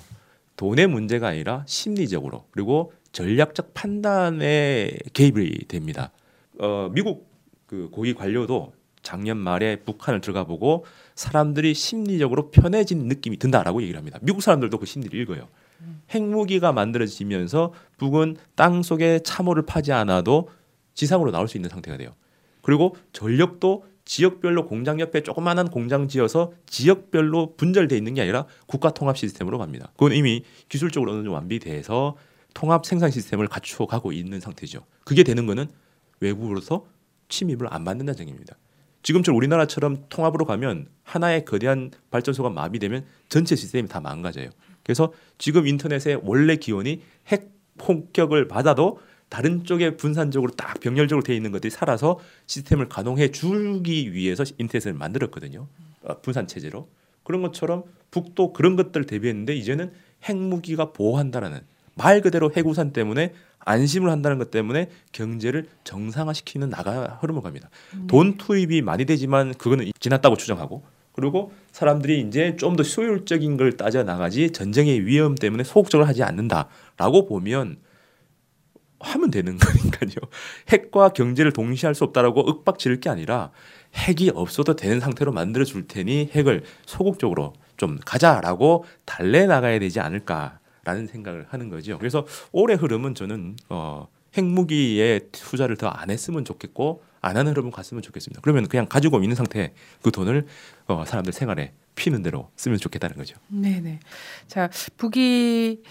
돈의 0.57 0.87
문제가 0.87 1.29
아니라 1.29 1.65
심리적으로 1.67 2.47
그리고 2.51 2.93
전략적 3.13 3.75
판단에 3.75 4.91
개입이 5.13 5.67
됩니다. 5.69 6.11
어, 6.59 6.91
미국 6.93 7.31
그 7.67 7.89
고위 7.91 8.15
관료도 8.15 8.75
작년 9.03 9.37
말에 9.37 9.77
북한을 9.77 10.21
들어가 10.21 10.45
보고 10.45 10.85
사람들이 11.15 11.75
심리적으로 11.75 12.51
편해진 12.51 13.07
느낌이 13.09 13.39
든다라고 13.39 13.83
얘기를 13.83 13.99
합니다. 13.99 14.19
미국 14.23 14.43
사람들도 14.43 14.79
그 14.79 14.87
심리를 14.87 15.19
읽어요. 15.21 15.49
핵무기가 16.11 16.73
만들어지면서 16.73 17.73
북은 17.99 18.37
땅 18.55 18.83
속에 18.83 19.21
참호를 19.21 19.65
파지 19.65 19.93
않아도 19.93 20.49
지상으로 20.95 21.31
나올 21.31 21.49
수 21.49 21.57
있는 21.57 21.71
상태가 21.71 21.97
돼요. 21.97 22.15
그리고 22.63 22.97
전력도 23.13 23.85
지역별로 24.05 24.67
공장 24.67 25.01
옆에 25.01 25.23
조그마한 25.23 25.71
공장 25.71 26.09
지어서 26.09 26.53
지역별로 26.67 27.55
분절돼 27.57 27.97
있는 27.97 28.15
게 28.15 28.23
아니라 28.23 28.47
국가 28.67 28.91
통합 28.91 29.17
시스템으로 29.17 29.59
갑니다. 29.59 29.91
그건 29.95 30.13
이미 30.13 30.45
기술적으로 30.69 31.13
어느 31.13 31.19
정도 31.19 31.33
완비돼서 31.33 32.17
통합 32.55 32.85
생산 32.85 33.11
시스템을 33.11 33.49
갖추어 33.49 33.87
가고 33.87 34.13
있는 34.13 34.41
상태죠. 34.41 34.85
그게 35.05 35.23
되는 35.23 35.47
거는 35.47 35.67
외부로서 36.21 36.87
침입을 37.29 37.73
안 37.73 37.85
받는다는 37.85 38.17
점입니다. 38.17 38.57
지금처럼 39.03 39.37
우리나라처럼 39.37 40.05
통합으로 40.09 40.45
가면 40.45 40.87
하나의 41.03 41.45
거대한 41.45 41.91
발전소가 42.11 42.51
마비되면 42.51 43.05
전체 43.29 43.57
시스템이 43.57 43.89
다 43.89 44.01
망가져요. 44.01 44.51
그래서 44.83 45.13
지금 45.39 45.67
인터넷의 45.67 46.21
원래 46.23 46.57
기원이 46.57 47.03
핵 47.29 47.51
폭격을 47.79 48.49
받아도 48.49 49.01
다른 49.29 49.65
쪽에 49.65 49.97
분산적으로 49.97 50.53
딱 50.53 50.79
병렬적으로 50.81 51.25
되어 51.25 51.35
있는 51.35 51.53
것들이 51.53 51.71
살아서 51.71 52.19
시스템을 52.47 52.89
가동해 52.89 53.31
주기 53.31 54.13
위해서 54.13 54.45
인터넷을 54.59 54.93
만들었거든요. 54.93 55.67
어, 56.03 56.21
분산 56.21 56.47
체제로. 56.47 56.89
그런 57.23 57.41
것처럼 57.41 57.85
북도 58.11 58.53
그런 58.53 58.77
것들을 58.77 59.07
대비했는데 59.07 59.55
이제는 59.57 59.93
핵무기가 60.25 60.93
보호한다라는 60.93 61.61
말 61.95 62.21
그대로 62.21 62.51
핵우산 62.55 62.93
때문에 62.93 63.35
안심을 63.61 64.11
한다는 64.11 64.39
것 64.39 64.51
때문에 64.51 64.89
경제를 65.13 65.67
정상화시키는 65.85 66.71
나가 66.71 67.19
흐름을 67.21 67.43
갑니다. 67.43 67.69
네. 67.97 68.07
돈 68.09 68.37
투입이 68.37 68.83
많이 68.83 69.05
되지만 69.05 69.55
그거는 69.55 69.91
지났다고 70.01 70.37
추정하고 70.37 70.83
그리고 71.13 71.53
사람들이 71.73 72.21
이제 72.23 72.57
좀 72.57 72.75
더 72.77 72.83
효율적인 72.83 73.57
걸 73.59 73.77
따져 73.77 74.03
나가지 74.03 74.51
전쟁의 74.51 75.05
위험 75.07 75.35
때문에 75.35 75.63
소극적으로 75.63 76.09
하지 76.09 76.23
않는다라고 76.23 77.27
보면 77.27 77.77
하면 79.01 79.31
되는 79.31 79.59
거니까요. 79.59 80.15
핵과 80.71 81.11
경제를 81.11 81.53
동시에 81.53 81.89
할 81.89 81.95
수 81.95 82.05
없다라고 82.05 82.47
윽박 82.49 82.79
지를 82.79 83.01
게 83.01 83.11
아니라 83.11 83.51
핵이 83.95 84.31
없어도 84.35 84.75
되는 84.77 85.01
상태로 85.01 85.33
만들어 85.33 85.65
줄 85.65 85.87
테니 85.87 86.31
핵을 86.33 86.63
소극적으로 86.87 87.53
좀 87.77 87.99
가자라고 88.05 88.85
달래 89.05 89.47
나가야 89.47 89.79
되지 89.81 90.01
않을까 90.01 90.61
라는 90.85 91.07
생각을 91.07 91.47
하는 91.49 91.69
거죠. 91.69 91.99
그래서 91.99 92.27
올해 92.51 92.75
흐름은 92.75 93.15
저는 93.15 93.57
어 93.69 94.09
핵무기에 94.37 95.21
투자를 95.31 95.77
더 95.77 95.89
안 95.95 96.11
했으면 96.11 96.45
좋겠고 96.45 97.03
안 97.21 97.37
하는 97.37 97.53
흐름은 97.53 97.71
갔으면 97.71 98.03
좋겠습니다. 98.03 98.41
그러면 98.43 98.67
그냥 98.67 98.87
가지고 98.89 99.21
있는 99.23 99.37
상태 99.37 99.73
그 100.03 100.11
돈을 100.11 100.47
어, 100.87 101.05
사람들 101.07 101.33
생활에 101.33 101.73
피는 101.95 102.23
대로 102.23 102.51
쓰면 102.57 102.79
좋겠다는 102.79 103.17
거죠. 103.17 103.37
네네. 103.49 104.01
자 104.49 104.69
북이 104.97 105.83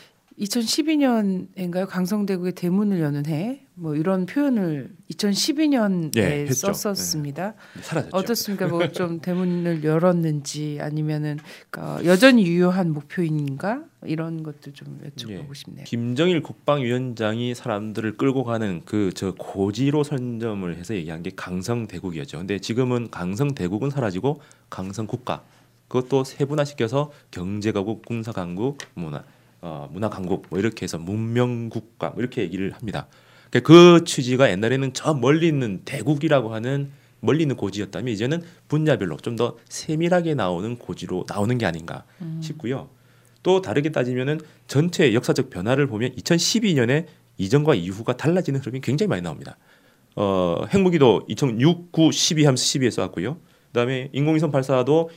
2012년인가요? 0.42 1.88
강성대구의 1.88 2.54
대문을 2.54 3.00
여는 3.00 3.26
해. 3.28 3.62
뭐 3.76 3.96
이런 3.96 4.26
표현을 4.26 4.92
2012년에 5.12 6.12
네, 6.14 6.46
썼었습니다. 6.52 7.54
네. 7.76 7.82
사라졌죠. 7.82 8.16
어떻습니까? 8.18 8.68
뭐 8.68 8.82
좀 8.92 9.20
대문을 9.22 9.84
열었는지 9.84 10.80
아니면은 10.82 11.38
그러니까 11.70 12.04
여전히 12.06 12.46
유효한 12.46 12.92
목표인가 12.92 13.84
이런 14.06 14.44
것도 14.44 14.74
좀 14.74 15.00
여쭤보고 15.06 15.50
예. 15.50 15.54
싶네요. 15.54 15.84
김정일 15.86 16.42
국방위원장이 16.42 17.56
사람들을 17.56 18.18
끌고 18.18 18.44
가는 18.44 18.82
그 18.86 19.12
저 19.14 19.34
고지로 19.38 20.04
선점을 20.04 20.76
해서 20.78 20.96
얘기한 20.96 21.22
게 21.22 21.32
강성대국이었죠. 21.36 22.40
근데 22.40 22.60
지금은 22.60 23.10
강성대국은 23.12 23.90
사라지고 23.92 24.42
강성국가 24.70 25.44
그것도 25.88 26.24
세분화시켜서 26.24 27.12
경제강국, 27.32 28.06
군사강국, 28.06 28.78
문화 28.96 29.24
어, 29.62 29.90
문화 29.92 30.10
강국 30.10 30.48
뭐 30.50 30.60
이렇게 30.60 30.84
해서 30.84 30.98
문명 30.98 31.70
국가 31.70 32.10
뭐 32.10 32.20
이렇게 32.20 32.42
얘기를 32.42 32.72
합니다. 32.72 33.08
그러니까 33.50 33.68
그 33.68 34.04
취지가 34.06 34.50
옛날에는 34.50 34.94
저 34.94 35.14
멀리 35.14 35.48
있는 35.48 35.82
대국이라고 35.86 36.54
하는 36.54 36.92
멀리 37.20 37.44
있는 37.44 37.56
고지였다면 37.56 38.12
이제는 38.14 38.42
분야별로 38.68 39.18
좀 39.18 39.36
더 39.36 39.58
세밀하게 39.70 40.34
나오는 40.34 40.78
고지로 40.78 41.26
나오는 41.28 41.58
게 41.58 41.66
아닌가 41.66 42.04
음. 42.22 42.40
싶고요. 42.44 42.90
또 43.44 43.62
다르게 43.62 43.92
따지면은 43.92 44.40
전체 44.68 45.14
역사적 45.14 45.50
변화를 45.50 45.88
보면 45.88 46.12
2012년에 46.16 47.06
이전과 47.38 47.76
이후가 47.76 48.18
달라지는 48.18 48.60
흐름이 48.60 48.82
굉장히 48.82 49.08
많이 49.08 49.22
나옵니다. 49.22 49.58
어, 50.16 50.64
핵무기도 50.74 51.24
2006, 51.28 51.92
9, 51.92 52.12
12 52.12 52.46
하면서 52.46 52.64
12에 52.64 52.92
쏘았고요. 52.92 53.38
그다음에 53.68 54.10
인공위성 54.12 54.52
발사도 54.52 55.10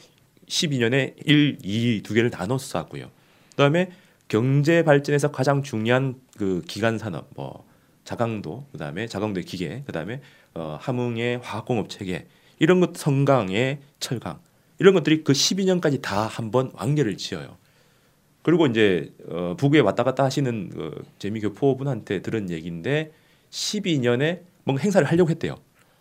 12년에 0.47 1.15
1, 1.25 1.59
2 1.63 2.03
두 2.03 2.15
개를 2.15 2.31
나눠서 2.31 2.85
쐈고요. 2.85 3.11
그다음에 3.51 3.91
경제 4.35 4.83
발전에서 4.83 5.31
가장 5.31 5.63
중요한 5.63 6.17
그 6.37 6.61
기간 6.67 6.99
산업 6.99 7.29
뭐 7.37 7.65
자강도 8.03 8.67
그다음에 8.73 9.07
자강도의 9.07 9.45
기계 9.45 9.85
그다음에 9.87 10.23
어, 10.55 10.77
함흥의 10.81 11.39
화학공업 11.39 11.89
체계 11.89 12.27
이런 12.59 12.81
것 12.81 12.97
성강의 12.97 13.79
철강 14.01 14.41
이런 14.81 14.93
것들이 14.93 15.23
그 15.23 15.33
12년까지 15.33 16.03
다 16.03 16.27
한번 16.27 16.73
왕래를 16.75 17.17
지어요. 17.17 17.57
그리고 18.43 18.67
이제 18.67 19.15
어, 19.29 19.55
부부에 19.57 19.79
왔다 19.79 20.03
갔다 20.03 20.25
하시는 20.25 20.69
그 20.69 21.05
재미교포분한테 21.21 22.21
들은 22.21 22.51
얘기인데 22.51 23.13
12년에 23.51 24.41
뭔가 24.65 24.83
행사를 24.83 25.07
하려고 25.07 25.31
했대요. 25.31 25.55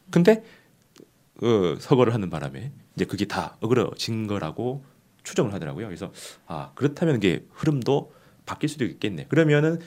근데 0.09 0.43
그 1.38 1.77
서거를 1.79 2.15
하는 2.15 2.31
바람에 2.31 2.71
이제 2.95 3.05
그게 3.05 3.25
다 3.25 3.57
어그러진 3.61 4.25
거라고 4.25 4.84
추정을 5.21 5.53
하더라고요. 5.53 5.86
그래서 5.86 6.11
아 6.47 6.71
그렇다면 6.73 7.17
이게 7.17 7.45
흐름도 7.51 8.22
바뀔 8.46 8.70
수도 8.70 8.86
있겠네. 8.86 9.26
그러면은 9.30 9.80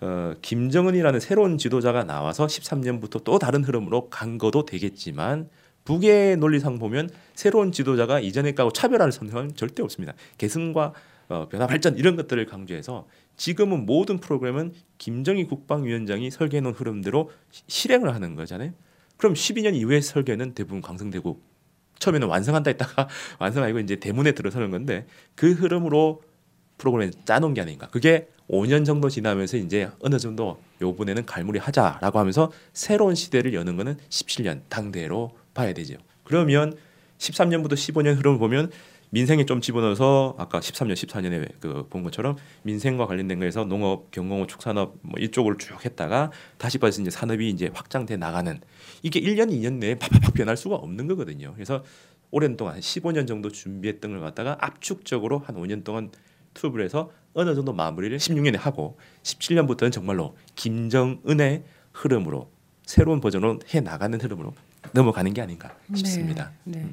어, 0.00 0.34
김정은이라는 0.40 1.20
새로운 1.20 1.58
지도자가 1.58 2.04
나와서 2.04 2.46
13년부터 2.46 3.22
또 3.22 3.38
다른 3.38 3.62
흐름으로 3.64 4.08
간 4.08 4.38
거도 4.38 4.64
되겠지만 4.64 5.48
북의 5.84 6.36
논리상 6.36 6.78
보면 6.78 7.10
새로운 7.34 7.72
지도자가 7.72 8.20
이전에 8.20 8.52
까고 8.52 8.72
차별화를 8.72 9.12
선택은 9.12 9.56
절대 9.56 9.82
없습니다. 9.82 10.14
개성과 10.38 10.94
어, 11.28 11.48
변화 11.48 11.66
발전 11.66 11.96
이런 11.96 12.16
것들을 12.16 12.44
강조해서 12.46 13.06
지금은 13.36 13.86
모든 13.86 14.18
프로그램은 14.18 14.72
김정희 14.98 15.44
국방위원장이 15.44 16.30
설계해 16.30 16.60
놓은 16.60 16.74
흐름대로 16.74 17.30
실행을 17.68 18.12
하는 18.14 18.34
거잖아요. 18.34 18.72
그럼 19.16 19.34
12년 19.34 19.74
이후의 19.74 20.02
설계는 20.02 20.54
대부분 20.54 20.80
강성대국 20.80 21.42
처음에는 21.98 22.26
완성한다 22.26 22.70
했다가 22.70 23.08
완성 23.38 23.62
아니고 23.62 23.78
이제 23.78 23.96
대문에 23.96 24.32
들어서는 24.32 24.70
건데 24.70 25.06
그 25.34 25.52
흐름으로 25.52 26.22
프로그램을 26.80 27.12
짜놓은 27.24 27.54
게 27.54 27.60
아닌가. 27.60 27.86
그게 27.88 28.28
5년 28.48 28.84
정도 28.84 29.08
지나면서 29.08 29.58
이제 29.58 29.90
어느 30.00 30.18
정도 30.18 30.60
요번에는 30.80 31.24
갈무리 31.26 31.58
하자라고 31.58 32.18
하면서 32.18 32.50
새로운 32.72 33.14
시대를 33.14 33.54
여는 33.54 33.76
거는 33.76 33.96
17년 34.08 34.62
당대로 34.68 35.30
봐야 35.54 35.72
되죠. 35.72 35.94
그러면 36.24 36.76
13년부터 37.18 37.74
15년 37.74 38.16
흐름을 38.16 38.38
보면 38.38 38.70
민생에 39.10 39.44
좀 39.44 39.60
집어넣어서 39.60 40.36
아까 40.38 40.60
13년, 40.60 40.94
14년에 40.94 41.60
그 41.60 41.84
본 41.90 42.04
것처럼 42.04 42.36
민생과 42.62 43.06
관련된 43.06 43.40
거에서 43.40 43.64
농업, 43.64 44.10
경공업, 44.12 44.48
축산업 44.48 44.98
뭐 45.02 45.20
이쪽으로 45.20 45.56
쭉 45.56 45.84
했다가 45.84 46.30
다시 46.58 46.78
봐서 46.78 47.02
이제 47.02 47.10
산업이 47.10 47.48
이제 47.50 47.70
확장돼 47.74 48.16
나가는 48.16 48.60
이게 49.02 49.20
1년, 49.20 49.50
2년 49.50 49.74
내에 49.74 49.96
팍팍팍 49.96 50.34
변할 50.34 50.56
수가 50.56 50.76
없는 50.76 51.08
거거든요. 51.08 51.52
그래서 51.54 51.82
오랜 52.30 52.56
동안 52.56 52.78
15년 52.78 53.26
정도 53.26 53.50
준비했던 53.50 54.12
걸 54.12 54.20
갖다가 54.20 54.56
압축적으로 54.60 55.40
한 55.40 55.56
5년 55.56 55.82
동안 55.82 56.10
투입을 56.54 56.82
해서 56.84 57.10
어느 57.34 57.54
정도 57.54 57.72
마무리를 57.72 58.16
16년에 58.18 58.58
하고 58.58 58.98
17년부터는 59.22 59.92
정말로 59.92 60.36
김정은의 60.56 61.64
흐름으로 61.92 62.50
새로운 62.84 63.20
버전으로 63.20 63.60
해 63.72 63.80
나가는 63.80 64.20
흐름으로 64.20 64.52
넘어가는 64.92 65.32
게 65.32 65.40
아닌가 65.40 65.76
싶습니다. 65.94 66.52
네. 66.64 66.78
네. 66.78 66.88
아, 66.88 66.92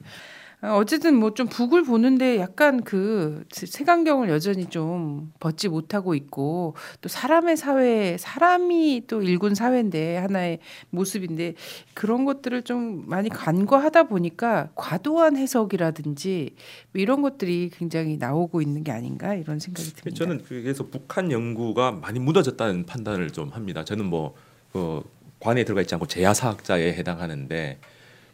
어쨌든 0.59 1.15
뭐 1.15 1.31
좀 1.35 1.47
북을 1.47 1.83
보는데 1.83 2.39
약간 2.39 2.81
그 2.81 3.43
색안경을 3.51 4.27
여전히 4.29 4.65
좀 4.65 5.31
벗지 5.39 5.69
못하고 5.69 6.15
있고 6.15 6.75
또 6.99 7.09
사람의 7.09 7.57
사회 7.57 8.17
사람이 8.17 9.03
또 9.05 9.21
일군 9.21 9.53
사회인데 9.53 10.17
하나의 10.17 10.57
모습인데 10.89 11.53
그런 11.93 12.25
것들을 12.25 12.63
좀 12.63 13.03
많이 13.07 13.29
간과하다 13.29 14.03
보니까 14.05 14.69
과도한 14.73 15.37
해석이라든지 15.37 16.55
뭐 16.91 17.01
이런 17.01 17.21
것들이 17.21 17.69
굉장히 17.71 18.17
나오고 18.17 18.63
있는 18.63 18.83
게 18.83 18.91
아닌가 18.91 19.35
이런 19.35 19.59
생각이 19.59 19.93
듭니다. 19.93 20.17
저는 20.17 20.43
그래서 20.47 20.87
북한 20.87 21.31
연구가 21.31 21.91
많이 21.91 22.17
무너졌다는 22.19 22.87
판단을 22.87 23.29
좀 23.29 23.49
합니다. 23.49 23.85
저는 23.85 24.05
뭐 24.05 24.33
어, 24.73 25.03
관에 25.39 25.63
들어가 25.63 25.81
있지 25.81 25.93
않고 25.93 26.07
제야 26.07 26.33
사학자에 26.33 26.93
해당하는데 26.93 27.77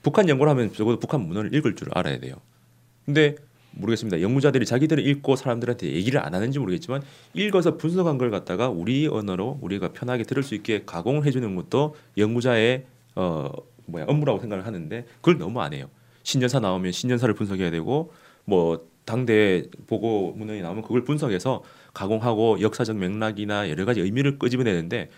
북한 0.03 0.29
연구를 0.29 0.49
하면 0.51 0.71
적어도 0.73 0.99
북한 0.99 1.21
문헌을 1.21 1.55
읽을 1.55 1.75
줄 1.75 1.87
알아야 1.91 2.19
돼요. 2.19 2.35
근데 3.05 3.35
모르겠습니다. 3.71 4.21
연구자들이 4.21 4.65
자기들이 4.65 5.03
읽고 5.03 5.35
사람들한테 5.35 5.91
얘기를 5.93 6.23
안 6.23 6.35
하는지 6.35 6.59
모르겠지만 6.59 7.01
읽어서 7.33 7.77
분석한 7.77 8.17
걸 8.17 8.29
갖다가 8.29 8.69
우리 8.69 9.07
언어로 9.07 9.59
우리가 9.61 9.93
편하게 9.93 10.23
들을 10.23 10.43
수 10.43 10.53
있게 10.53 10.83
가공을 10.85 11.25
해주는 11.25 11.55
것도 11.55 11.95
연구자의 12.17 12.85
어 13.15 13.49
뭐야 13.87 14.05
업무라고 14.07 14.39
생각을 14.39 14.65
하는데 14.65 15.05
그걸 15.15 15.37
너무 15.37 15.59
안 15.61 15.73
해요. 15.73 15.87
신년사 16.23 16.59
나오면 16.59 16.91
신년사를 16.91 17.33
분석해야 17.33 17.71
되고 17.71 18.11
뭐 18.45 18.85
당대 19.05 19.63
보고 19.87 20.33
문헌이 20.37 20.61
나오면 20.61 20.83
그걸 20.83 21.03
분석해서 21.03 21.63
가공하고 21.93 22.61
역사적 22.61 22.95
맥락이나 22.95 23.69
여러 23.69 23.85
가지 23.85 23.99
의미를 23.99 24.39
끄집어내는데 24.39 25.09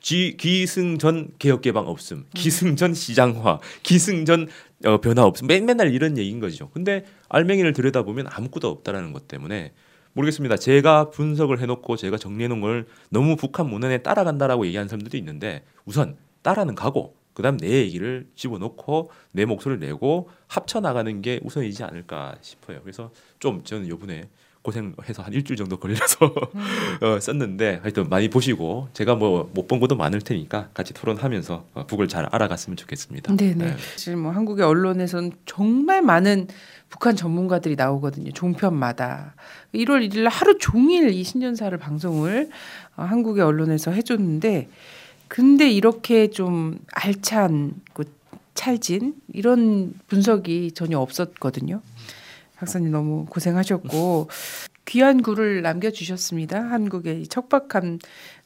기, 0.00 0.36
기승전 0.36 1.32
개혁개방 1.38 1.86
없음, 1.86 2.18
음. 2.18 2.24
기승전 2.34 2.94
시장화, 2.94 3.60
기승전 3.82 4.48
어, 4.86 5.00
변화 5.00 5.24
없음, 5.24 5.46
맨, 5.46 5.66
맨날 5.66 5.92
이런 5.92 6.16
얘기인 6.16 6.40
거죠. 6.40 6.70
근데 6.70 7.04
알맹이를 7.28 7.72
들여다보면 7.72 8.26
아무것도 8.30 8.68
없다라는 8.68 9.12
것 9.12 9.28
때문에 9.28 9.72
모르겠습니다. 10.14 10.56
제가 10.56 11.10
분석을 11.10 11.60
해놓고 11.60 11.96
제가 11.96 12.16
정리해놓은 12.16 12.60
걸 12.60 12.86
너무 13.10 13.36
북한 13.36 13.68
문헌에 13.68 13.98
따라간다라고 13.98 14.66
얘기하는 14.66 14.88
사람들도 14.88 15.16
있는데 15.18 15.62
우선 15.84 16.16
따라는 16.42 16.74
가고 16.74 17.14
그다음 17.34 17.58
내 17.58 17.68
얘기를 17.68 18.26
집어넣고 18.34 19.10
내 19.32 19.44
목소리를 19.44 19.86
내고 19.86 20.28
합쳐 20.48 20.80
나가는 20.80 21.22
게 21.22 21.40
우선이지 21.44 21.84
않을까 21.84 22.36
싶어요. 22.40 22.80
그래서 22.82 23.12
좀 23.38 23.62
저는 23.62 23.88
요번에 23.88 24.28
고생해서 24.62 25.22
한 25.22 25.32
일주일 25.32 25.56
정도 25.56 25.78
걸려서 25.78 26.26
음. 26.54 26.60
어, 27.02 27.18
썼는데 27.20 27.80
하여튼 27.82 28.08
많이 28.10 28.28
보시고 28.28 28.88
제가 28.92 29.14
뭐 29.14 29.50
못 29.54 29.66
본 29.68 29.80
것도 29.80 29.96
많을 29.96 30.20
테니까 30.20 30.68
같이 30.74 30.92
토론하면서 30.92 31.64
어, 31.74 31.86
북을 31.86 32.08
잘 32.08 32.26
알아갔으면 32.30 32.76
좋겠습니다. 32.76 33.36
네네. 33.36 33.54
네. 33.54 33.76
사실 33.92 34.16
뭐 34.16 34.32
한국의 34.32 34.66
언론에서는 34.66 35.32
정말 35.46 36.02
많은 36.02 36.48
북한 36.88 37.14
전문가들이 37.16 37.76
나오거든요. 37.76 38.32
종편마다 38.32 39.34
1월 39.74 40.06
1일 40.08 40.28
하루 40.28 40.58
종일 40.58 41.10
이 41.10 41.22
신년사를 41.22 41.76
방송을 41.78 42.50
어, 42.96 43.02
한국의 43.04 43.44
언론에서 43.44 43.92
해줬는데 43.92 44.68
근데 45.28 45.70
이렇게 45.70 46.28
좀 46.30 46.80
알찬 46.92 47.74
그 47.92 48.04
찰진 48.54 49.14
이런 49.32 49.94
분석이 50.08 50.72
전혀 50.72 50.98
없었거든요. 50.98 51.80
박사님 52.60 52.90
너무 52.90 53.24
고생하셨고 53.24 54.28
귀한 54.84 55.22
글을 55.22 55.62
남겨주셨습니다. 55.62 56.60
한국의 56.60 57.26
척박한 57.26 57.98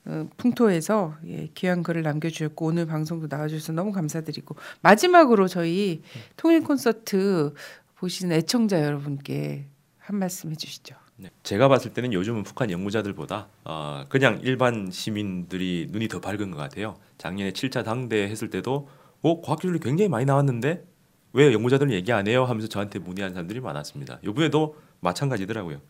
어, 0.06 0.28
풍토에서 0.36 1.16
예, 1.26 1.48
귀한 1.54 1.82
글을 1.82 2.02
남겨주셨고 2.02 2.66
오늘 2.66 2.86
방송도 2.86 3.26
나와주셔서 3.28 3.72
너무 3.72 3.90
감사드리고 3.90 4.54
마지막으로 4.82 5.48
저희 5.48 6.02
통일 6.36 6.62
콘서트 6.62 7.54
보시는 7.96 8.36
애청자 8.36 8.84
여러분께 8.84 9.66
한 9.98 10.16
말씀 10.16 10.50
해주시죠. 10.52 10.94
네, 11.16 11.30
제가 11.42 11.66
봤을 11.68 11.92
때는 11.92 12.12
요즘은 12.12 12.44
북한 12.44 12.70
연구자들보다 12.70 13.48
어, 13.64 14.04
그냥 14.08 14.38
일반 14.44 14.90
시민들이 14.92 15.88
눈이 15.90 16.06
더 16.06 16.20
밝은 16.20 16.52
것 16.52 16.56
같아요. 16.56 16.96
작년에 17.18 17.50
7차 17.50 17.84
당대 17.84 18.22
했을 18.22 18.48
때도 18.48 18.88
어, 19.22 19.40
과학 19.40 19.60
기술이 19.60 19.80
굉장히 19.80 20.08
많이 20.08 20.24
나왔는데 20.24 20.84
왜 21.34 21.52
연구자들은 21.52 21.92
얘기 21.92 22.12
안 22.12 22.26
해요? 22.26 22.44
하면서 22.44 22.68
저한테 22.68 22.98
문의한 23.00 23.32
사람들이 23.34 23.60
많았습니다. 23.60 24.20
이번에도 24.24 24.76
마찬가지더라고요. 25.00 25.80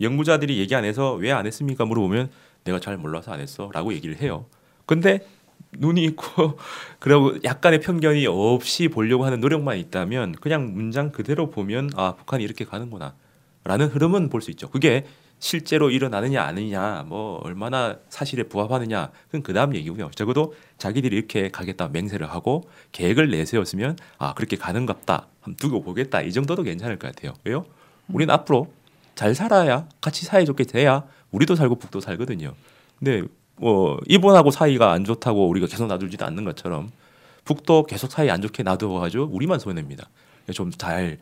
연구자들이 0.00 0.58
얘기 0.58 0.74
안 0.74 0.84
해서 0.84 1.12
왜 1.14 1.30
안 1.30 1.46
했습니까? 1.46 1.84
물어보면 1.84 2.30
내가 2.64 2.80
잘 2.80 2.96
몰라서 2.96 3.30
안 3.32 3.40
했어라고 3.40 3.92
얘기를 3.92 4.16
해요. 4.20 4.46
근데 4.86 5.26
눈이 5.72 6.02
있고 6.04 6.58
그리고 6.98 7.34
약간의 7.44 7.80
편견이 7.80 8.26
없이 8.26 8.88
보려고 8.88 9.24
하는 9.24 9.40
노력만 9.40 9.76
있다면 9.78 10.32
그냥 10.40 10.72
문장 10.74 11.12
그대로 11.12 11.50
보면 11.50 11.90
아 11.96 12.14
북한이 12.16 12.42
이렇게 12.42 12.64
가는구나라는 12.64 13.88
흐름은 13.92 14.30
볼 14.30 14.40
수 14.40 14.50
있죠. 14.50 14.68
그게 14.70 15.04
실제로 15.38 15.90
일어나느냐 15.90 16.42
아니냐 16.42 17.04
뭐 17.06 17.40
얼마나 17.44 17.96
사실에 18.08 18.44
부합하느냐 18.44 19.10
그건 19.26 19.42
그다음 19.42 19.74
얘기고요. 19.74 20.10
적어도 20.14 20.54
자기들이 20.78 21.16
이렇게 21.16 21.50
가겠다 21.50 21.88
맹세를 21.88 22.30
하고 22.30 22.68
계획을 22.92 23.30
내세웠으면 23.30 23.96
아 24.18 24.34
그렇게 24.34 24.56
가는갑다 24.56 25.26
한번 25.40 25.56
두고 25.56 25.82
보겠다 25.82 26.22
이 26.22 26.32
정도도 26.32 26.62
괜찮을 26.62 26.98
것 26.98 27.14
같아요. 27.14 27.34
왜요? 27.44 27.64
우리는 28.08 28.32
음. 28.32 28.34
앞으로 28.34 28.72
잘 29.14 29.34
살아야 29.34 29.86
같이 30.00 30.24
사이좋게 30.24 30.64
돼야 30.64 31.04
우리도 31.30 31.56
살고 31.56 31.76
북도 31.76 32.00
살거든요. 32.00 32.54
근데 32.98 33.22
뭐 33.56 33.98
일본하고 34.06 34.50
사이가 34.50 34.92
안 34.92 35.04
좋다고 35.04 35.48
우리가 35.48 35.66
계속 35.66 35.86
놔두지도 35.86 36.24
않는 36.24 36.44
것처럼 36.44 36.90
북도 37.44 37.84
계속 37.84 38.10
사이 38.10 38.30
안 38.30 38.40
좋게 38.40 38.62
놔두어가지고 38.62 39.28
우리만 39.30 39.58
손해입니다. 39.58 40.08
좀 40.52 40.70
잘 40.76 41.18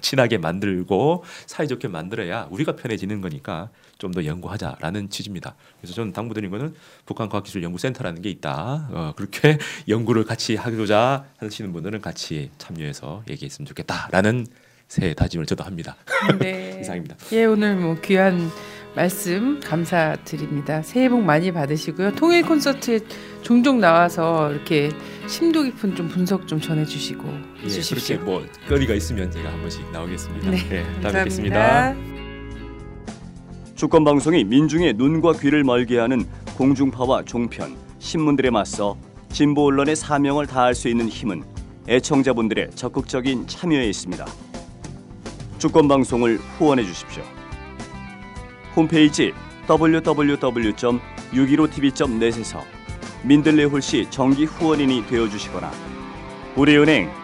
친하게 0.00 0.38
만들고 0.38 1.24
사이좋게 1.46 1.88
만들어야 1.88 2.48
우리가 2.50 2.76
편해지는 2.76 3.20
거니까 3.20 3.70
좀 3.98 4.14
더 4.14 4.24
연구하자라는 4.24 5.10
취지입니다. 5.10 5.54
그래서 5.80 5.94
저는 5.94 6.12
당부드린 6.12 6.50
거는 6.50 6.74
북한 7.06 7.28
과학기술연구센터라는 7.28 8.22
게 8.22 8.30
있다. 8.30 8.88
어, 8.92 9.12
그렇게 9.16 9.58
연구를 9.88 10.24
같이 10.24 10.56
하고자 10.56 11.24
하시는 11.38 11.72
분들은 11.72 12.00
같이 12.00 12.50
참여해서 12.58 13.24
얘기했으면 13.28 13.66
좋겠다라는 13.66 14.46
새 14.88 15.14
다짐을 15.14 15.46
저도 15.46 15.64
합니다. 15.64 15.96
네. 16.38 16.78
이상입니다. 16.82 17.16
예, 17.32 17.44
오늘 17.44 17.76
뭐 17.76 17.96
귀한 18.02 18.50
말씀 18.94 19.58
감사드립니다. 19.58 20.82
새해 20.82 21.08
복 21.08 21.22
많이 21.22 21.50
받으시고요. 21.50 22.12
통일 22.12 22.42
콘서트에 22.42 23.00
종종 23.42 23.80
나와서 23.80 24.52
이렇게 24.52 24.90
심도 25.26 25.64
깊은 25.64 25.96
좀 25.96 26.08
분석 26.08 26.46
좀 26.46 26.60
전해주시고 26.60 27.53
예, 27.64 27.68
주십시오. 27.68 28.18
그렇게 28.18 28.30
뭐 28.30 28.46
거리가 28.68 28.94
있으면 28.94 29.30
제가 29.30 29.52
한 29.52 29.60
번씩 29.60 29.90
나오겠습니다. 29.90 30.50
네, 30.50 30.68
네 30.68 30.82
다음에 31.00 31.18
뵙겠습니다. 31.18 31.94
주권 33.74 34.04
방송이 34.04 34.44
민중의 34.44 34.94
눈과 34.94 35.34
귀를 35.34 35.64
멀게 35.64 35.98
하는 35.98 36.26
공중파와 36.56 37.24
종편, 37.24 37.76
신문들에 37.98 38.50
맞서 38.50 38.96
진보 39.30 39.66
언론의 39.66 39.96
사명을 39.96 40.46
다할 40.46 40.74
수 40.74 40.88
있는 40.88 41.08
힘은 41.08 41.42
애청자분들의 41.88 42.70
적극적인 42.74 43.46
참여에 43.46 43.88
있습니다. 43.88 44.26
주권 45.58 45.88
방송을 45.88 46.38
후원해 46.58 46.84
주십시오. 46.84 47.22
홈페이지 48.76 49.32
www.615tv.net에서 49.68 52.62
민들레 53.22 53.64
홀씨 53.64 54.06
정기 54.10 54.44
후원인이 54.44 55.06
되어 55.06 55.28
주시거나 55.28 55.70
우리은행 56.56 57.23